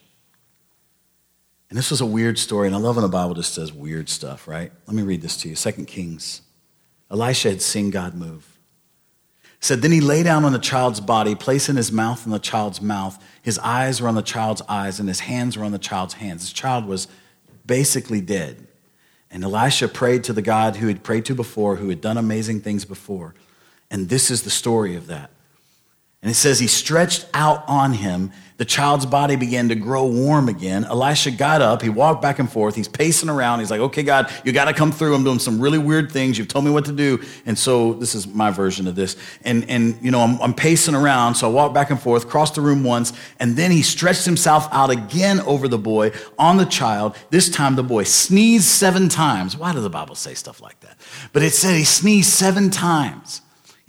And 1.69 1.77
this 1.77 1.89
was 1.89 2.01
a 2.01 2.05
weird 2.05 2.37
story, 2.37 2.67
and 2.67 2.75
I 2.75 2.79
love 2.79 2.97
when 2.97 3.03
the 3.03 3.09
Bible 3.09 3.33
just 3.33 3.55
says 3.55 3.73
weird 3.73 4.09
stuff, 4.09 4.47
right? 4.47 4.71
Let 4.85 4.95
me 4.95 5.03
read 5.03 5.21
this 5.21 5.37
to 5.37 5.49
you. 5.49 5.55
Second 5.55 5.85
Kings. 5.87 6.41
Elisha 7.09 7.49
had 7.49 7.61
seen 7.61 7.89
God 7.89 8.13
move 8.13 8.50
said, 9.61 9.81
Then 9.81 9.91
he 9.91 10.01
lay 10.01 10.23
down 10.23 10.43
on 10.43 10.51
the 10.51 10.59
child's 10.59 10.99
body, 10.99 11.35
placing 11.35 11.77
his 11.77 11.91
mouth 11.91 12.25
on 12.25 12.31
the 12.31 12.39
child's 12.39 12.81
mouth. 12.81 13.23
His 13.41 13.57
eyes 13.59 14.01
were 14.01 14.07
on 14.07 14.15
the 14.15 14.21
child's 14.21 14.61
eyes, 14.67 14.99
and 14.99 15.07
his 15.07 15.21
hands 15.21 15.57
were 15.57 15.63
on 15.63 15.71
the 15.71 15.79
child's 15.79 16.15
hands. 16.15 16.41
This 16.41 16.53
child 16.53 16.85
was 16.85 17.07
basically 17.65 18.21
dead. 18.21 18.67
And 19.29 19.43
Elisha 19.43 19.87
prayed 19.87 20.25
to 20.25 20.33
the 20.33 20.41
God 20.41 20.75
who 20.75 20.87
had 20.87 21.03
prayed 21.03 21.25
to 21.25 21.35
before, 21.35 21.77
who 21.77 21.89
had 21.89 22.01
done 22.01 22.17
amazing 22.17 22.61
things 22.61 22.83
before. 22.83 23.33
And 23.89 24.09
this 24.09 24.29
is 24.29 24.43
the 24.43 24.49
story 24.49 24.95
of 24.95 25.07
that. 25.07 25.30
And 26.21 26.29
it 26.29 26.35
says 26.35 26.59
he 26.59 26.67
stretched 26.67 27.25
out 27.33 27.63
on 27.67 27.93
him 27.93 28.31
the 28.61 28.65
child's 28.65 29.07
body 29.07 29.37
began 29.37 29.69
to 29.69 29.75
grow 29.75 30.05
warm 30.05 30.47
again. 30.47 30.85
Elisha 30.85 31.31
got 31.31 31.63
up. 31.63 31.81
He 31.81 31.89
walked 31.89 32.21
back 32.21 32.37
and 32.37 32.47
forth. 32.47 32.75
He's 32.75 32.87
pacing 32.87 33.27
around. 33.27 33.57
He's 33.57 33.71
like, 33.71 33.79
okay, 33.79 34.03
God, 34.03 34.31
you 34.45 34.51
got 34.51 34.65
to 34.65 34.73
come 34.73 34.91
through. 34.91 35.15
I'm 35.15 35.23
doing 35.23 35.39
some 35.39 35.59
really 35.59 35.79
weird 35.79 36.11
things. 36.11 36.37
You've 36.37 36.47
told 36.47 36.65
me 36.65 36.69
what 36.69 36.85
to 36.85 36.91
do. 36.91 37.23
And 37.47 37.57
so 37.57 37.93
this 37.93 38.13
is 38.13 38.27
my 38.27 38.51
version 38.51 38.85
of 38.85 38.93
this. 38.93 39.17
And, 39.43 39.67
and 39.67 39.97
you 39.99 40.11
know, 40.11 40.19
I'm, 40.19 40.39
I'm 40.43 40.53
pacing 40.53 40.93
around. 40.93 41.33
So 41.33 41.49
I 41.49 41.51
walk 41.51 41.73
back 41.73 41.89
and 41.89 41.99
forth, 41.99 42.29
crossed 42.29 42.53
the 42.53 42.61
room 42.61 42.83
once. 42.83 43.13
And 43.39 43.55
then 43.55 43.71
he 43.71 43.81
stretched 43.81 44.25
himself 44.25 44.67
out 44.71 44.91
again 44.91 45.39
over 45.39 45.67
the 45.67 45.79
boy 45.79 46.11
on 46.37 46.57
the 46.57 46.65
child. 46.65 47.17
This 47.31 47.49
time 47.49 47.75
the 47.75 47.81
boy 47.81 48.03
sneezed 48.03 48.65
seven 48.65 49.09
times. 49.09 49.57
Why 49.57 49.73
does 49.73 49.81
the 49.81 49.89
Bible 49.89 50.13
say 50.13 50.35
stuff 50.35 50.61
like 50.61 50.79
that? 50.81 50.99
But 51.33 51.41
it 51.41 51.53
said 51.53 51.75
he 51.75 51.83
sneezed 51.83 52.29
seven 52.29 52.69
times. 52.69 53.41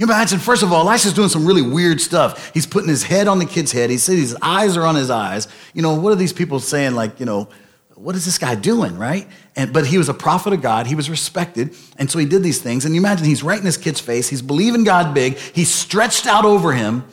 You 0.02 0.08
imagine, 0.08 0.40
first 0.40 0.64
of 0.64 0.72
all, 0.72 0.88
Elisha's 0.88 1.12
doing 1.12 1.28
some 1.28 1.46
really 1.46 1.62
weird 1.62 2.00
stuff. 2.00 2.50
He's 2.52 2.66
putting 2.66 2.88
his 2.88 3.04
head 3.04 3.28
on 3.28 3.38
the 3.38 3.46
kid's 3.46 3.70
head. 3.70 3.88
He 3.88 3.98
said 3.98 4.18
his 4.18 4.36
eyes 4.42 4.76
are 4.76 4.82
on 4.84 4.96
his 4.96 5.10
eyes. 5.10 5.46
You 5.74 5.82
know, 5.82 5.94
what 5.94 6.12
are 6.12 6.16
these 6.16 6.32
people 6.32 6.58
saying? 6.58 6.96
Like, 6.96 7.20
you 7.20 7.24
know, 7.24 7.48
what 7.94 8.16
is 8.16 8.24
this 8.24 8.36
guy 8.36 8.56
doing, 8.56 8.98
right? 8.98 9.28
And, 9.54 9.72
but 9.72 9.86
he 9.86 9.98
was 9.98 10.08
a 10.08 10.14
prophet 10.14 10.54
of 10.54 10.60
God. 10.60 10.88
He 10.88 10.96
was 10.96 11.08
respected. 11.08 11.76
And 11.98 12.10
so 12.10 12.18
he 12.18 12.26
did 12.26 12.42
these 12.42 12.60
things. 12.60 12.84
And 12.84 12.96
you 12.96 13.00
imagine 13.00 13.26
he's 13.26 13.44
right 13.44 13.60
in 13.60 13.64
his 13.64 13.76
kid's 13.76 14.00
face. 14.00 14.28
He's 14.28 14.42
believing 14.42 14.82
God 14.82 15.14
big. 15.14 15.36
He's 15.36 15.72
stretched 15.72 16.26
out 16.26 16.44
over 16.44 16.72
him. 16.72 17.04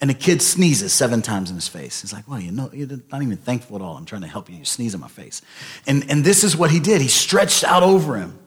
And 0.00 0.08
the 0.08 0.14
kid 0.14 0.40
sneezes 0.40 0.94
seven 0.94 1.20
times 1.20 1.50
in 1.50 1.56
his 1.56 1.68
face. 1.68 2.00
He's 2.00 2.14
like, 2.14 2.26
well, 2.26 2.40
you 2.40 2.52
know, 2.52 2.70
you're 2.72 2.88
not 3.12 3.20
even 3.20 3.36
thankful 3.36 3.76
at 3.76 3.82
all. 3.82 3.98
I'm 3.98 4.06
trying 4.06 4.22
to 4.22 4.28
help 4.28 4.48
you. 4.48 4.56
You 4.56 4.64
sneeze 4.64 4.94
in 4.94 5.00
my 5.02 5.08
face. 5.08 5.42
And, 5.86 6.10
and 6.10 6.24
this 6.24 6.42
is 6.42 6.56
what 6.56 6.70
he 6.70 6.80
did. 6.80 7.02
He 7.02 7.08
stretched 7.08 7.64
out 7.64 7.82
over 7.82 8.16
him. 8.16 8.38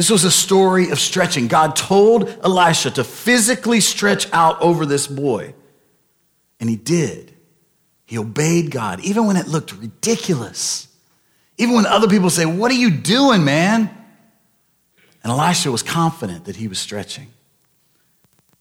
This 0.00 0.08
was 0.08 0.24
a 0.24 0.30
story 0.30 0.88
of 0.88 0.98
stretching. 0.98 1.46
God 1.46 1.76
told 1.76 2.26
Elisha 2.42 2.90
to 2.92 3.04
physically 3.04 3.80
stretch 3.80 4.32
out 4.32 4.58
over 4.62 4.86
this 4.86 5.06
boy. 5.06 5.52
And 6.58 6.70
he 6.70 6.76
did. 6.76 7.34
He 8.06 8.16
obeyed 8.16 8.70
God, 8.70 9.00
even 9.00 9.26
when 9.26 9.36
it 9.36 9.46
looked 9.46 9.74
ridiculous. 9.74 10.88
Even 11.58 11.74
when 11.74 11.84
other 11.84 12.08
people 12.08 12.30
say, 12.30 12.46
What 12.46 12.70
are 12.70 12.76
you 12.76 12.90
doing, 12.90 13.44
man? 13.44 13.90
And 15.22 15.30
Elisha 15.30 15.70
was 15.70 15.82
confident 15.82 16.46
that 16.46 16.56
he 16.56 16.66
was 16.66 16.78
stretching. 16.78 17.28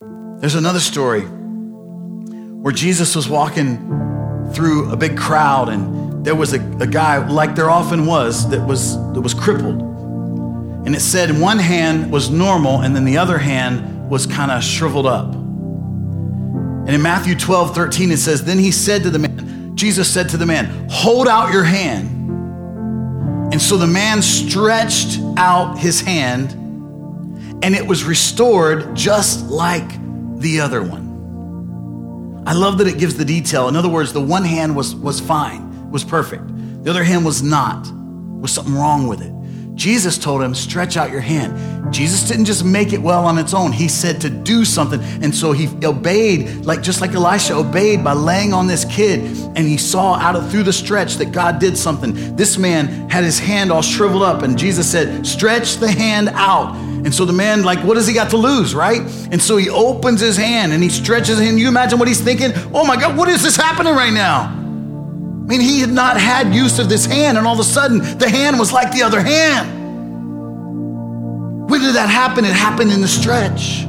There's 0.02 0.56
another 0.56 0.82
story 0.82 1.22
where 1.22 2.74
Jesus 2.74 3.16
was 3.16 3.30
walking 3.30 3.78
through 4.52 4.92
a 4.92 4.98
big 4.98 5.18
crowd, 5.18 5.70
and 5.70 6.26
there 6.26 6.36
was 6.36 6.52
a, 6.54 6.60
a 6.82 6.88
guy, 6.88 7.26
like 7.26 7.56
there 7.56 7.70
often 7.70 8.06
was, 8.06 8.50
that 8.50 8.68
was, 8.68 8.98
that 9.14 9.22
was 9.22 9.34
crippled. 9.34 9.89
And 10.86 10.96
it 10.96 11.02
said 11.02 11.38
one 11.40 11.60
hand 11.60 12.12
was 12.12 12.30
normal 12.30 12.82
and 12.82 12.96
then 12.96 13.06
the 13.06 13.18
other 13.18 13.38
hand 13.38 14.10
was 14.10 14.26
kind 14.26 14.52
of 14.52 14.64
shriveled 14.64 15.06
up. 15.06 15.34
And 15.34 16.96
in 16.96 17.02
Matthew 17.02 17.36
12, 17.36 17.76
13, 17.76 18.12
it 18.12 18.18
says, 18.18 18.44
Then 18.44 18.58
he 18.58 18.72
said 18.72 19.04
to 19.04 19.10
the 19.10 19.20
man, 19.20 19.76
Jesus 19.76 20.12
said 20.12 20.30
to 20.30 20.38
the 20.38 20.46
man, 20.46 20.88
Hold 20.90 21.28
out 21.28 21.54
your 21.54 21.64
hand. 21.64 22.10
And 23.54 23.62
so 23.62 23.78
the 23.78 23.88
man 23.88 24.22
stretched 24.22 25.20
out 25.38 25.78
his 25.78 26.02
hand, 26.02 26.52
and 27.64 27.76
it 27.76 27.86
was 27.86 28.04
restored 28.04 28.96
just 28.96 29.48
like 29.48 29.88
the 30.40 30.62
other 30.62 30.82
one. 30.82 32.44
I 32.48 32.54
love 32.54 32.80
that 32.80 32.88
it 32.88 32.98
gives 32.98 33.16
the 33.16 33.26
detail. 33.26 33.68
In 33.68 33.76
other 33.76 33.90
words, 33.90 34.12
the 34.12 34.22
one 34.22 34.44
hand 34.44 34.76
was, 34.76 34.96
was 34.96 35.20
fine, 35.20 35.92
was 35.92 36.04
perfect. 36.04 36.44
The 36.84 36.90
other 36.90 37.04
hand 37.04 37.24
was 37.24 37.44
not, 37.44 37.88
was 38.42 38.52
something 38.52 38.74
wrong 38.74 39.08
with 39.08 39.22
it. 39.22 39.32
Jesus 39.80 40.18
told 40.18 40.42
him, 40.42 40.54
stretch 40.54 40.98
out 40.98 41.10
your 41.10 41.22
hand. 41.22 41.94
Jesus 41.94 42.28
didn't 42.28 42.46
just 42.46 42.66
make 42.66 42.92
it 42.92 43.02
well 43.02 43.26
on 43.26 43.38
its 43.38 43.54
own. 43.54 43.72
He 43.72 43.88
said 43.88 44.20
to 44.22 44.30
do 44.30 44.66
something. 44.66 45.00
And 45.24 45.34
so 45.34 45.54
he 45.54 45.68
obeyed, 45.86 46.66
like 46.66 46.84
just 46.84 47.00
like 47.00 47.14
Elisha 47.14 47.56
obeyed 47.56 48.04
by 48.04 48.12
laying 48.12 48.54
on 48.54 48.68
this 48.68 48.84
kid. 48.84 49.22
And 49.56 49.60
he 49.60 49.78
saw 49.78 50.16
out 50.16 50.36
of 50.36 50.52
through 50.52 50.64
the 50.64 50.74
stretch 50.74 51.16
that 51.16 51.32
God 51.32 51.60
did 51.60 51.78
something. 51.78 52.36
This 52.36 52.58
man 52.58 53.10
had 53.10 53.24
his 53.24 53.40
hand 53.40 53.72
all 53.72 53.82
shriveled 53.82 54.22
up, 54.22 54.44
and 54.44 54.60
Jesus 54.60 54.92
said, 54.92 55.26
stretch 55.26 55.78
the 55.78 55.90
hand 55.90 56.28
out. 56.34 56.76
And 56.76 57.16
so 57.16 57.24
the 57.24 57.32
man, 57.32 57.64
like, 57.64 57.80
what 57.86 57.94
does 57.94 58.06
he 58.06 58.14
got 58.14 58.32
to 58.32 58.38
lose, 58.38 58.76
right? 58.76 59.00
And 59.32 59.42
so 59.42 59.56
he 59.56 59.70
opens 59.70 60.20
his 60.20 60.36
hand 60.36 60.74
and 60.74 60.84
he 60.84 60.90
stretches. 60.90 61.40
And 61.40 61.58
you 61.58 61.70
imagine 61.70 61.98
what 61.98 62.10
he's 62.10 62.20
thinking? 62.20 62.52
Oh 62.74 62.86
my 62.86 63.00
God, 63.00 63.18
what 63.18 63.30
is 63.30 63.42
this 63.42 63.56
happening 63.56 63.94
right 63.94 64.12
now? 64.12 64.59
I 65.50 65.52
mean, 65.52 65.62
he 65.62 65.80
had 65.80 65.90
not 65.90 66.16
had 66.16 66.54
use 66.54 66.78
of 66.78 66.90
this 66.90 67.08
hand, 67.08 67.36
and 67.36 67.48
all 67.48 67.56
of 67.56 67.60
a 67.60 67.64
sudden, 67.64 68.20
the 68.20 68.30
hand 68.30 68.60
was 68.60 68.72
like 68.72 68.92
the 68.92 69.02
other 69.02 69.20
hand. 69.20 69.68
When 71.68 71.82
did 71.82 71.96
that 71.96 72.08
happen? 72.08 72.46
It 72.46 72.54
happened 72.54 72.92
in 72.92 73.02
the 73.02 73.08
stretch. 73.08 73.89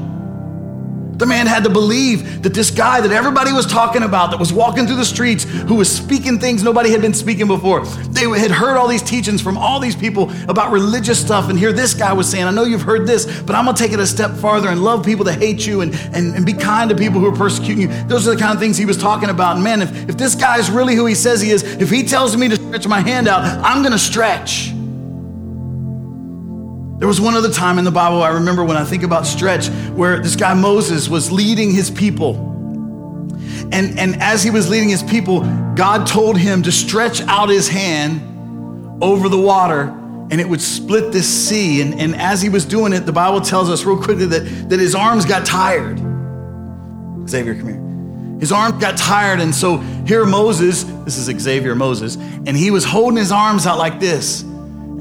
The 1.20 1.26
man 1.26 1.46
had 1.46 1.64
to 1.64 1.70
believe 1.70 2.42
that 2.42 2.54
this 2.54 2.70
guy 2.70 3.02
that 3.02 3.12
everybody 3.12 3.52
was 3.52 3.66
talking 3.66 4.02
about, 4.04 4.30
that 4.30 4.40
was 4.40 4.54
walking 4.54 4.86
through 4.86 4.96
the 4.96 5.04
streets, 5.04 5.44
who 5.44 5.74
was 5.74 5.94
speaking 5.94 6.38
things 6.38 6.62
nobody 6.62 6.90
had 6.90 7.02
been 7.02 7.12
speaking 7.12 7.46
before, 7.46 7.84
they 7.84 8.26
had 8.38 8.50
heard 8.50 8.78
all 8.78 8.88
these 8.88 9.02
teachings 9.02 9.42
from 9.42 9.58
all 9.58 9.80
these 9.80 9.94
people 9.94 10.30
about 10.48 10.72
religious 10.72 11.20
stuff. 11.20 11.50
And 11.50 11.58
here 11.58 11.74
this 11.74 11.92
guy 11.92 12.14
was 12.14 12.26
saying, 12.26 12.44
I 12.44 12.50
know 12.50 12.64
you've 12.64 12.80
heard 12.80 13.06
this, 13.06 13.42
but 13.42 13.54
I'm 13.54 13.66
going 13.66 13.76
to 13.76 13.82
take 13.82 13.92
it 13.92 14.00
a 14.00 14.06
step 14.06 14.30
farther 14.30 14.70
and 14.70 14.82
love 14.82 15.04
people 15.04 15.26
that 15.26 15.38
hate 15.38 15.66
you 15.66 15.82
and, 15.82 15.94
and, 16.14 16.34
and 16.34 16.46
be 16.46 16.54
kind 16.54 16.88
to 16.88 16.96
people 16.96 17.20
who 17.20 17.26
are 17.26 17.36
persecuting 17.36 17.82
you. 17.82 18.04
Those 18.04 18.26
are 18.26 18.34
the 18.34 18.40
kind 18.40 18.54
of 18.54 18.58
things 18.58 18.78
he 18.78 18.86
was 18.86 18.96
talking 18.96 19.28
about. 19.28 19.56
And 19.56 19.62
man, 19.62 19.82
if, 19.82 20.08
if 20.08 20.16
this 20.16 20.34
guy 20.34 20.58
is 20.58 20.70
really 20.70 20.94
who 20.94 21.04
he 21.04 21.14
says 21.14 21.42
he 21.42 21.50
is, 21.50 21.62
if 21.62 21.90
he 21.90 22.02
tells 22.02 22.34
me 22.34 22.48
to 22.48 22.56
stretch 22.56 22.88
my 22.88 23.00
hand 23.00 23.28
out, 23.28 23.44
I'm 23.62 23.82
going 23.82 23.92
to 23.92 23.98
stretch. 23.98 24.72
There 27.00 27.08
was 27.08 27.18
one 27.18 27.34
other 27.34 27.50
time 27.50 27.78
in 27.78 27.86
the 27.86 27.90
Bible 27.90 28.22
I 28.22 28.28
remember 28.28 28.62
when 28.62 28.76
I 28.76 28.84
think 28.84 29.04
about 29.04 29.26
stretch 29.26 29.68
where 29.94 30.20
this 30.20 30.36
guy 30.36 30.52
Moses 30.52 31.08
was 31.08 31.32
leading 31.32 31.72
his 31.72 31.90
people. 31.90 32.36
And, 33.72 33.98
and 33.98 34.20
as 34.20 34.44
he 34.44 34.50
was 34.50 34.68
leading 34.68 34.90
his 34.90 35.02
people, 35.02 35.40
God 35.74 36.06
told 36.06 36.36
him 36.36 36.62
to 36.64 36.70
stretch 36.70 37.22
out 37.22 37.48
his 37.48 37.68
hand 37.68 39.02
over 39.02 39.30
the 39.30 39.40
water 39.40 39.84
and 40.30 40.42
it 40.42 40.46
would 40.46 40.60
split 40.60 41.10
this 41.10 41.26
sea. 41.26 41.80
And, 41.80 41.98
and 41.98 42.14
as 42.14 42.42
he 42.42 42.50
was 42.50 42.66
doing 42.66 42.92
it, 42.92 43.06
the 43.06 43.12
Bible 43.12 43.40
tells 43.40 43.70
us 43.70 43.82
real 43.86 43.96
quickly 43.96 44.26
that, 44.26 44.68
that 44.68 44.78
his 44.78 44.94
arms 44.94 45.24
got 45.24 45.46
tired. 45.46 45.98
Xavier, 47.26 47.54
come 47.54 47.66
here. 47.66 48.40
His 48.40 48.52
arms 48.52 48.78
got 48.78 48.98
tired. 48.98 49.40
And 49.40 49.54
so 49.54 49.78
here 50.06 50.26
Moses, 50.26 50.84
this 51.06 51.16
is 51.16 51.24
Xavier 51.40 51.74
Moses, 51.74 52.16
and 52.16 52.54
he 52.54 52.70
was 52.70 52.84
holding 52.84 53.16
his 53.16 53.32
arms 53.32 53.66
out 53.66 53.78
like 53.78 54.00
this. 54.00 54.44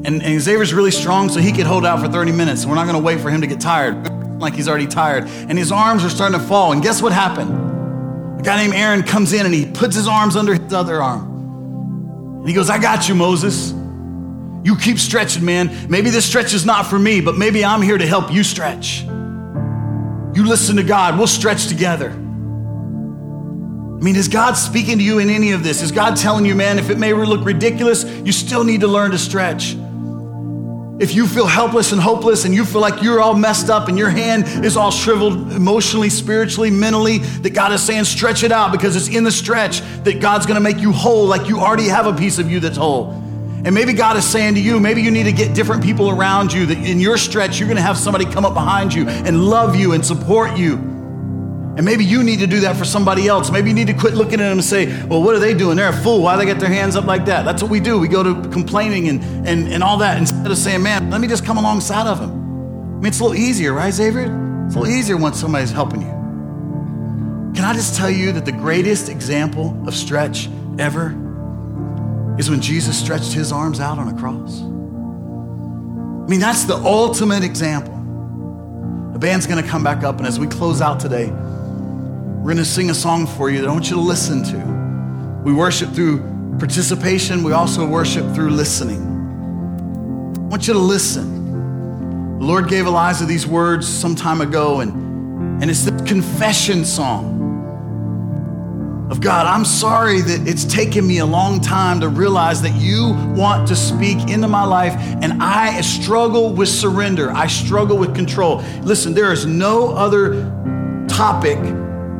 And, 0.05 0.23
and 0.23 0.41
Xavier's 0.41 0.73
really 0.73 0.91
strong, 0.91 1.29
so 1.29 1.39
he 1.39 1.51
could 1.51 1.65
hold 1.65 1.85
out 1.85 1.99
for 1.99 2.07
30 2.07 2.31
minutes. 2.31 2.65
We're 2.65 2.75
not 2.75 2.85
going 2.85 2.97
to 2.97 3.03
wait 3.03 3.19
for 3.19 3.29
him 3.29 3.41
to 3.41 3.47
get 3.47 3.59
tired, 3.59 4.39
like 4.39 4.53
he's 4.53 4.67
already 4.67 4.87
tired. 4.87 5.25
And 5.27 5.57
his 5.57 5.71
arms 5.71 6.05
are 6.05 6.09
starting 6.09 6.39
to 6.39 6.45
fall. 6.45 6.71
And 6.71 6.81
guess 6.81 7.01
what 7.01 7.11
happened? 7.11 8.39
A 8.39 8.41
guy 8.41 8.57
named 8.63 8.73
Aaron 8.73 9.03
comes 9.03 9.33
in 9.33 9.45
and 9.45 9.53
he 9.53 9.65
puts 9.65 9.95
his 9.95 10.07
arms 10.07 10.37
under 10.37 10.53
his 10.53 10.73
other 10.73 11.03
arm. 11.03 12.39
And 12.39 12.47
he 12.47 12.53
goes, 12.53 12.69
I 12.69 12.77
got 12.77 13.09
you, 13.09 13.15
Moses. 13.15 13.73
You 14.63 14.77
keep 14.77 14.97
stretching, 14.97 15.43
man. 15.43 15.87
Maybe 15.89 16.09
this 16.09 16.25
stretch 16.25 16.53
is 16.53 16.65
not 16.65 16.87
for 16.87 16.97
me, 16.97 17.19
but 17.19 17.37
maybe 17.37 17.65
I'm 17.65 17.81
here 17.81 17.97
to 17.97 18.07
help 18.07 18.31
you 18.31 18.43
stretch. 18.43 19.01
You 19.01 20.45
listen 20.45 20.77
to 20.77 20.83
God, 20.83 21.17
we'll 21.17 21.27
stretch 21.27 21.67
together. 21.67 22.11
I 22.11 24.01
mean, 24.01 24.15
is 24.15 24.29
God 24.29 24.53
speaking 24.53 24.97
to 24.99 25.03
you 25.03 25.19
in 25.19 25.29
any 25.29 25.51
of 25.51 25.63
this? 25.63 25.81
Is 25.81 25.91
God 25.91 26.15
telling 26.15 26.45
you, 26.45 26.55
man, 26.55 26.79
if 26.79 26.89
it 26.89 26.97
may 26.97 27.11
look 27.11 27.43
ridiculous, 27.43 28.05
you 28.05 28.31
still 28.31 28.63
need 28.63 28.79
to 28.81 28.87
learn 28.87 29.11
to 29.11 29.17
stretch? 29.17 29.75
If 30.99 31.15
you 31.15 31.27
feel 31.27 31.47
helpless 31.47 31.93
and 31.93 32.01
hopeless 32.01 32.43
and 32.43 32.53
you 32.53 32.65
feel 32.65 32.81
like 32.81 33.01
you're 33.01 33.21
all 33.21 33.33
messed 33.33 33.69
up 33.69 33.87
and 33.87 33.97
your 33.97 34.09
hand 34.09 34.65
is 34.65 34.75
all 34.75 34.91
shriveled 34.91 35.53
emotionally, 35.53 36.09
spiritually, 36.09 36.69
mentally, 36.69 37.19
that 37.19 37.51
God 37.51 37.71
is 37.71 37.81
saying, 37.81 38.03
stretch 38.03 38.43
it 38.43 38.51
out 38.51 38.73
because 38.73 38.97
it's 38.97 39.07
in 39.07 39.23
the 39.23 39.31
stretch 39.31 39.79
that 40.03 40.19
God's 40.19 40.45
gonna 40.45 40.59
make 40.59 40.79
you 40.79 40.91
whole, 40.91 41.25
like 41.25 41.47
you 41.47 41.59
already 41.59 41.87
have 41.87 42.05
a 42.05 42.13
piece 42.13 42.37
of 42.37 42.51
you 42.51 42.59
that's 42.59 42.75
whole. 42.75 43.11
And 43.63 43.73
maybe 43.73 43.93
God 43.93 44.17
is 44.17 44.25
saying 44.25 44.55
to 44.55 44.59
you, 44.59 44.77
maybe 44.77 45.01
you 45.01 45.09
need 45.09 45.23
to 45.23 45.31
get 45.31 45.55
different 45.55 45.83
people 45.83 46.09
around 46.09 46.51
you 46.51 46.65
that 46.65 46.77
in 46.77 46.99
your 46.99 47.17
stretch, 47.17 47.59
you're 47.59 47.69
gonna 47.69 47.81
have 47.81 47.97
somebody 47.97 48.25
come 48.25 48.43
up 48.43 48.53
behind 48.53 48.93
you 48.93 49.07
and 49.07 49.45
love 49.45 49.77
you 49.77 49.93
and 49.93 50.05
support 50.05 50.57
you. 50.57 50.88
And 51.79 51.85
maybe 51.85 52.03
you 52.03 52.23
need 52.25 52.39
to 52.39 52.45
do 52.45 52.59
that 52.59 52.75
for 52.75 52.83
somebody 52.83 53.29
else. 53.29 53.51
Maybe 53.51 53.69
you 53.69 53.73
need 53.73 53.87
to 53.87 53.93
quit 53.93 54.13
looking 54.13 54.41
at 54.41 54.49
them 54.49 54.57
and 54.57 54.63
say, 54.65 55.01
well, 55.05 55.23
what 55.23 55.33
are 55.33 55.39
they 55.39 55.53
doing? 55.53 55.77
They're 55.77 55.87
a 55.87 55.93
fool. 55.93 56.21
Why 56.21 56.35
they 56.35 56.43
get 56.43 56.59
their 56.59 56.67
hands 56.67 56.97
up 56.97 57.05
like 57.05 57.23
that? 57.27 57.45
That's 57.45 57.61
what 57.61 57.71
we 57.71 57.79
do. 57.79 57.97
We 57.97 58.09
go 58.09 58.21
to 58.21 58.49
complaining 58.49 59.07
and, 59.07 59.47
and, 59.47 59.69
and 59.69 59.81
all 59.81 59.95
that 59.99 60.17
instead 60.17 60.51
of 60.51 60.57
saying, 60.57 60.83
man, 60.83 61.09
let 61.09 61.21
me 61.21 61.27
just 61.29 61.45
come 61.45 61.57
alongside 61.57 62.05
of 62.05 62.19
them. 62.19 62.31
I 62.31 62.95
mean, 62.95 63.05
it's 63.05 63.21
a 63.21 63.23
little 63.23 63.37
easier, 63.37 63.71
right, 63.71 63.93
Xavier? 63.93 64.23
It's 64.65 64.75
a 64.75 64.79
little 64.79 64.93
easier 64.93 65.15
when 65.15 65.31
somebody's 65.31 65.71
helping 65.71 66.01
you. 66.01 66.09
Can 67.55 67.63
I 67.63 67.71
just 67.71 67.95
tell 67.95 68.09
you 68.09 68.33
that 68.33 68.43
the 68.43 68.51
greatest 68.51 69.07
example 69.07 69.81
of 69.87 69.95
stretch 69.95 70.49
ever 70.79 71.11
is 72.37 72.49
when 72.49 72.59
Jesus 72.59 72.99
stretched 72.99 73.31
his 73.31 73.53
arms 73.53 73.79
out 73.79 73.97
on 73.97 74.09
a 74.09 74.19
cross? 74.19 74.59
I 74.59 76.29
mean, 76.29 76.41
that's 76.41 76.65
the 76.65 76.75
ultimate 76.75 77.45
example. 77.45 77.95
The 79.13 79.19
band's 79.19 79.47
gonna 79.47 79.63
come 79.63 79.81
back 79.81 80.03
up, 80.03 80.17
and 80.17 80.27
as 80.27 80.37
we 80.37 80.45
close 80.45 80.81
out 80.81 80.99
today, 80.99 81.31
we're 82.49 82.55
going 82.55 82.65
to 82.65 82.71
sing 82.71 82.89
a 82.89 82.95
song 82.95 83.27
for 83.27 83.51
you 83.51 83.61
that 83.61 83.69
I 83.69 83.71
want 83.71 83.91
you 83.91 83.95
to 83.95 84.01
listen 84.01 84.43
to. 84.45 85.43
We 85.43 85.53
worship 85.53 85.91
through 85.91 86.57
participation, 86.57 87.43
we 87.43 87.51
also 87.51 87.85
worship 87.85 88.33
through 88.33 88.49
listening. 88.49 89.03
I 90.35 90.39
want 90.47 90.65
you 90.67 90.73
to 90.73 90.79
listen. 90.79 92.39
The 92.39 92.45
Lord 92.45 92.67
gave 92.67 92.87
Elijah 92.87 93.25
these 93.25 93.45
words 93.45 93.87
some 93.87 94.15
time 94.15 94.41
ago, 94.41 94.79
and, 94.79 95.61
and 95.61 95.69
it's 95.69 95.85
the 95.85 95.91
confession 96.05 96.85
song 96.85 97.37
of 99.11 99.21
God. 99.21 99.45
I'm 99.45 99.63
sorry 99.63 100.21
that 100.21 100.47
it's 100.47 100.65
taken 100.65 101.05
me 101.05 101.19
a 101.19 101.27
long 101.27 101.61
time 101.61 101.99
to 101.99 102.09
realize 102.09 102.63
that 102.63 102.73
you 102.73 103.13
want 103.35 103.67
to 103.67 103.75
speak 103.75 104.27
into 104.27 104.47
my 104.47 104.63
life, 104.63 104.95
and 105.21 105.43
I 105.43 105.81
struggle 105.81 106.51
with 106.51 106.69
surrender. 106.69 107.29
I 107.29 107.45
struggle 107.45 107.99
with 107.99 108.15
control. 108.15 108.63
Listen, 108.81 109.13
there 109.13 109.31
is 109.31 109.45
no 109.45 109.93
other 109.93 110.45
topic 111.07 111.59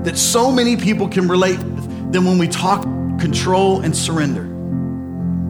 that 0.04 0.18
so 0.18 0.52
many 0.52 0.78
people 0.78 1.08
can 1.08 1.28
relate 1.28 1.60
with 1.60 2.12
than 2.12 2.26
when 2.26 2.38
we 2.38 2.48
talk 2.48 2.84
control 3.20 3.82
and 3.82 3.96
surrender. 3.96 4.44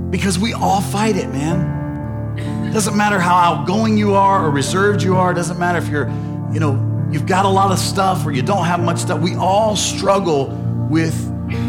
Because 0.10 0.40
we 0.40 0.54
all 0.54 0.82
fight 0.82 1.16
it, 1.16 1.30
man. 1.30 2.74
Doesn't 2.74 2.96
matter 2.96 3.20
how 3.20 3.36
outgoing 3.36 3.98
you 3.98 4.16
are 4.16 4.46
or 4.46 4.50
reserved 4.50 5.02
you 5.04 5.18
are, 5.18 5.34
doesn't 5.34 5.60
matter 5.60 5.78
if 5.78 5.88
you're, 5.88 6.10
you 6.52 6.60
know, 6.60 7.08
you've 7.12 7.26
got 7.26 7.46
a 7.46 7.50
lot 7.50 7.72
of 7.72 7.80
stuff 7.80 8.26
or 8.26 8.32
you 8.32 8.42
don't 8.42 8.66
have 8.66 8.80
much 8.80 9.00
stuff. 9.00 9.22
We 9.22 9.36
all 9.36 9.76
struggle 9.76 10.48
with 10.90 11.16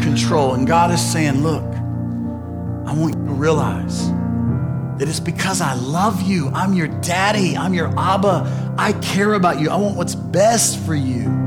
control. 0.03 0.53
And 0.53 0.67
God 0.67 0.91
is 0.91 1.01
saying, 1.01 1.41
look, 1.41 1.63
I 1.63 2.93
want 2.93 3.15
you 3.15 3.25
to 3.25 3.31
realize 3.31 4.09
that 4.09 5.07
it's 5.07 5.19
because 5.19 5.61
I 5.61 5.73
love 5.73 6.21
you. 6.21 6.49
I'm 6.49 6.73
your 6.73 6.87
daddy. 6.87 7.57
I'm 7.57 7.73
your 7.73 7.87
Abba. 7.97 8.75
I 8.77 8.93
care 8.93 9.33
about 9.33 9.59
you. 9.59 9.69
I 9.69 9.77
want 9.77 9.97
what's 9.97 10.13
best 10.13 10.77
for 10.79 10.93
you. 10.93 11.40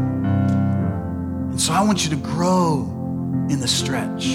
And 1.54 1.62
so 1.62 1.72
I 1.72 1.84
want 1.84 2.02
you 2.02 2.10
to 2.10 2.16
grow 2.16 2.80
in 3.48 3.60
the 3.60 3.68
stretch. 3.68 4.26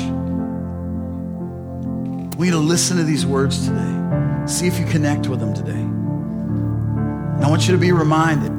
We 2.38 2.46
need 2.46 2.54
to 2.54 2.60
listen 2.60 2.96
to 2.96 3.04
these 3.04 3.26
words 3.26 3.68
today. 3.68 4.46
See 4.48 4.68
if 4.68 4.80
you 4.80 4.86
connect 4.86 5.28
with 5.28 5.42
them 5.42 5.54
today. 5.54 5.74
And 5.74 7.44
I 7.44 7.50
want 7.50 7.68
you 7.68 7.74
to 7.74 7.78
be 7.78 7.92
reminded 7.92 8.54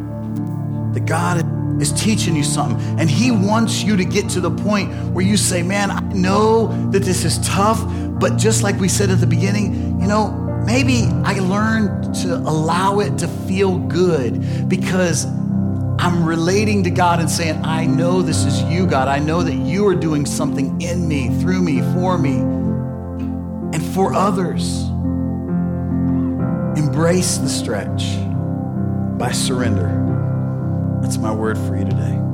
that 0.93 1.07
God 1.07 1.81
is 1.81 1.91
teaching 1.93 2.37
you 2.37 2.45
something. 2.45 3.01
And 3.01 3.09
He 3.09 3.31
wants 3.31 3.83
you 3.83 3.97
to 3.97 4.05
get 4.05 4.29
to 4.29 4.43
the 4.43 4.51
point 4.51 4.93
where 5.15 5.25
you 5.25 5.39
say, 5.39 5.63
Man, 5.63 5.91
I 5.91 6.01
know 6.13 6.67
that 6.91 7.03
this 7.03 7.25
is 7.25 7.39
tough, 7.39 7.83
but 8.21 8.37
just 8.37 8.63
like 8.63 8.79
we 8.79 8.91
said 8.91 9.09
at 9.09 9.21
the 9.21 9.27
beginning, 9.27 9.99
you 10.03 10.07
know, 10.07 10.33
maybe 10.67 11.05
I 11.25 11.39
learned 11.39 12.15
to 12.17 12.37
allow 12.37 12.99
it 12.99 13.17
to 13.21 13.27
feel 13.27 13.79
good 13.79 14.69
because 14.69 15.25
I'm 16.01 16.25
relating 16.25 16.85
to 16.85 16.91
God 16.91 17.21
and 17.21 17.31
saying, 17.31 17.63
I 17.63 17.85
know 17.85 18.23
this 18.23 18.47
is 18.47 18.63
you, 18.63 18.87
God. 18.87 19.07
I 19.07 19.19
know 19.19 19.43
that 19.43 19.55
you 19.55 19.87
are 19.87 19.95
doing 19.95 20.25
something 20.25 20.81
in 20.81 21.07
me, 21.07 21.29
through 21.41 21.61
me, 21.61 21.83
for 21.93 22.17
me, 22.17 22.39
and 22.39 23.85
for 23.95 24.15
others. 24.15 24.85
Embrace 26.79 27.37
the 27.37 27.51
stretch 27.51 28.17
by 29.19 29.31
surrender. 29.31 30.99
That's 31.03 31.19
my 31.19 31.33
word 31.33 31.59
for 31.59 31.77
you 31.77 31.85
today. 31.85 32.30